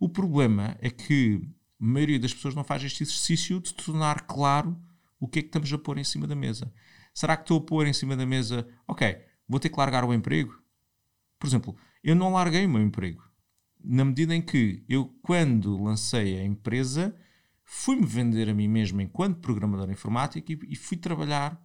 O 0.00 0.08
problema 0.08 0.78
é 0.80 0.88
que 0.88 1.46
a 1.78 1.84
maioria 1.84 2.18
das 2.18 2.32
pessoas 2.32 2.54
não 2.54 2.64
faz 2.64 2.82
este 2.82 3.02
exercício 3.02 3.60
de 3.60 3.74
tornar 3.74 4.22
claro 4.22 4.74
o 5.20 5.28
que 5.28 5.40
é 5.40 5.42
que 5.42 5.48
estamos 5.48 5.70
a 5.70 5.76
pôr 5.76 5.98
em 5.98 6.04
cima 6.04 6.26
da 6.26 6.34
mesa. 6.34 6.72
Será 7.12 7.36
que 7.36 7.42
estou 7.42 7.58
a 7.58 7.60
pôr 7.60 7.86
em 7.86 7.92
cima 7.92 8.16
da 8.16 8.24
mesa, 8.24 8.66
ok, 8.88 9.18
vou 9.46 9.60
ter 9.60 9.68
que 9.68 9.76
largar 9.76 10.02
o 10.02 10.14
emprego? 10.14 10.58
Por 11.38 11.46
exemplo, 11.46 11.76
eu 12.02 12.16
não 12.16 12.32
larguei 12.32 12.64
o 12.64 12.68
meu 12.68 12.80
emprego. 12.80 13.22
Na 13.84 14.02
medida 14.02 14.34
em 14.34 14.40
que 14.40 14.82
eu, 14.88 15.14
quando 15.20 15.82
lancei 15.82 16.38
a 16.38 16.44
empresa, 16.46 17.14
fui-me 17.62 18.06
vender 18.06 18.48
a 18.48 18.54
mim 18.54 18.68
mesmo 18.68 19.02
enquanto 19.02 19.40
programador 19.40 19.90
informático 19.90 20.50
e, 20.50 20.60
e 20.70 20.76
fui 20.76 20.96
trabalhar 20.96 21.62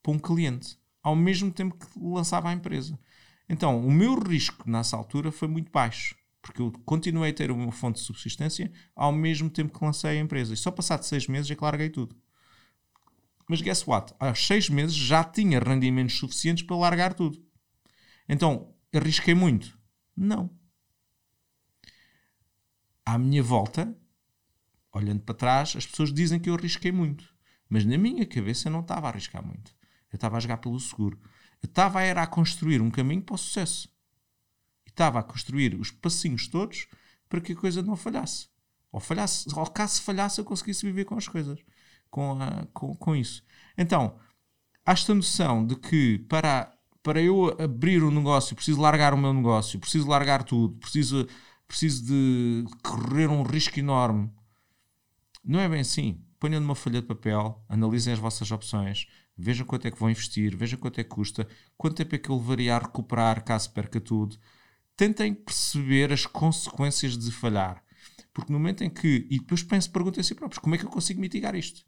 para 0.00 0.12
um 0.12 0.20
cliente, 0.20 0.78
ao 1.02 1.16
mesmo 1.16 1.50
tempo 1.50 1.76
que 1.76 1.98
lançava 1.98 2.48
a 2.48 2.52
empresa. 2.52 2.96
Então, 3.48 3.84
o 3.84 3.90
meu 3.90 4.16
risco 4.16 4.70
nessa 4.70 4.96
altura 4.96 5.32
foi 5.32 5.48
muito 5.48 5.72
baixo, 5.72 6.14
porque 6.42 6.60
eu 6.60 6.72
continuei 6.84 7.30
a 7.30 7.34
ter 7.34 7.52
uma 7.52 7.70
fonte 7.70 8.00
de 8.00 8.04
subsistência 8.04 8.70
ao 8.94 9.12
mesmo 9.12 9.48
tempo 9.48 9.78
que 9.78 9.84
lancei 9.84 10.18
a 10.18 10.20
empresa. 10.20 10.52
E 10.52 10.56
só 10.56 10.72
passado 10.72 11.04
seis 11.04 11.28
meses 11.28 11.48
é 11.50 11.54
que 11.54 11.62
larguei 11.62 11.88
tudo. 11.88 12.16
Mas 13.48 13.62
guess 13.62 13.86
what? 13.86 14.12
Aos 14.18 14.44
seis 14.44 14.68
meses 14.68 14.94
já 14.94 15.22
tinha 15.22 15.60
rendimentos 15.60 16.18
suficientes 16.18 16.64
para 16.64 16.76
largar 16.76 17.14
tudo. 17.14 17.40
Então, 18.28 18.74
arrisquei 18.92 19.34
muito? 19.34 19.78
Não. 20.16 20.50
À 23.04 23.16
minha 23.18 23.42
volta, 23.42 23.96
olhando 24.92 25.20
para 25.20 25.34
trás, 25.34 25.74
as 25.76 25.86
pessoas 25.86 26.12
dizem 26.12 26.40
que 26.40 26.50
eu 26.50 26.54
arrisquei 26.54 26.90
muito. 26.90 27.32
Mas 27.68 27.84
na 27.84 27.96
minha 27.96 28.26
cabeça 28.26 28.68
eu 28.68 28.72
não 28.72 28.80
estava 28.80 29.06
a 29.06 29.10
arriscar 29.10 29.44
muito. 29.44 29.74
Eu 30.12 30.16
estava 30.16 30.36
a 30.36 30.40
jogar 30.40 30.58
pelo 30.58 30.78
seguro. 30.78 31.18
Eu 31.62 31.66
estava 31.66 32.00
a, 32.00 32.02
era 32.02 32.22
a 32.22 32.26
construir 32.26 32.80
um 32.80 32.90
caminho 32.90 33.22
para 33.22 33.34
o 33.34 33.38
sucesso. 33.38 33.91
Estava 34.92 35.18
a 35.18 35.22
construir 35.22 35.74
os 35.74 35.90
passinhos 35.90 36.46
todos 36.46 36.86
para 37.28 37.40
que 37.40 37.52
a 37.52 37.56
coisa 37.56 37.82
não 37.82 37.96
falhasse. 37.96 38.46
Ou 38.92 39.00
falhasse, 39.00 39.48
ou 39.54 39.66
caso 39.66 40.02
falhasse, 40.02 40.38
eu 40.38 40.44
conseguisse 40.44 40.84
viver 40.84 41.06
com 41.06 41.16
as 41.16 41.26
coisas. 41.26 41.58
Com, 42.10 42.40
a, 42.40 42.66
com, 42.74 42.94
com 42.94 43.16
isso. 43.16 43.42
Então, 43.76 44.18
há 44.84 44.92
esta 44.92 45.14
noção 45.14 45.66
de 45.66 45.76
que 45.76 46.18
para, 46.28 46.70
para 47.02 47.22
eu 47.22 47.56
abrir 47.58 48.04
um 48.04 48.10
negócio, 48.10 48.54
preciso 48.54 48.80
largar 48.80 49.14
o 49.14 49.18
meu 49.18 49.32
negócio, 49.32 49.80
preciso 49.80 50.06
largar 50.06 50.44
tudo, 50.44 50.76
preciso, 50.76 51.26
preciso 51.66 52.04
de 52.04 52.64
correr 52.82 53.28
um 53.28 53.42
risco 53.42 53.78
enorme. 53.78 54.30
Não 55.42 55.58
é 55.58 55.68
bem 55.70 55.80
assim. 55.80 56.22
Ponham 56.38 56.60
numa 56.60 56.74
folha 56.74 57.00
de 57.00 57.06
papel, 57.06 57.64
analisem 57.68 58.12
as 58.12 58.18
vossas 58.18 58.50
opções, 58.50 59.06
vejam 59.38 59.64
quanto 59.64 59.86
é 59.86 59.90
que 59.90 59.98
vão 59.98 60.10
investir, 60.10 60.54
vejam 60.54 60.78
quanto 60.78 61.00
é 61.00 61.04
que 61.04 61.08
custa, 61.08 61.48
quanto 61.78 61.96
tempo 61.96 62.14
é 62.14 62.18
que 62.18 62.28
eu 62.28 62.36
levaria 62.36 62.76
a 62.76 62.78
recuperar 62.78 63.42
caso 63.42 63.70
perca 63.72 64.00
tudo. 64.00 64.36
Tentem 64.96 65.34
perceber 65.34 66.12
as 66.12 66.26
consequências 66.26 67.16
de 67.18 67.30
falhar. 67.30 67.82
Porque 68.32 68.52
no 68.52 68.58
momento 68.58 68.82
em 68.82 68.90
que. 68.90 69.26
E 69.30 69.38
depois 69.38 69.62
pense, 69.62 69.88
perguntem 69.88 70.20
a 70.20 70.24
si 70.24 70.34
próprios: 70.34 70.58
como 70.58 70.74
é 70.74 70.78
que 70.78 70.84
eu 70.84 70.90
consigo 70.90 71.20
mitigar 71.20 71.54
isto? 71.54 71.84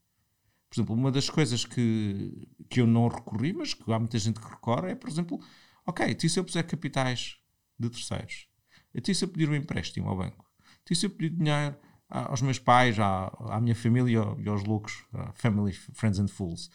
Por 0.68 0.76
exemplo, 0.76 0.94
uma 0.94 1.12
das 1.12 1.30
coisas 1.30 1.64
que, 1.64 2.48
que 2.68 2.80
eu 2.80 2.86
não 2.86 3.06
recorri, 3.06 3.52
mas 3.52 3.74
que 3.74 3.92
há 3.92 3.98
muita 3.98 4.18
gente 4.18 4.40
que 4.40 4.48
recorre, 4.48 4.90
é, 4.90 4.94
por 4.94 5.08
exemplo, 5.08 5.38
ok, 5.86 6.16
e 6.20 6.28
se 6.28 6.38
eu 6.38 6.44
puser 6.44 6.66
capitais 6.66 7.36
de 7.78 7.88
terceiros? 7.88 8.48
E 8.92 9.14
se 9.14 9.24
eu 9.24 9.28
pedir 9.28 9.48
um 9.48 9.54
empréstimo 9.54 10.08
ao 10.08 10.16
banco? 10.16 10.44
E 10.90 10.94
se 10.94 11.06
eu 11.06 11.10
pedir 11.10 11.30
dinheiro 11.30 11.76
aos 12.08 12.42
meus 12.42 12.58
pais, 12.58 12.98
à, 12.98 13.26
à 13.50 13.60
minha 13.60 13.74
família 13.74 14.20
e 14.38 14.48
aos 14.48 14.64
loucos, 14.64 15.04
family, 15.34 15.72
friends 15.72 16.18
and 16.18 16.28
fools? 16.28 16.70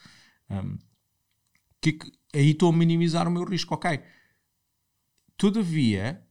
Um, 0.49 0.77
que, 1.82 1.93
que, 1.93 2.11
aí 2.34 2.51
estou 2.51 2.69
a 2.69 2.75
minimizar 2.75 3.27
o 3.27 3.32
meu 3.32 3.43
risco, 3.43 3.73
ok. 3.73 4.01
Todavia, 5.40 6.22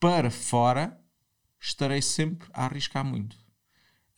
para 0.00 0.30
fora, 0.30 0.98
estarei 1.60 2.00
sempre 2.00 2.48
a 2.50 2.64
arriscar 2.64 3.04
muito. 3.04 3.36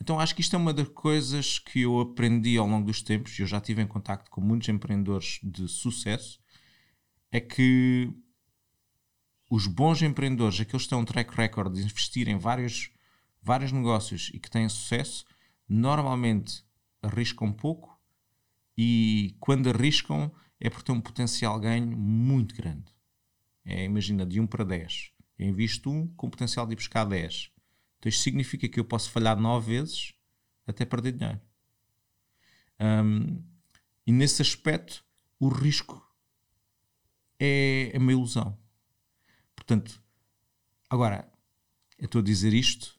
Então 0.00 0.20
acho 0.20 0.36
que 0.36 0.40
isto 0.40 0.54
é 0.54 0.56
uma 0.56 0.72
das 0.72 0.86
coisas 0.90 1.58
que 1.58 1.80
eu 1.80 1.98
aprendi 1.98 2.56
ao 2.56 2.68
longo 2.68 2.86
dos 2.86 3.02
tempos, 3.02 3.36
e 3.36 3.42
eu 3.42 3.46
já 3.48 3.60
tive 3.60 3.82
em 3.82 3.88
contacto 3.88 4.30
com 4.30 4.40
muitos 4.40 4.68
empreendedores 4.68 5.40
de 5.42 5.66
sucesso, 5.66 6.38
é 7.32 7.40
que 7.40 8.08
os 9.50 9.66
bons 9.66 10.00
empreendedores, 10.00 10.60
aqueles 10.60 10.84
que 10.84 10.90
têm 10.90 10.98
um 10.98 11.04
track 11.04 11.34
record 11.34 11.74
de 11.74 11.82
investir 11.82 12.28
em 12.28 12.38
vários, 12.38 12.92
vários 13.42 13.72
negócios 13.72 14.30
e 14.32 14.38
que 14.38 14.48
têm 14.48 14.68
sucesso, 14.68 15.24
normalmente 15.68 16.62
arriscam 17.02 17.52
pouco 17.52 18.00
e 18.76 19.34
quando 19.40 19.70
arriscam 19.70 20.32
é 20.60 20.70
porque 20.70 20.84
têm 20.84 20.94
um 20.94 21.00
potencial 21.00 21.58
ganho 21.58 21.98
muito 21.98 22.54
grande. 22.54 22.96
É, 23.68 23.84
imagina, 23.84 24.24
de 24.24 24.40
1 24.40 24.46
para 24.46 24.64
10. 24.64 25.12
Eu 25.38 25.46
invisto 25.46 25.90
1 25.90 26.08
com 26.14 26.30
potencial 26.30 26.66
de 26.66 26.72
ir 26.72 26.76
buscar 26.76 27.04
10. 27.04 27.52
Então 27.98 28.08
isto 28.08 28.22
significa 28.22 28.66
que 28.66 28.80
eu 28.80 28.84
posso 28.84 29.10
falhar 29.10 29.38
9 29.38 29.74
vezes 29.74 30.14
até 30.66 30.86
perder 30.86 31.12
dinheiro. 31.12 31.40
Um, 32.80 33.42
e 34.06 34.12
nesse 34.12 34.40
aspecto, 34.40 35.04
o 35.38 35.48
risco 35.48 36.02
é, 37.38 37.90
é 37.92 37.98
uma 37.98 38.12
ilusão. 38.12 38.56
Portanto, 39.54 40.02
agora, 40.88 41.30
eu 41.98 42.06
estou 42.06 42.22
a 42.22 42.24
dizer 42.24 42.54
isto, 42.54 42.98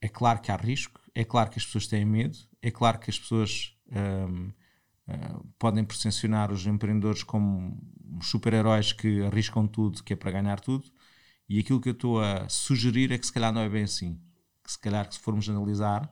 é 0.00 0.08
claro 0.08 0.40
que 0.40 0.50
há 0.50 0.56
risco, 0.56 1.02
é 1.14 1.22
claro 1.22 1.50
que 1.50 1.58
as 1.58 1.66
pessoas 1.66 1.86
têm 1.86 2.04
medo, 2.04 2.38
é 2.62 2.70
claro 2.70 2.98
que 2.98 3.10
as 3.10 3.18
pessoas 3.18 3.76
um, 3.92 4.50
Uh, 5.10 5.44
podem 5.58 5.84
percepcionar 5.84 6.52
os 6.52 6.66
empreendedores 6.66 7.22
como 7.22 7.76
super-heróis 8.22 8.92
que 8.92 9.22
arriscam 9.22 9.66
tudo, 9.66 10.02
que 10.02 10.12
é 10.12 10.16
para 10.16 10.30
ganhar 10.30 10.60
tudo, 10.60 10.84
e 11.48 11.58
aquilo 11.58 11.80
que 11.80 11.88
eu 11.88 11.92
estou 11.92 12.20
a 12.20 12.48
sugerir 12.48 13.10
é 13.12 13.18
que 13.18 13.26
se 13.26 13.32
calhar 13.32 13.52
não 13.52 13.60
é 13.60 13.68
bem 13.68 13.84
assim. 13.84 14.18
Que 14.62 14.70
se 14.70 14.78
calhar 14.78 15.08
que 15.08 15.14
se 15.14 15.20
formos 15.20 15.48
analisar, 15.48 16.04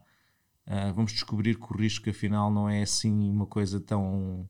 uh, 0.67 0.93
vamos 0.95 1.13
descobrir 1.13 1.57
que 1.59 1.73
o 1.73 1.77
risco 1.77 2.11
afinal 2.11 2.51
não 2.51 2.69
é 2.69 2.83
assim 2.83 3.31
uma 3.31 3.47
coisa 3.47 3.81
tão, 3.81 4.49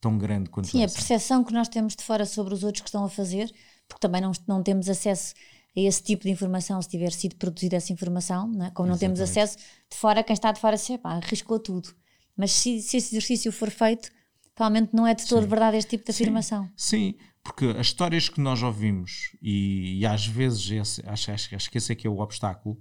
tão 0.00 0.18
grande 0.18 0.50
quanto 0.50 0.68
Sim, 0.68 0.84
a 0.84 0.88
percepção 0.88 1.42
que 1.42 1.52
nós 1.52 1.68
temos 1.68 1.96
de 1.96 2.02
fora 2.02 2.26
sobre 2.26 2.52
os 2.52 2.64
outros 2.64 2.82
que 2.82 2.88
estão 2.88 3.04
a 3.04 3.08
fazer, 3.08 3.50
porque 3.88 4.00
também 4.00 4.20
não, 4.20 4.32
não 4.46 4.62
temos 4.62 4.88
acesso 4.88 5.34
a 5.76 5.80
esse 5.80 6.02
tipo 6.02 6.24
de 6.24 6.30
informação 6.30 6.82
se 6.82 6.88
tiver 6.88 7.12
sido 7.12 7.36
produzida 7.36 7.76
essa 7.76 7.92
informação, 7.92 8.48
não 8.48 8.66
é? 8.66 8.70
como 8.70 8.88
não 8.88 8.94
Exatamente. 8.94 9.16
temos 9.18 9.20
acesso 9.20 9.56
de 9.56 9.96
fora, 9.96 10.22
quem 10.22 10.34
está 10.34 10.52
de 10.52 10.60
fora 10.60 10.76
se, 10.76 10.98
pá, 10.98 11.12
arriscou 11.12 11.58
tudo. 11.58 11.94
Mas 12.36 12.52
se, 12.52 12.80
se 12.80 12.96
esse 12.96 13.14
exercício 13.14 13.52
for 13.52 13.70
feito, 13.70 14.10
provavelmente 14.54 14.94
não 14.94 15.06
é 15.06 15.14
de 15.14 15.26
todo 15.26 15.42
Sim. 15.42 15.48
verdade 15.48 15.76
este 15.76 15.90
tipo 15.90 16.04
de 16.04 16.10
afirmação. 16.10 16.70
Sim. 16.76 17.12
Sim, 17.12 17.14
porque 17.42 17.66
as 17.66 17.86
histórias 17.86 18.28
que 18.28 18.40
nós 18.40 18.62
ouvimos, 18.62 19.34
e, 19.40 19.98
e 19.98 20.06
às 20.06 20.26
vezes 20.26 20.70
esse, 20.70 21.02
acho, 21.06 21.30
acho, 21.32 21.54
acho 21.54 21.70
que 21.70 21.78
esse 21.78 21.92
é 21.92 21.94
que 21.94 22.06
é 22.06 22.10
o 22.10 22.18
obstáculo, 22.20 22.80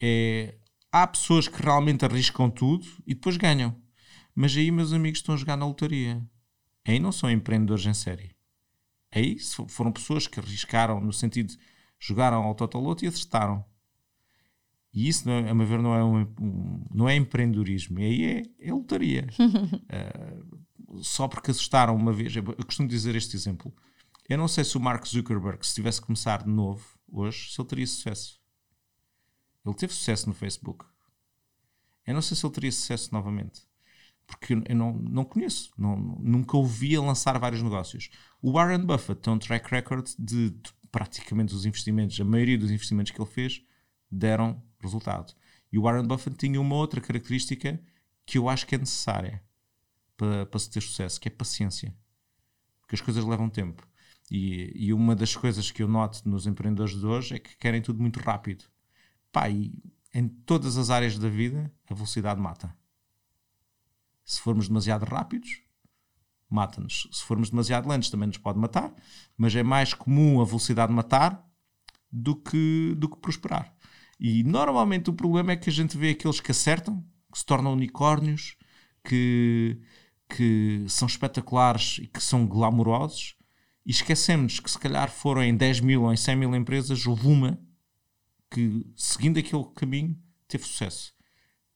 é 0.00 0.54
há 0.94 1.06
pessoas 1.06 1.48
que 1.48 1.60
realmente 1.60 2.04
arriscam 2.04 2.48
tudo 2.48 2.86
e 3.04 3.14
depois 3.14 3.36
ganham. 3.36 3.74
Mas 4.34 4.56
aí, 4.56 4.70
meus 4.70 4.92
amigos, 4.92 5.18
estão 5.18 5.34
a 5.34 5.38
jogar 5.38 5.56
na 5.56 5.66
lotaria. 5.66 6.22
Aí 6.86 7.00
não 7.00 7.10
são 7.10 7.30
empreendedores 7.30 7.84
em 7.86 7.94
série. 7.94 8.34
Aí 9.10 9.36
foram 9.68 9.90
pessoas 9.90 10.26
que 10.26 10.38
arriscaram 10.38 11.00
no 11.00 11.12
sentido 11.12 11.48
de 11.48 11.58
jogaram 11.98 12.42
ao 12.42 12.54
Totoloto 12.54 13.04
e 13.04 13.08
acertaram. 13.08 13.64
E 14.94 15.08
isso, 15.08 15.28
é, 15.28 15.50
a 15.50 15.54
meu 15.54 15.66
ver, 15.66 15.82
não 15.82 15.94
é, 15.94 16.04
um, 16.04 16.20
um, 16.40 16.84
não 16.94 17.08
é 17.08 17.16
empreendedorismo, 17.16 17.98
aí 17.98 18.24
é, 18.24 18.68
é 18.68 18.72
lotaria. 18.72 19.26
uh, 19.40 20.64
só 21.02 21.26
porque 21.26 21.50
assustaram 21.50 21.96
uma 21.96 22.12
vez, 22.12 22.34
eu 22.36 22.44
costumo 22.64 22.88
dizer 22.88 23.16
este 23.16 23.34
exemplo. 23.34 23.74
Eu 24.28 24.38
não 24.38 24.46
sei 24.46 24.62
se 24.62 24.76
o 24.76 24.80
Mark 24.80 25.04
Zuckerberg, 25.04 25.66
se 25.66 25.74
tivesse 25.74 26.00
começar 26.00 26.44
de 26.44 26.50
novo 26.50 26.86
hoje, 27.10 27.52
se 27.52 27.60
ele 27.60 27.68
teria 27.68 27.86
sucesso. 27.86 28.40
Ele 29.66 29.74
teve 29.74 29.92
sucesso 29.92 30.28
no 30.28 30.34
Facebook. 30.34 30.84
Eu 32.06 32.14
não 32.14 32.22
sei 32.22 32.36
se 32.36 32.46
ele 32.46 32.54
teria 32.54 32.72
sucesso 32.72 33.12
novamente. 33.12 33.62
Porque 34.26 34.54
eu 34.54 34.76
não, 34.76 34.92
não 34.92 35.24
conheço. 35.24 35.70
Não, 35.76 35.96
nunca 35.96 36.56
ouvi 36.56 36.94
a 36.96 37.00
lançar 37.00 37.38
vários 37.38 37.62
negócios. 37.62 38.10
O 38.40 38.52
Warren 38.52 38.84
Buffett 38.84 39.20
tem 39.20 39.32
um 39.32 39.38
track 39.38 39.70
record 39.70 40.06
de, 40.18 40.50
de 40.50 40.72
praticamente 40.90 41.54
os 41.54 41.66
investimentos, 41.66 42.18
a 42.20 42.24
maioria 42.24 42.56
dos 42.56 42.70
investimentos 42.70 43.10
que 43.10 43.20
ele 43.20 43.30
fez 43.30 43.62
deram 44.10 44.62
resultado. 44.84 45.34
E 45.72 45.78
o 45.78 45.82
Warren 45.82 46.06
Buffett 46.06 46.36
tinha 46.36 46.60
uma 46.60 46.76
outra 46.76 47.00
característica 47.00 47.80
que 48.24 48.38
eu 48.38 48.48
acho 48.48 48.66
que 48.66 48.74
é 48.74 48.78
necessária. 48.78 49.42
para, 50.16 50.46
para 50.46 50.60
se 50.60 50.70
ter 50.70 50.80
sucesso, 50.80 51.20
que 51.20 51.28
é 51.28 51.30
paciência. 51.30 51.94
Porque 52.80 52.94
as 52.94 53.00
coisas 53.00 53.24
levam 53.24 53.48
tempo. 53.48 53.86
E, 54.30 54.72
e, 54.74 54.92
uma 54.92 55.14
das 55.14 55.36
coisas 55.36 55.70
que 55.70 55.82
eu 55.82 55.88
noto 55.88 56.26
nos 56.28 56.46
empreendedores 56.46 56.98
de 56.98 57.04
hoje 57.04 57.34
é 57.34 57.38
que 57.38 57.56
querem 57.56 57.82
tudo 57.82 58.00
muito 58.00 58.20
rápido. 58.20 58.64
Pá, 59.30 59.48
e 59.50 59.74
em 60.14 60.28
todas 60.28 60.76
as 60.76 60.90
áreas 60.90 61.18
da 61.18 61.28
vida, 61.28 61.72
a 61.90 61.94
velocidade 61.94 62.40
mata. 62.40 62.74
Se 64.24 64.40
formos 64.40 64.68
demasiado 64.68 65.04
rápidos, 65.04 65.60
mata-nos. 66.48 67.08
Se 67.12 67.22
formos 67.24 67.50
demasiado 67.50 67.88
lentos, 67.88 68.10
também 68.10 68.28
nos 68.28 68.38
pode 68.38 68.58
matar, 68.58 68.94
mas 69.36 69.54
é 69.54 69.62
mais 69.62 69.92
comum 69.92 70.40
a 70.40 70.44
velocidade 70.44 70.92
matar 70.92 71.46
do 72.10 72.36
que, 72.36 72.94
do 72.96 73.08
que 73.08 73.18
prosperar. 73.18 73.73
E 74.26 74.42
normalmente 74.42 75.10
o 75.10 75.12
problema 75.12 75.52
é 75.52 75.56
que 75.56 75.68
a 75.68 75.72
gente 75.72 75.98
vê 75.98 76.12
aqueles 76.12 76.40
que 76.40 76.50
acertam, 76.50 77.04
que 77.30 77.38
se 77.38 77.44
tornam 77.44 77.74
unicórnios, 77.74 78.56
que, 79.06 79.78
que 80.30 80.86
são 80.88 81.06
espetaculares 81.06 81.98
e 81.98 82.06
que 82.06 82.22
são 82.22 82.46
glamourosos, 82.46 83.36
e 83.84 83.90
esquecemos 83.90 84.60
que 84.60 84.70
se 84.70 84.78
calhar 84.78 85.10
foram 85.10 85.42
em 85.42 85.54
10 85.54 85.80
mil 85.80 86.04
ou 86.04 86.10
em 86.10 86.16
100 86.16 86.36
mil 86.36 86.56
empresas, 86.56 87.06
houve 87.06 87.26
uma 87.26 87.60
que, 88.50 88.90
seguindo 88.96 89.38
aquele 89.38 89.64
caminho, 89.74 90.18
teve 90.48 90.64
sucesso. 90.64 91.12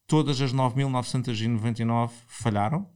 Todas 0.06 0.40
as 0.40 0.50
9.999 0.50 2.10
falharam 2.26 2.90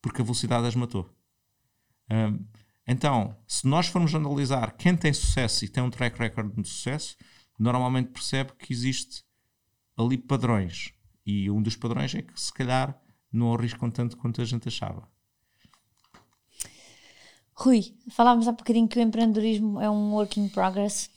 porque 0.00 0.20
a 0.20 0.24
velocidade 0.24 0.68
as 0.68 0.76
matou. 0.76 1.12
Um, 2.08 2.46
então, 2.86 3.36
se 3.48 3.66
nós 3.66 3.88
formos 3.88 4.14
analisar 4.14 4.76
quem 4.76 4.96
tem 4.96 5.12
sucesso 5.12 5.64
e 5.64 5.68
tem 5.68 5.82
um 5.82 5.90
track 5.90 6.16
record 6.16 6.54
de 6.54 6.68
sucesso, 6.68 7.16
normalmente 7.58 8.10
percebe 8.10 8.52
que 8.58 8.72
existe 8.72 9.24
ali 9.96 10.18
padrões. 10.18 10.92
E 11.24 11.50
um 11.50 11.60
dos 11.60 11.76
padrões 11.76 12.14
é 12.14 12.22
que, 12.22 12.40
se 12.40 12.52
calhar, 12.52 13.00
não 13.32 13.52
arriscam 13.54 13.90
tanto 13.90 14.16
quanto 14.16 14.40
a 14.40 14.44
gente 14.44 14.68
achava. 14.68 15.08
Rui, 17.52 17.96
falávamos 18.10 18.46
há 18.46 18.52
bocadinho 18.52 18.86
que 18.86 18.98
o 18.98 19.02
empreendedorismo 19.02 19.80
é 19.80 19.88
um 19.90 20.12
work 20.12 20.38
in 20.38 20.48
progress. 20.48 21.10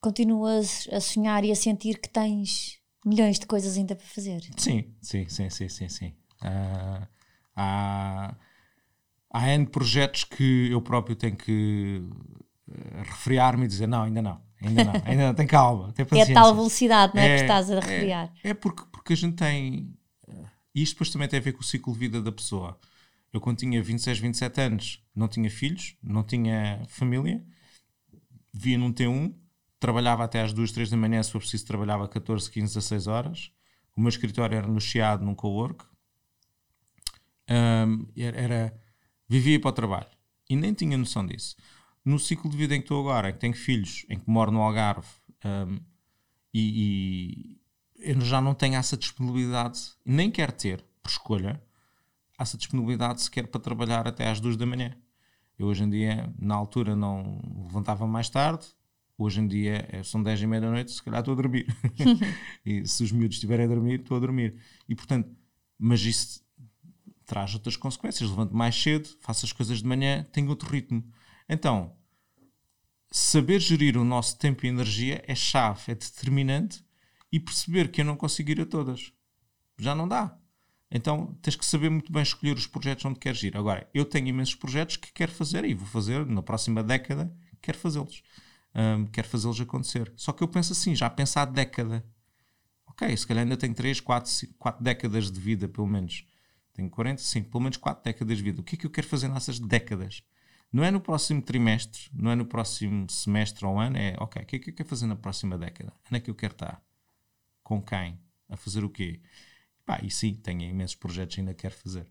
Continuas 0.00 0.88
a 0.90 1.00
sonhar 1.00 1.44
e 1.44 1.52
a 1.52 1.56
sentir 1.56 1.98
que 2.00 2.08
tens 2.08 2.80
milhões 3.04 3.38
de 3.38 3.46
coisas 3.46 3.76
ainda 3.76 3.94
para 3.94 4.06
fazer? 4.06 4.42
Sim, 4.56 4.92
sim, 5.00 5.28
sim, 5.28 5.48
sim, 5.48 5.68
sim. 5.68 5.88
sim. 5.88 6.14
Uh, 6.42 7.06
há, 7.54 8.34
há 9.30 9.48
N 9.50 9.66
projetos 9.66 10.24
que 10.24 10.70
eu 10.70 10.82
próprio 10.82 11.14
tenho 11.14 11.36
que 11.36 12.02
eh, 12.70 13.02
refriar-me 13.04 13.64
e 13.64 13.68
dizer 13.68 13.86
não, 13.86 14.02
ainda 14.02 14.22
não, 14.22 14.42
ainda 14.62 14.84
não, 14.84 14.92
ainda 15.04 15.26
não, 15.28 15.34
tem 15.34 15.46
calma, 15.46 15.92
tem 15.92 16.04
paciência. 16.04 16.32
É 16.32 16.36
a 16.36 16.42
tal 16.42 16.54
velocidade 16.54 17.14
não 17.14 17.22
é, 17.22 17.28
é 17.28 17.36
que 17.36 17.42
estás 17.42 17.70
a 17.70 17.80
refriar. 17.80 18.32
É, 18.42 18.50
é 18.50 18.54
porque, 18.54 18.82
porque 18.92 19.12
a 19.12 19.16
gente 19.16 19.36
tem... 19.36 19.94
Eh, 20.28 20.44
isto 20.74 20.94
depois 20.94 21.10
também 21.10 21.28
tem 21.28 21.38
a 21.38 21.42
ver 21.42 21.52
com 21.52 21.60
o 21.60 21.64
ciclo 21.64 21.92
de 21.92 21.98
vida 21.98 22.22
da 22.22 22.32
pessoa. 22.32 22.78
Eu 23.32 23.40
quando 23.40 23.58
tinha 23.58 23.82
26, 23.82 24.18
27 24.18 24.60
anos 24.60 25.04
não 25.14 25.28
tinha 25.28 25.50
filhos, 25.50 25.96
não 26.02 26.22
tinha 26.22 26.82
família, 26.88 27.42
via 28.52 28.76
num 28.76 28.92
T1, 28.92 29.32
trabalhava 29.78 30.24
até 30.24 30.42
às 30.42 30.52
2, 30.52 30.72
3 30.72 30.90
da 30.90 30.96
manhã, 30.96 31.22
se 31.22 31.30
for 31.30 31.38
preciso 31.38 31.66
trabalhava 31.66 32.08
14, 32.08 32.50
15, 32.50 32.74
16 32.74 33.06
horas. 33.06 33.52
O 33.96 34.00
meu 34.00 34.08
escritório 34.08 34.56
era 34.56 34.66
no 34.66 34.80
Chiado, 34.80 35.24
num 35.24 35.34
co-work. 35.34 35.84
Um, 37.48 38.06
era, 38.16 38.72
vivia 39.28 39.60
para 39.60 39.70
o 39.70 39.72
trabalho 39.72 40.06
e 40.48 40.56
nem 40.56 40.74
tinha 40.74 40.98
noção 40.98 41.24
disso. 41.24 41.56
No 42.04 42.18
ciclo 42.18 42.50
de 42.50 42.56
vida 42.56 42.74
em 42.74 42.78
que 42.78 42.84
estou 42.84 43.00
agora, 43.00 43.30
em 43.30 43.32
que 43.32 43.38
tenho 43.38 43.54
filhos, 43.54 44.06
em 44.08 44.18
que 44.18 44.28
moro 44.28 44.50
no 44.50 44.60
Algarve 44.60 45.08
um, 45.44 45.78
e, 46.52 47.60
e 48.02 48.12
eu 48.12 48.20
já 48.20 48.40
não 48.40 48.54
tenho 48.54 48.76
essa 48.76 48.96
disponibilidade, 48.96 49.80
nem 50.04 50.30
quero 50.30 50.52
ter, 50.52 50.84
por 51.02 51.10
escolha, 51.10 51.62
essa 52.38 52.56
disponibilidade 52.56 53.22
sequer 53.22 53.46
para 53.46 53.60
trabalhar 53.60 54.08
até 54.08 54.28
às 54.28 54.40
duas 54.40 54.56
da 54.56 54.64
manhã. 54.64 54.96
Eu 55.58 55.66
hoje 55.66 55.84
em 55.84 55.90
dia, 55.90 56.32
na 56.38 56.54
altura, 56.54 56.96
não 56.96 57.38
levantava 57.66 58.06
mais 58.06 58.30
tarde. 58.30 58.66
Hoje 59.18 59.42
em 59.42 59.46
dia 59.46 59.86
é, 59.92 60.02
são 60.02 60.22
10 60.22 60.40
e 60.40 60.46
meia 60.46 60.62
da 60.62 60.70
noite, 60.70 60.90
se 60.90 61.02
calhar 61.02 61.20
estou 61.20 61.32
a 61.32 61.36
dormir. 61.36 61.66
e 62.64 62.86
se 62.88 63.04
os 63.04 63.12
miúdos 63.12 63.36
estiverem 63.36 63.66
a 63.66 63.68
dormir, 63.68 64.00
estou 64.00 64.16
a 64.16 64.20
dormir. 64.20 64.56
E 64.88 64.94
portanto, 64.94 65.28
mas 65.78 66.00
isso 66.00 66.42
traz 67.26 67.54
outras 67.54 67.76
consequências. 67.76 68.30
Levanto 68.30 68.56
mais 68.56 68.74
cedo, 68.74 69.06
faço 69.20 69.44
as 69.44 69.52
coisas 69.52 69.80
de 69.80 69.86
manhã, 69.86 70.24
tenho 70.32 70.48
outro 70.48 70.70
ritmo. 70.70 71.04
Então, 71.52 71.92
saber 73.10 73.58
gerir 73.58 73.96
o 73.96 74.04
nosso 74.04 74.38
tempo 74.38 74.64
e 74.64 74.68
energia 74.68 75.20
é 75.26 75.34
chave, 75.34 75.90
é 75.90 75.94
determinante 75.96 76.84
e 77.32 77.40
perceber 77.40 77.90
que 77.90 78.02
eu 78.02 78.04
não 78.04 78.14
consigo 78.14 78.52
ir 78.52 78.60
a 78.60 78.66
todas. 78.66 79.12
Já 79.76 79.92
não 79.92 80.06
dá. 80.06 80.38
Então 80.88 81.36
tens 81.42 81.56
que 81.56 81.66
saber 81.66 81.90
muito 81.90 82.12
bem 82.12 82.22
escolher 82.22 82.56
os 82.56 82.68
projetos 82.68 83.04
onde 83.04 83.18
queres 83.18 83.42
ir. 83.42 83.56
Agora, 83.56 83.90
eu 83.92 84.04
tenho 84.04 84.28
imensos 84.28 84.54
projetos 84.54 84.96
que 84.96 85.12
quero 85.12 85.32
fazer 85.32 85.64
e 85.64 85.74
vou 85.74 85.88
fazer 85.88 86.24
na 86.24 86.40
próxima 86.40 86.84
década, 86.84 87.32
quero 87.60 87.78
fazê-los. 87.78 88.22
Um, 88.72 89.06
quero 89.06 89.26
fazê-los 89.26 89.60
acontecer. 89.60 90.12
Só 90.14 90.32
que 90.32 90.44
eu 90.44 90.48
penso 90.48 90.72
assim, 90.72 90.94
já 90.94 91.10
penso 91.10 91.36
há 91.40 91.44
década. 91.44 92.04
Ok, 92.86 93.16
se 93.16 93.26
calhar 93.26 93.42
ainda 93.42 93.56
tenho 93.56 93.74
3, 93.74 93.98
4, 93.98 94.48
4 94.56 94.84
décadas 94.84 95.32
de 95.32 95.40
vida, 95.40 95.68
pelo 95.68 95.88
menos. 95.88 96.24
Tenho 96.72 96.88
45, 96.88 97.50
pelo 97.50 97.62
menos 97.64 97.76
4 97.76 98.04
décadas 98.04 98.36
de 98.36 98.42
vida. 98.44 98.60
O 98.60 98.64
que 98.64 98.76
é 98.76 98.78
que 98.78 98.86
eu 98.86 98.90
quero 98.90 99.08
fazer 99.08 99.26
nessas 99.26 99.58
décadas? 99.58 100.22
Não 100.72 100.84
é 100.84 100.90
no 100.90 101.00
próximo 101.00 101.42
trimestre, 101.42 102.08
não 102.12 102.30
é 102.30 102.36
no 102.36 102.46
próximo 102.46 103.10
semestre 103.10 103.66
ou 103.66 103.78
ano, 103.78 103.96
é 103.96 104.14
ok, 104.18 104.42
o 104.42 104.46
que 104.46 104.56
é 104.56 104.58
que 104.58 104.70
eu 104.70 104.74
quero 104.74 104.88
fazer 104.88 105.06
na 105.06 105.16
próxima 105.16 105.58
década? 105.58 105.92
Onde 106.06 106.18
é 106.18 106.20
que 106.20 106.30
eu 106.30 106.34
quero 106.34 106.52
estar? 106.52 106.80
Com 107.62 107.82
quem? 107.82 108.18
A 108.48 108.56
fazer 108.56 108.84
o 108.84 108.90
quê? 108.90 109.20
Pá, 109.84 110.00
e 110.02 110.10
sim, 110.10 110.34
tenho 110.34 110.62
imensos 110.62 110.94
projetos 110.94 111.38
ainda 111.38 111.54
que 111.54 111.62
quero 111.62 111.74
fazer. 111.74 112.06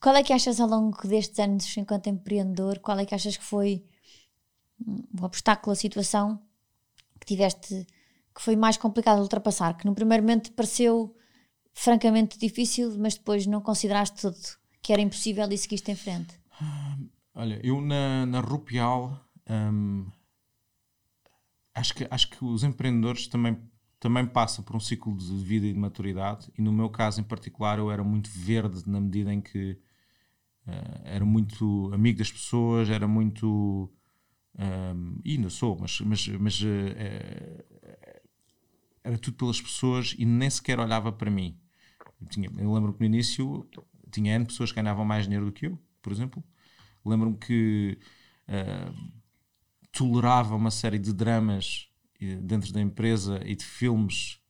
Qual 0.00 0.14
é 0.14 0.22
que 0.22 0.34
achas 0.34 0.60
ao 0.60 0.68
longo 0.68 1.08
destes 1.08 1.38
anos 1.38 1.74
enquanto 1.78 2.08
empreendedor, 2.08 2.78
qual 2.80 2.98
é 2.98 3.06
que 3.06 3.14
achas 3.14 3.38
que 3.38 3.44
foi 3.44 3.82
o 4.86 5.24
obstáculo, 5.24 5.72
a 5.72 5.76
situação 5.76 6.38
que 7.18 7.26
tiveste 7.26 7.86
que 8.34 8.42
foi 8.42 8.56
mais 8.56 8.76
complicado 8.76 9.16
de 9.16 9.22
ultrapassar, 9.22 9.76
que 9.76 9.86
no 9.86 9.94
primeiro 9.94 10.22
momento 10.22 10.52
pareceu 10.52 11.16
francamente 11.72 12.38
difícil, 12.38 12.94
mas 12.98 13.14
depois 13.14 13.46
não 13.46 13.60
consideraste 13.60 14.20
tudo 14.20 14.36
que 14.82 14.92
era 14.92 15.00
impossível 15.00 15.50
e 15.50 15.56
seguiste 15.56 15.90
em 15.90 15.96
frente? 15.96 16.38
Olha, 17.34 17.60
eu 17.64 17.80
na, 17.80 18.24
na 18.26 18.40
Rupial 18.40 19.20
hum, 19.50 20.06
acho, 21.74 21.94
que, 21.94 22.06
acho 22.10 22.30
que 22.30 22.44
os 22.44 22.62
empreendedores 22.62 23.26
também 23.26 23.58
também 23.98 24.26
passa 24.26 24.62
por 24.62 24.76
um 24.76 24.80
ciclo 24.80 25.16
de 25.16 25.34
vida 25.42 25.66
e 25.66 25.72
de 25.72 25.78
maturidade, 25.78 26.52
e 26.58 26.60
no 26.60 26.70
meu 26.70 26.90
caso 26.90 27.20
em 27.22 27.24
particular 27.24 27.78
eu 27.78 27.90
era 27.90 28.04
muito 28.04 28.28
verde 28.28 28.82
na 28.86 29.00
medida 29.00 29.32
em 29.32 29.40
que 29.40 29.78
uh, 30.66 31.00
era 31.04 31.24
muito 31.24 31.90
amigo 31.92 32.18
das 32.18 32.30
pessoas, 32.30 32.90
era 32.90 33.08
muito. 33.08 33.90
Um, 34.58 35.20
e 35.24 35.32
ainda 35.32 35.50
sou, 35.50 35.78
mas, 35.80 36.00
mas, 36.02 36.28
mas 36.28 36.60
uh, 36.60 37.64
era 39.02 39.18
tudo 39.18 39.36
pelas 39.36 39.60
pessoas 39.60 40.14
e 40.18 40.24
nem 40.26 40.50
sequer 40.50 40.78
olhava 40.78 41.10
para 41.12 41.30
mim. 41.30 41.58
Eu, 42.20 42.28
tinha, 42.28 42.50
eu 42.58 42.72
lembro 42.72 42.92
que 42.92 43.00
no 43.00 43.06
início 43.06 43.66
tinha 44.10 44.34
N 44.34 44.46
pessoas 44.46 44.70
que 44.70 44.76
ganhavam 44.76 45.04
mais 45.04 45.24
dinheiro 45.24 45.46
do 45.46 45.52
que 45.52 45.66
eu, 45.66 45.78
por 46.02 46.12
exemplo. 46.12 46.44
Lembro-me 47.04 47.36
que 47.36 47.98
uh, 48.48 49.12
tolerava 49.92 50.56
uma 50.56 50.70
série 50.70 50.98
de 50.98 51.12
dramas 51.12 51.88
dentro 52.42 52.72
da 52.72 52.80
empresa 52.80 53.40
e 53.44 53.54
de 53.54 53.64
filmes 53.64 54.40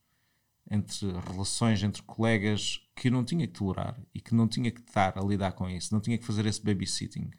entre 0.69 1.11
relações 1.27 1.83
entre 1.83 2.01
colegas 2.03 2.81
que 2.95 3.07
eu 3.07 3.11
não 3.11 3.23
tinha 3.23 3.45
que 3.45 3.53
tolerar 3.53 3.99
e 4.13 4.21
que 4.21 4.33
não 4.33 4.47
tinha 4.47 4.71
que 4.71 4.79
estar 4.79 5.17
a 5.17 5.21
lidar 5.21 5.51
com 5.51 5.69
isso, 5.69 5.93
não 5.93 6.01
tinha 6.01 6.17
que 6.17 6.25
fazer 6.25 6.45
esse 6.45 6.63
babysitting. 6.63 7.29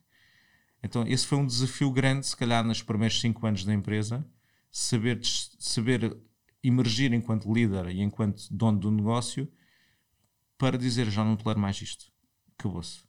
Então, 0.82 1.04
esse 1.06 1.26
foi 1.26 1.38
um 1.38 1.46
desafio 1.46 1.90
grande, 1.90 2.26
se 2.26 2.36
calhar, 2.36 2.64
nos 2.64 2.82
primeiros 2.82 3.20
cinco 3.20 3.46
anos 3.46 3.64
da 3.64 3.74
empresa, 3.74 4.24
saber, 4.70 5.20
saber 5.58 6.16
emergir 6.62 7.12
enquanto 7.12 7.52
líder 7.52 7.88
e 7.88 8.00
enquanto 8.00 8.46
dono 8.50 8.78
do 8.78 8.90
negócio 8.90 9.50
para 10.58 10.78
dizer 10.78 11.10
já 11.10 11.24
não 11.24 11.36
tolero 11.36 11.60
mais 11.60 11.80
isto, 11.80 12.12
acabou-se. 12.56 13.05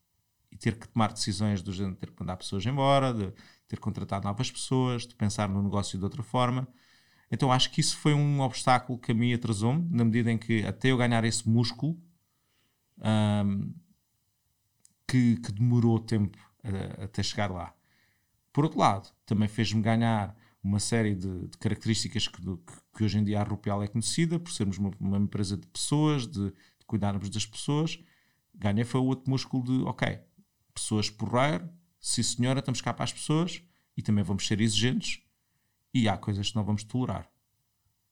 E 0.52 0.58
ter 0.58 0.78
que 0.78 0.88
tomar 0.88 1.12
decisões 1.12 1.62
do 1.62 1.72
género 1.72 1.96
de 1.96 2.00
ter 2.00 2.12
que 2.12 2.20
mandar 2.20 2.38
pessoas 2.38 2.66
embora, 2.66 3.14
de 3.14 3.34
ter 3.68 3.80
contratado 3.80 4.26
novas 4.26 4.50
pessoas, 4.50 5.06
de 5.06 5.14
pensar 5.16 5.50
no 5.50 5.62
negócio 5.62 5.98
de 5.98 6.04
outra 6.04 6.24
forma 6.24 6.68
então 7.32 7.52
acho 7.52 7.72
que 7.72 7.82
isso 7.82 7.98
foi 7.98 8.14
um 8.14 8.42
obstáculo 8.42 8.98
que 8.98 9.12
a 9.12 9.16
mim 9.16 9.34
atrasou-me, 9.34 9.88
na 9.90 10.06
medida 10.06 10.32
em 10.32 10.38
que 10.38 10.66
até 10.66 10.92
eu 10.92 10.98
ganhar 10.98 11.24
esse 11.26 11.48
músculo, 11.48 11.98
um, 13.00 13.74
que, 15.08 15.38
que, 15.38 15.52
demorou 15.52 16.00
tempo 16.00 16.38
até 17.02 17.22
chegar 17.24 17.52
lá. 17.52 17.74
Por 18.52 18.64
outro 18.66 18.80
lado, 18.80 19.10
também 19.26 19.48
fez-me 19.48 19.82
ganhar 19.82 20.36
uma 20.64 20.80
série 20.80 21.16
de, 21.16 21.48
de 21.48 21.58
características 21.58 22.28
que, 22.28 22.42
que, 22.42 22.58
que, 22.96 23.04
hoje 23.04 23.18
em 23.20 23.24
dia 23.24 23.40
a 23.40 23.44
Rupial 23.44 23.84
é 23.84 23.88
conhecida, 23.88 24.40
por 24.40 24.52
sermos 24.52 24.78
uma, 24.78 24.92
uma 25.00 25.18
empresa 25.18 25.56
de 25.56 25.68
pessoas, 25.68 26.28
de, 26.28 26.50
de, 26.50 26.86
cuidarmos 26.86 27.30
das 27.30 27.46
pessoas. 27.46 28.00
Ganhei 28.56 28.84
foi 28.84 29.00
o 29.00 29.06
outro 29.06 29.30
músculo 29.30 29.64
de, 29.64 29.84
ok, 29.84 30.20
pessoas 30.78 31.10
porreiro, 31.10 31.70
sim 32.00 32.24
senhora, 32.24 32.60
estamos 32.60 32.82
cá 32.82 32.94
para 32.94 33.04
as 33.04 33.14
pessoas 33.14 33.62
e 33.96 34.02
também 34.02 34.24
vamos 34.24 34.46
ser 34.46 34.62
exigentes 34.62 35.22
e 35.94 36.08
há 36.08 36.18
coisas 36.18 36.50
que 36.50 36.56
não 36.56 36.64
vamos 36.64 36.84
tolerar. 36.84 37.30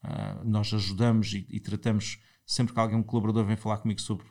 Uh, 0.04 0.44
nós 0.44 0.74
ajudamos 0.74 1.34
e, 1.34 1.46
e, 1.50 1.60
tratamos 1.60 2.20
sempre 2.46 2.74
que 2.74 2.80
alguém, 2.80 2.98
um 2.98 3.04
colaborador, 3.04 3.46
vem 3.46 3.56
falar 3.56 3.78
comigo 3.78 4.02
sobre 4.02 4.26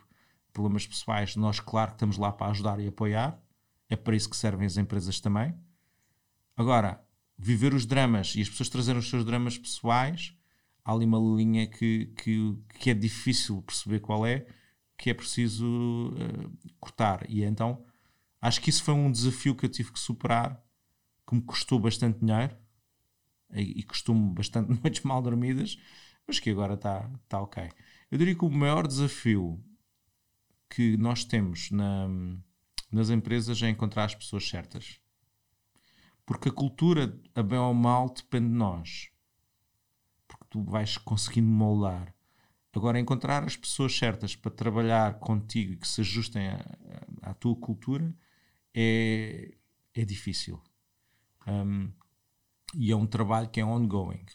problemas 0.53 0.87
pessoais, 0.87 1.35
nós, 1.35 1.59
claro, 1.59 1.91
que 1.91 1.95
estamos 1.95 2.17
lá 2.17 2.31
para 2.31 2.51
ajudar 2.51 2.79
e 2.79 2.87
apoiar. 2.87 3.41
É 3.89 3.95
para 3.95 4.15
isso 4.15 4.29
que 4.29 4.37
servem 4.37 4.65
as 4.65 4.77
empresas 4.77 5.19
também. 5.19 5.53
Agora, 6.55 7.03
viver 7.37 7.73
os 7.73 7.85
dramas 7.85 8.35
e 8.35 8.41
as 8.41 8.49
pessoas 8.49 8.69
trazerem 8.69 8.99
os 8.99 9.09
seus 9.09 9.25
dramas 9.25 9.57
pessoais, 9.57 10.33
há 10.83 10.93
ali 10.93 11.05
uma 11.05 11.19
linha 11.19 11.67
que, 11.67 12.07
que, 12.17 12.57
que 12.79 12.89
é 12.89 12.93
difícil 12.93 13.61
perceber 13.61 13.99
qual 13.99 14.25
é, 14.25 14.45
que 14.97 15.09
é 15.09 15.13
preciso 15.13 15.67
uh, 16.13 16.51
cortar. 16.79 17.29
E 17.29 17.43
então, 17.43 17.83
acho 18.45 18.61
que 18.61 18.69
isso 18.69 18.83
foi 18.83 18.93
um 18.93 19.11
desafio 19.11 19.55
que 19.55 19.65
eu 19.65 19.69
tive 19.69 19.91
que 19.91 19.99
superar, 19.99 20.63
que 21.27 21.35
me 21.35 21.41
custou 21.41 21.79
bastante 21.79 22.19
dinheiro 22.19 22.55
e, 23.51 23.81
e 23.81 23.85
bastante 24.33 24.69
noites 24.81 25.01
mal 25.01 25.21
dormidas, 25.21 25.79
mas 26.27 26.39
que 26.39 26.51
agora 26.51 26.75
está 26.75 27.09
tá 27.27 27.41
ok. 27.41 27.67
Eu 28.11 28.17
diria 28.17 28.35
que 28.35 28.45
o 28.45 28.49
maior 28.49 28.87
desafio 28.87 29.59
que 30.69 30.95
nós 30.97 31.23
temos 31.25 31.71
na, 31.71 32.07
nas 32.91 33.09
empresas 33.09 33.61
é 33.63 33.69
encontrar 33.69 34.05
as 34.05 34.15
pessoas 34.15 34.47
certas. 34.47 34.99
Porque 36.23 36.49
a 36.49 36.51
cultura, 36.51 37.19
a 37.33 37.41
bem 37.41 37.59
ou 37.59 37.73
mal, 37.73 38.09
depende 38.09 38.47
de 38.47 38.53
nós. 38.53 39.09
Porque 40.27 40.45
tu 40.49 40.63
vais 40.63 40.97
conseguindo 40.97 41.47
moldar. 41.47 42.13
Agora, 42.73 42.99
encontrar 42.99 43.43
as 43.43 43.55
pessoas 43.55 43.97
certas 43.97 44.35
para 44.35 44.51
trabalhar 44.51 45.17
contigo 45.19 45.73
e 45.73 45.77
que 45.77 45.87
se 45.87 46.01
ajustem 46.01 46.49
à 47.21 47.33
tua 47.33 47.55
cultura 47.55 48.13
é, 48.75 49.53
é 49.93 50.05
difícil. 50.05 50.61
Um, 51.47 51.91
e 52.75 52.91
é 52.91 52.95
um 52.95 53.07
trabalho 53.07 53.49
que 53.49 53.59
é 53.59 53.65
ongoing. 53.65 54.25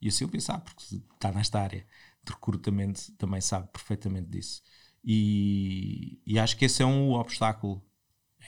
E 0.00 0.08
a 0.08 0.12
Silvia 0.12 0.40
sabe, 0.40 0.64
porque 0.64 0.82
está 1.14 1.32
nesta 1.32 1.60
área 1.60 1.86
de 2.24 2.32
recrutamento, 2.32 3.12
também 3.18 3.40
sabe 3.40 3.68
perfeitamente 3.72 4.28
disso. 4.28 4.62
E, 5.04 6.20
e 6.26 6.38
acho 6.38 6.56
que 6.56 6.66
esse 6.66 6.82
é 6.82 6.86
um 6.86 7.12
obstáculo 7.12 7.82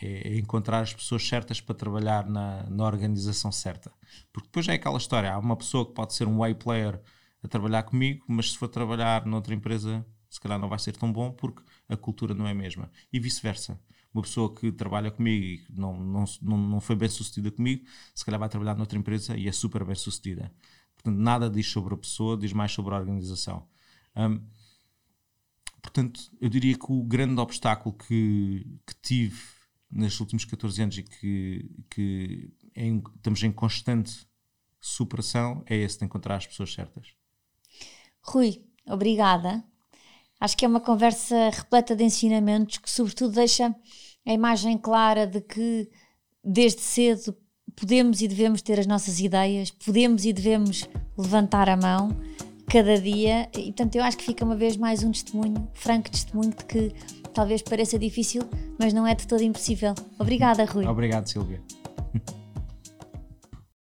é, 0.01 0.29
é 0.29 0.39
encontrar 0.39 0.81
as 0.81 0.95
pessoas 0.95 1.27
certas 1.27 1.61
para 1.61 1.75
trabalhar 1.75 2.27
na, 2.27 2.65
na 2.71 2.85
organização 2.85 3.51
certa. 3.53 3.93
Porque 4.33 4.49
depois 4.49 4.69
é 4.69 4.75
aquela 4.75 4.99
história: 4.99 5.33
há 5.33 5.39
uma 5.39 5.57
pessoa 5.57 5.87
que 5.87 5.93
pode 5.93 6.15
ser 6.15 6.27
um 6.29 6.39
way 6.39 6.55
player 6.55 7.01
a 7.43 7.49
trabalhar 7.49 7.83
comigo, 7.83 8.25
mas 8.29 8.53
se 8.53 8.59
for 8.59 8.69
trabalhar 8.69 9.27
noutra 9.27 9.55
empresa, 9.55 10.07
se 10.31 10.41
calhar 10.41 10.59
não 10.59 10.69
vai 10.69 10.79
ser 10.79 10.97
tão 10.97 11.13
bom 11.13 11.33
porque 11.33 11.63
a 11.89 11.97
cultura 11.97 12.35
não 12.35 12.47
é 12.47 12.53
a 12.53 12.55
mesma. 12.55 12.91
E 13.13 13.19
vice-versa. 13.21 13.81
Uma 14.13 14.23
pessoa 14.23 14.55
que 14.55 14.71
trabalha 14.71 15.11
comigo 15.11 15.45
e 15.45 15.65
não, 15.71 15.99
não, 15.99 16.25
não, 16.43 16.81
foi 16.81 16.95
bem 16.95 17.09
sucedida 17.09 17.51
comigo, 17.51 17.85
se 18.15 18.25
calhar 18.25 18.39
vai 18.39 18.49
trabalhar 18.49 18.75
noutra 18.75 18.99
empresa 18.99 19.37
e 19.37 19.49
é 19.49 19.53
super 19.53 19.85
bem 19.85 19.95
sucedida. 19.95 20.53
Portanto, 20.95 21.19
nada 21.19 21.49
diz 21.49 21.67
sobre 21.67 21.95
a 21.95 21.97
pessoa, 21.97 22.37
diz 22.37 22.53
mais 22.53 22.73
sobre 22.73 22.95
a 22.95 22.99
organização. 22.99 23.67
Um, 24.15 24.41
portanto, 25.81 26.21
eu 26.41 26.49
diria 26.49 26.77
que 26.77 26.93
o 26.93 27.03
grande 27.03 27.41
obstáculo 27.41 27.95
que, 27.95 28.67
que 28.87 28.95
tive 29.03 29.41
nestes 29.91 30.21
últimos 30.21 30.45
14 30.45 30.83
anos 30.83 30.99
e 30.99 31.03
que, 31.03 31.71
que 31.91 32.53
em, 32.75 33.03
estamos 33.17 33.43
em 33.43 33.53
constante 33.53 34.27
superação 34.81 35.63
é 35.67 35.77
esse 35.77 35.99
de 35.99 36.05
encontrar 36.05 36.37
as 36.37 36.47
pessoas 36.47 36.73
certas. 36.73 37.15
Rui, 38.21 38.65
obrigada. 38.87 39.65
Acho 40.43 40.57
que 40.57 40.65
é 40.65 40.69
uma 40.69 40.81
conversa 40.81 41.51
repleta 41.51 41.95
de 41.95 42.03
ensinamentos 42.03 42.77
que, 42.79 42.91
sobretudo, 42.91 43.33
deixa 43.33 43.73
a 44.27 44.33
imagem 44.33 44.77
clara 44.77 45.25
de 45.25 45.41
que 45.41 45.89
desde 46.43 46.81
cedo 46.81 47.33
podemos 47.77 48.21
e 48.21 48.27
devemos 48.27 48.61
ter 48.61 48.81
as 48.81 48.87
nossas 48.89 49.21
ideias, 49.21 49.71
podemos 49.71 50.25
e 50.25 50.33
devemos 50.33 50.89
levantar 51.17 51.69
a 51.69 51.77
mão 51.77 52.09
cada 52.67 53.01
dia. 53.01 53.49
E, 53.57 53.67
portanto, 53.67 53.95
eu 53.95 54.03
acho 54.03 54.17
que 54.17 54.25
fica 54.25 54.45
uma 54.45 54.57
vez 54.57 54.77
mais 54.77 55.05
um 55.05 55.13
testemunho, 55.13 55.71
franco 55.75 56.11
testemunho 56.11 56.51
de 56.51 56.65
que 56.65 56.93
talvez 57.33 57.63
pareça 57.63 57.97
difícil, 57.97 58.43
mas 58.81 58.93
não 58.93 59.07
é 59.07 59.15
de 59.15 59.29
todo 59.29 59.45
impossível. 59.45 59.95
Obrigada, 60.19 60.65
Rui. 60.65 60.85
Obrigado, 60.85 61.29
Silvia. 61.29 61.63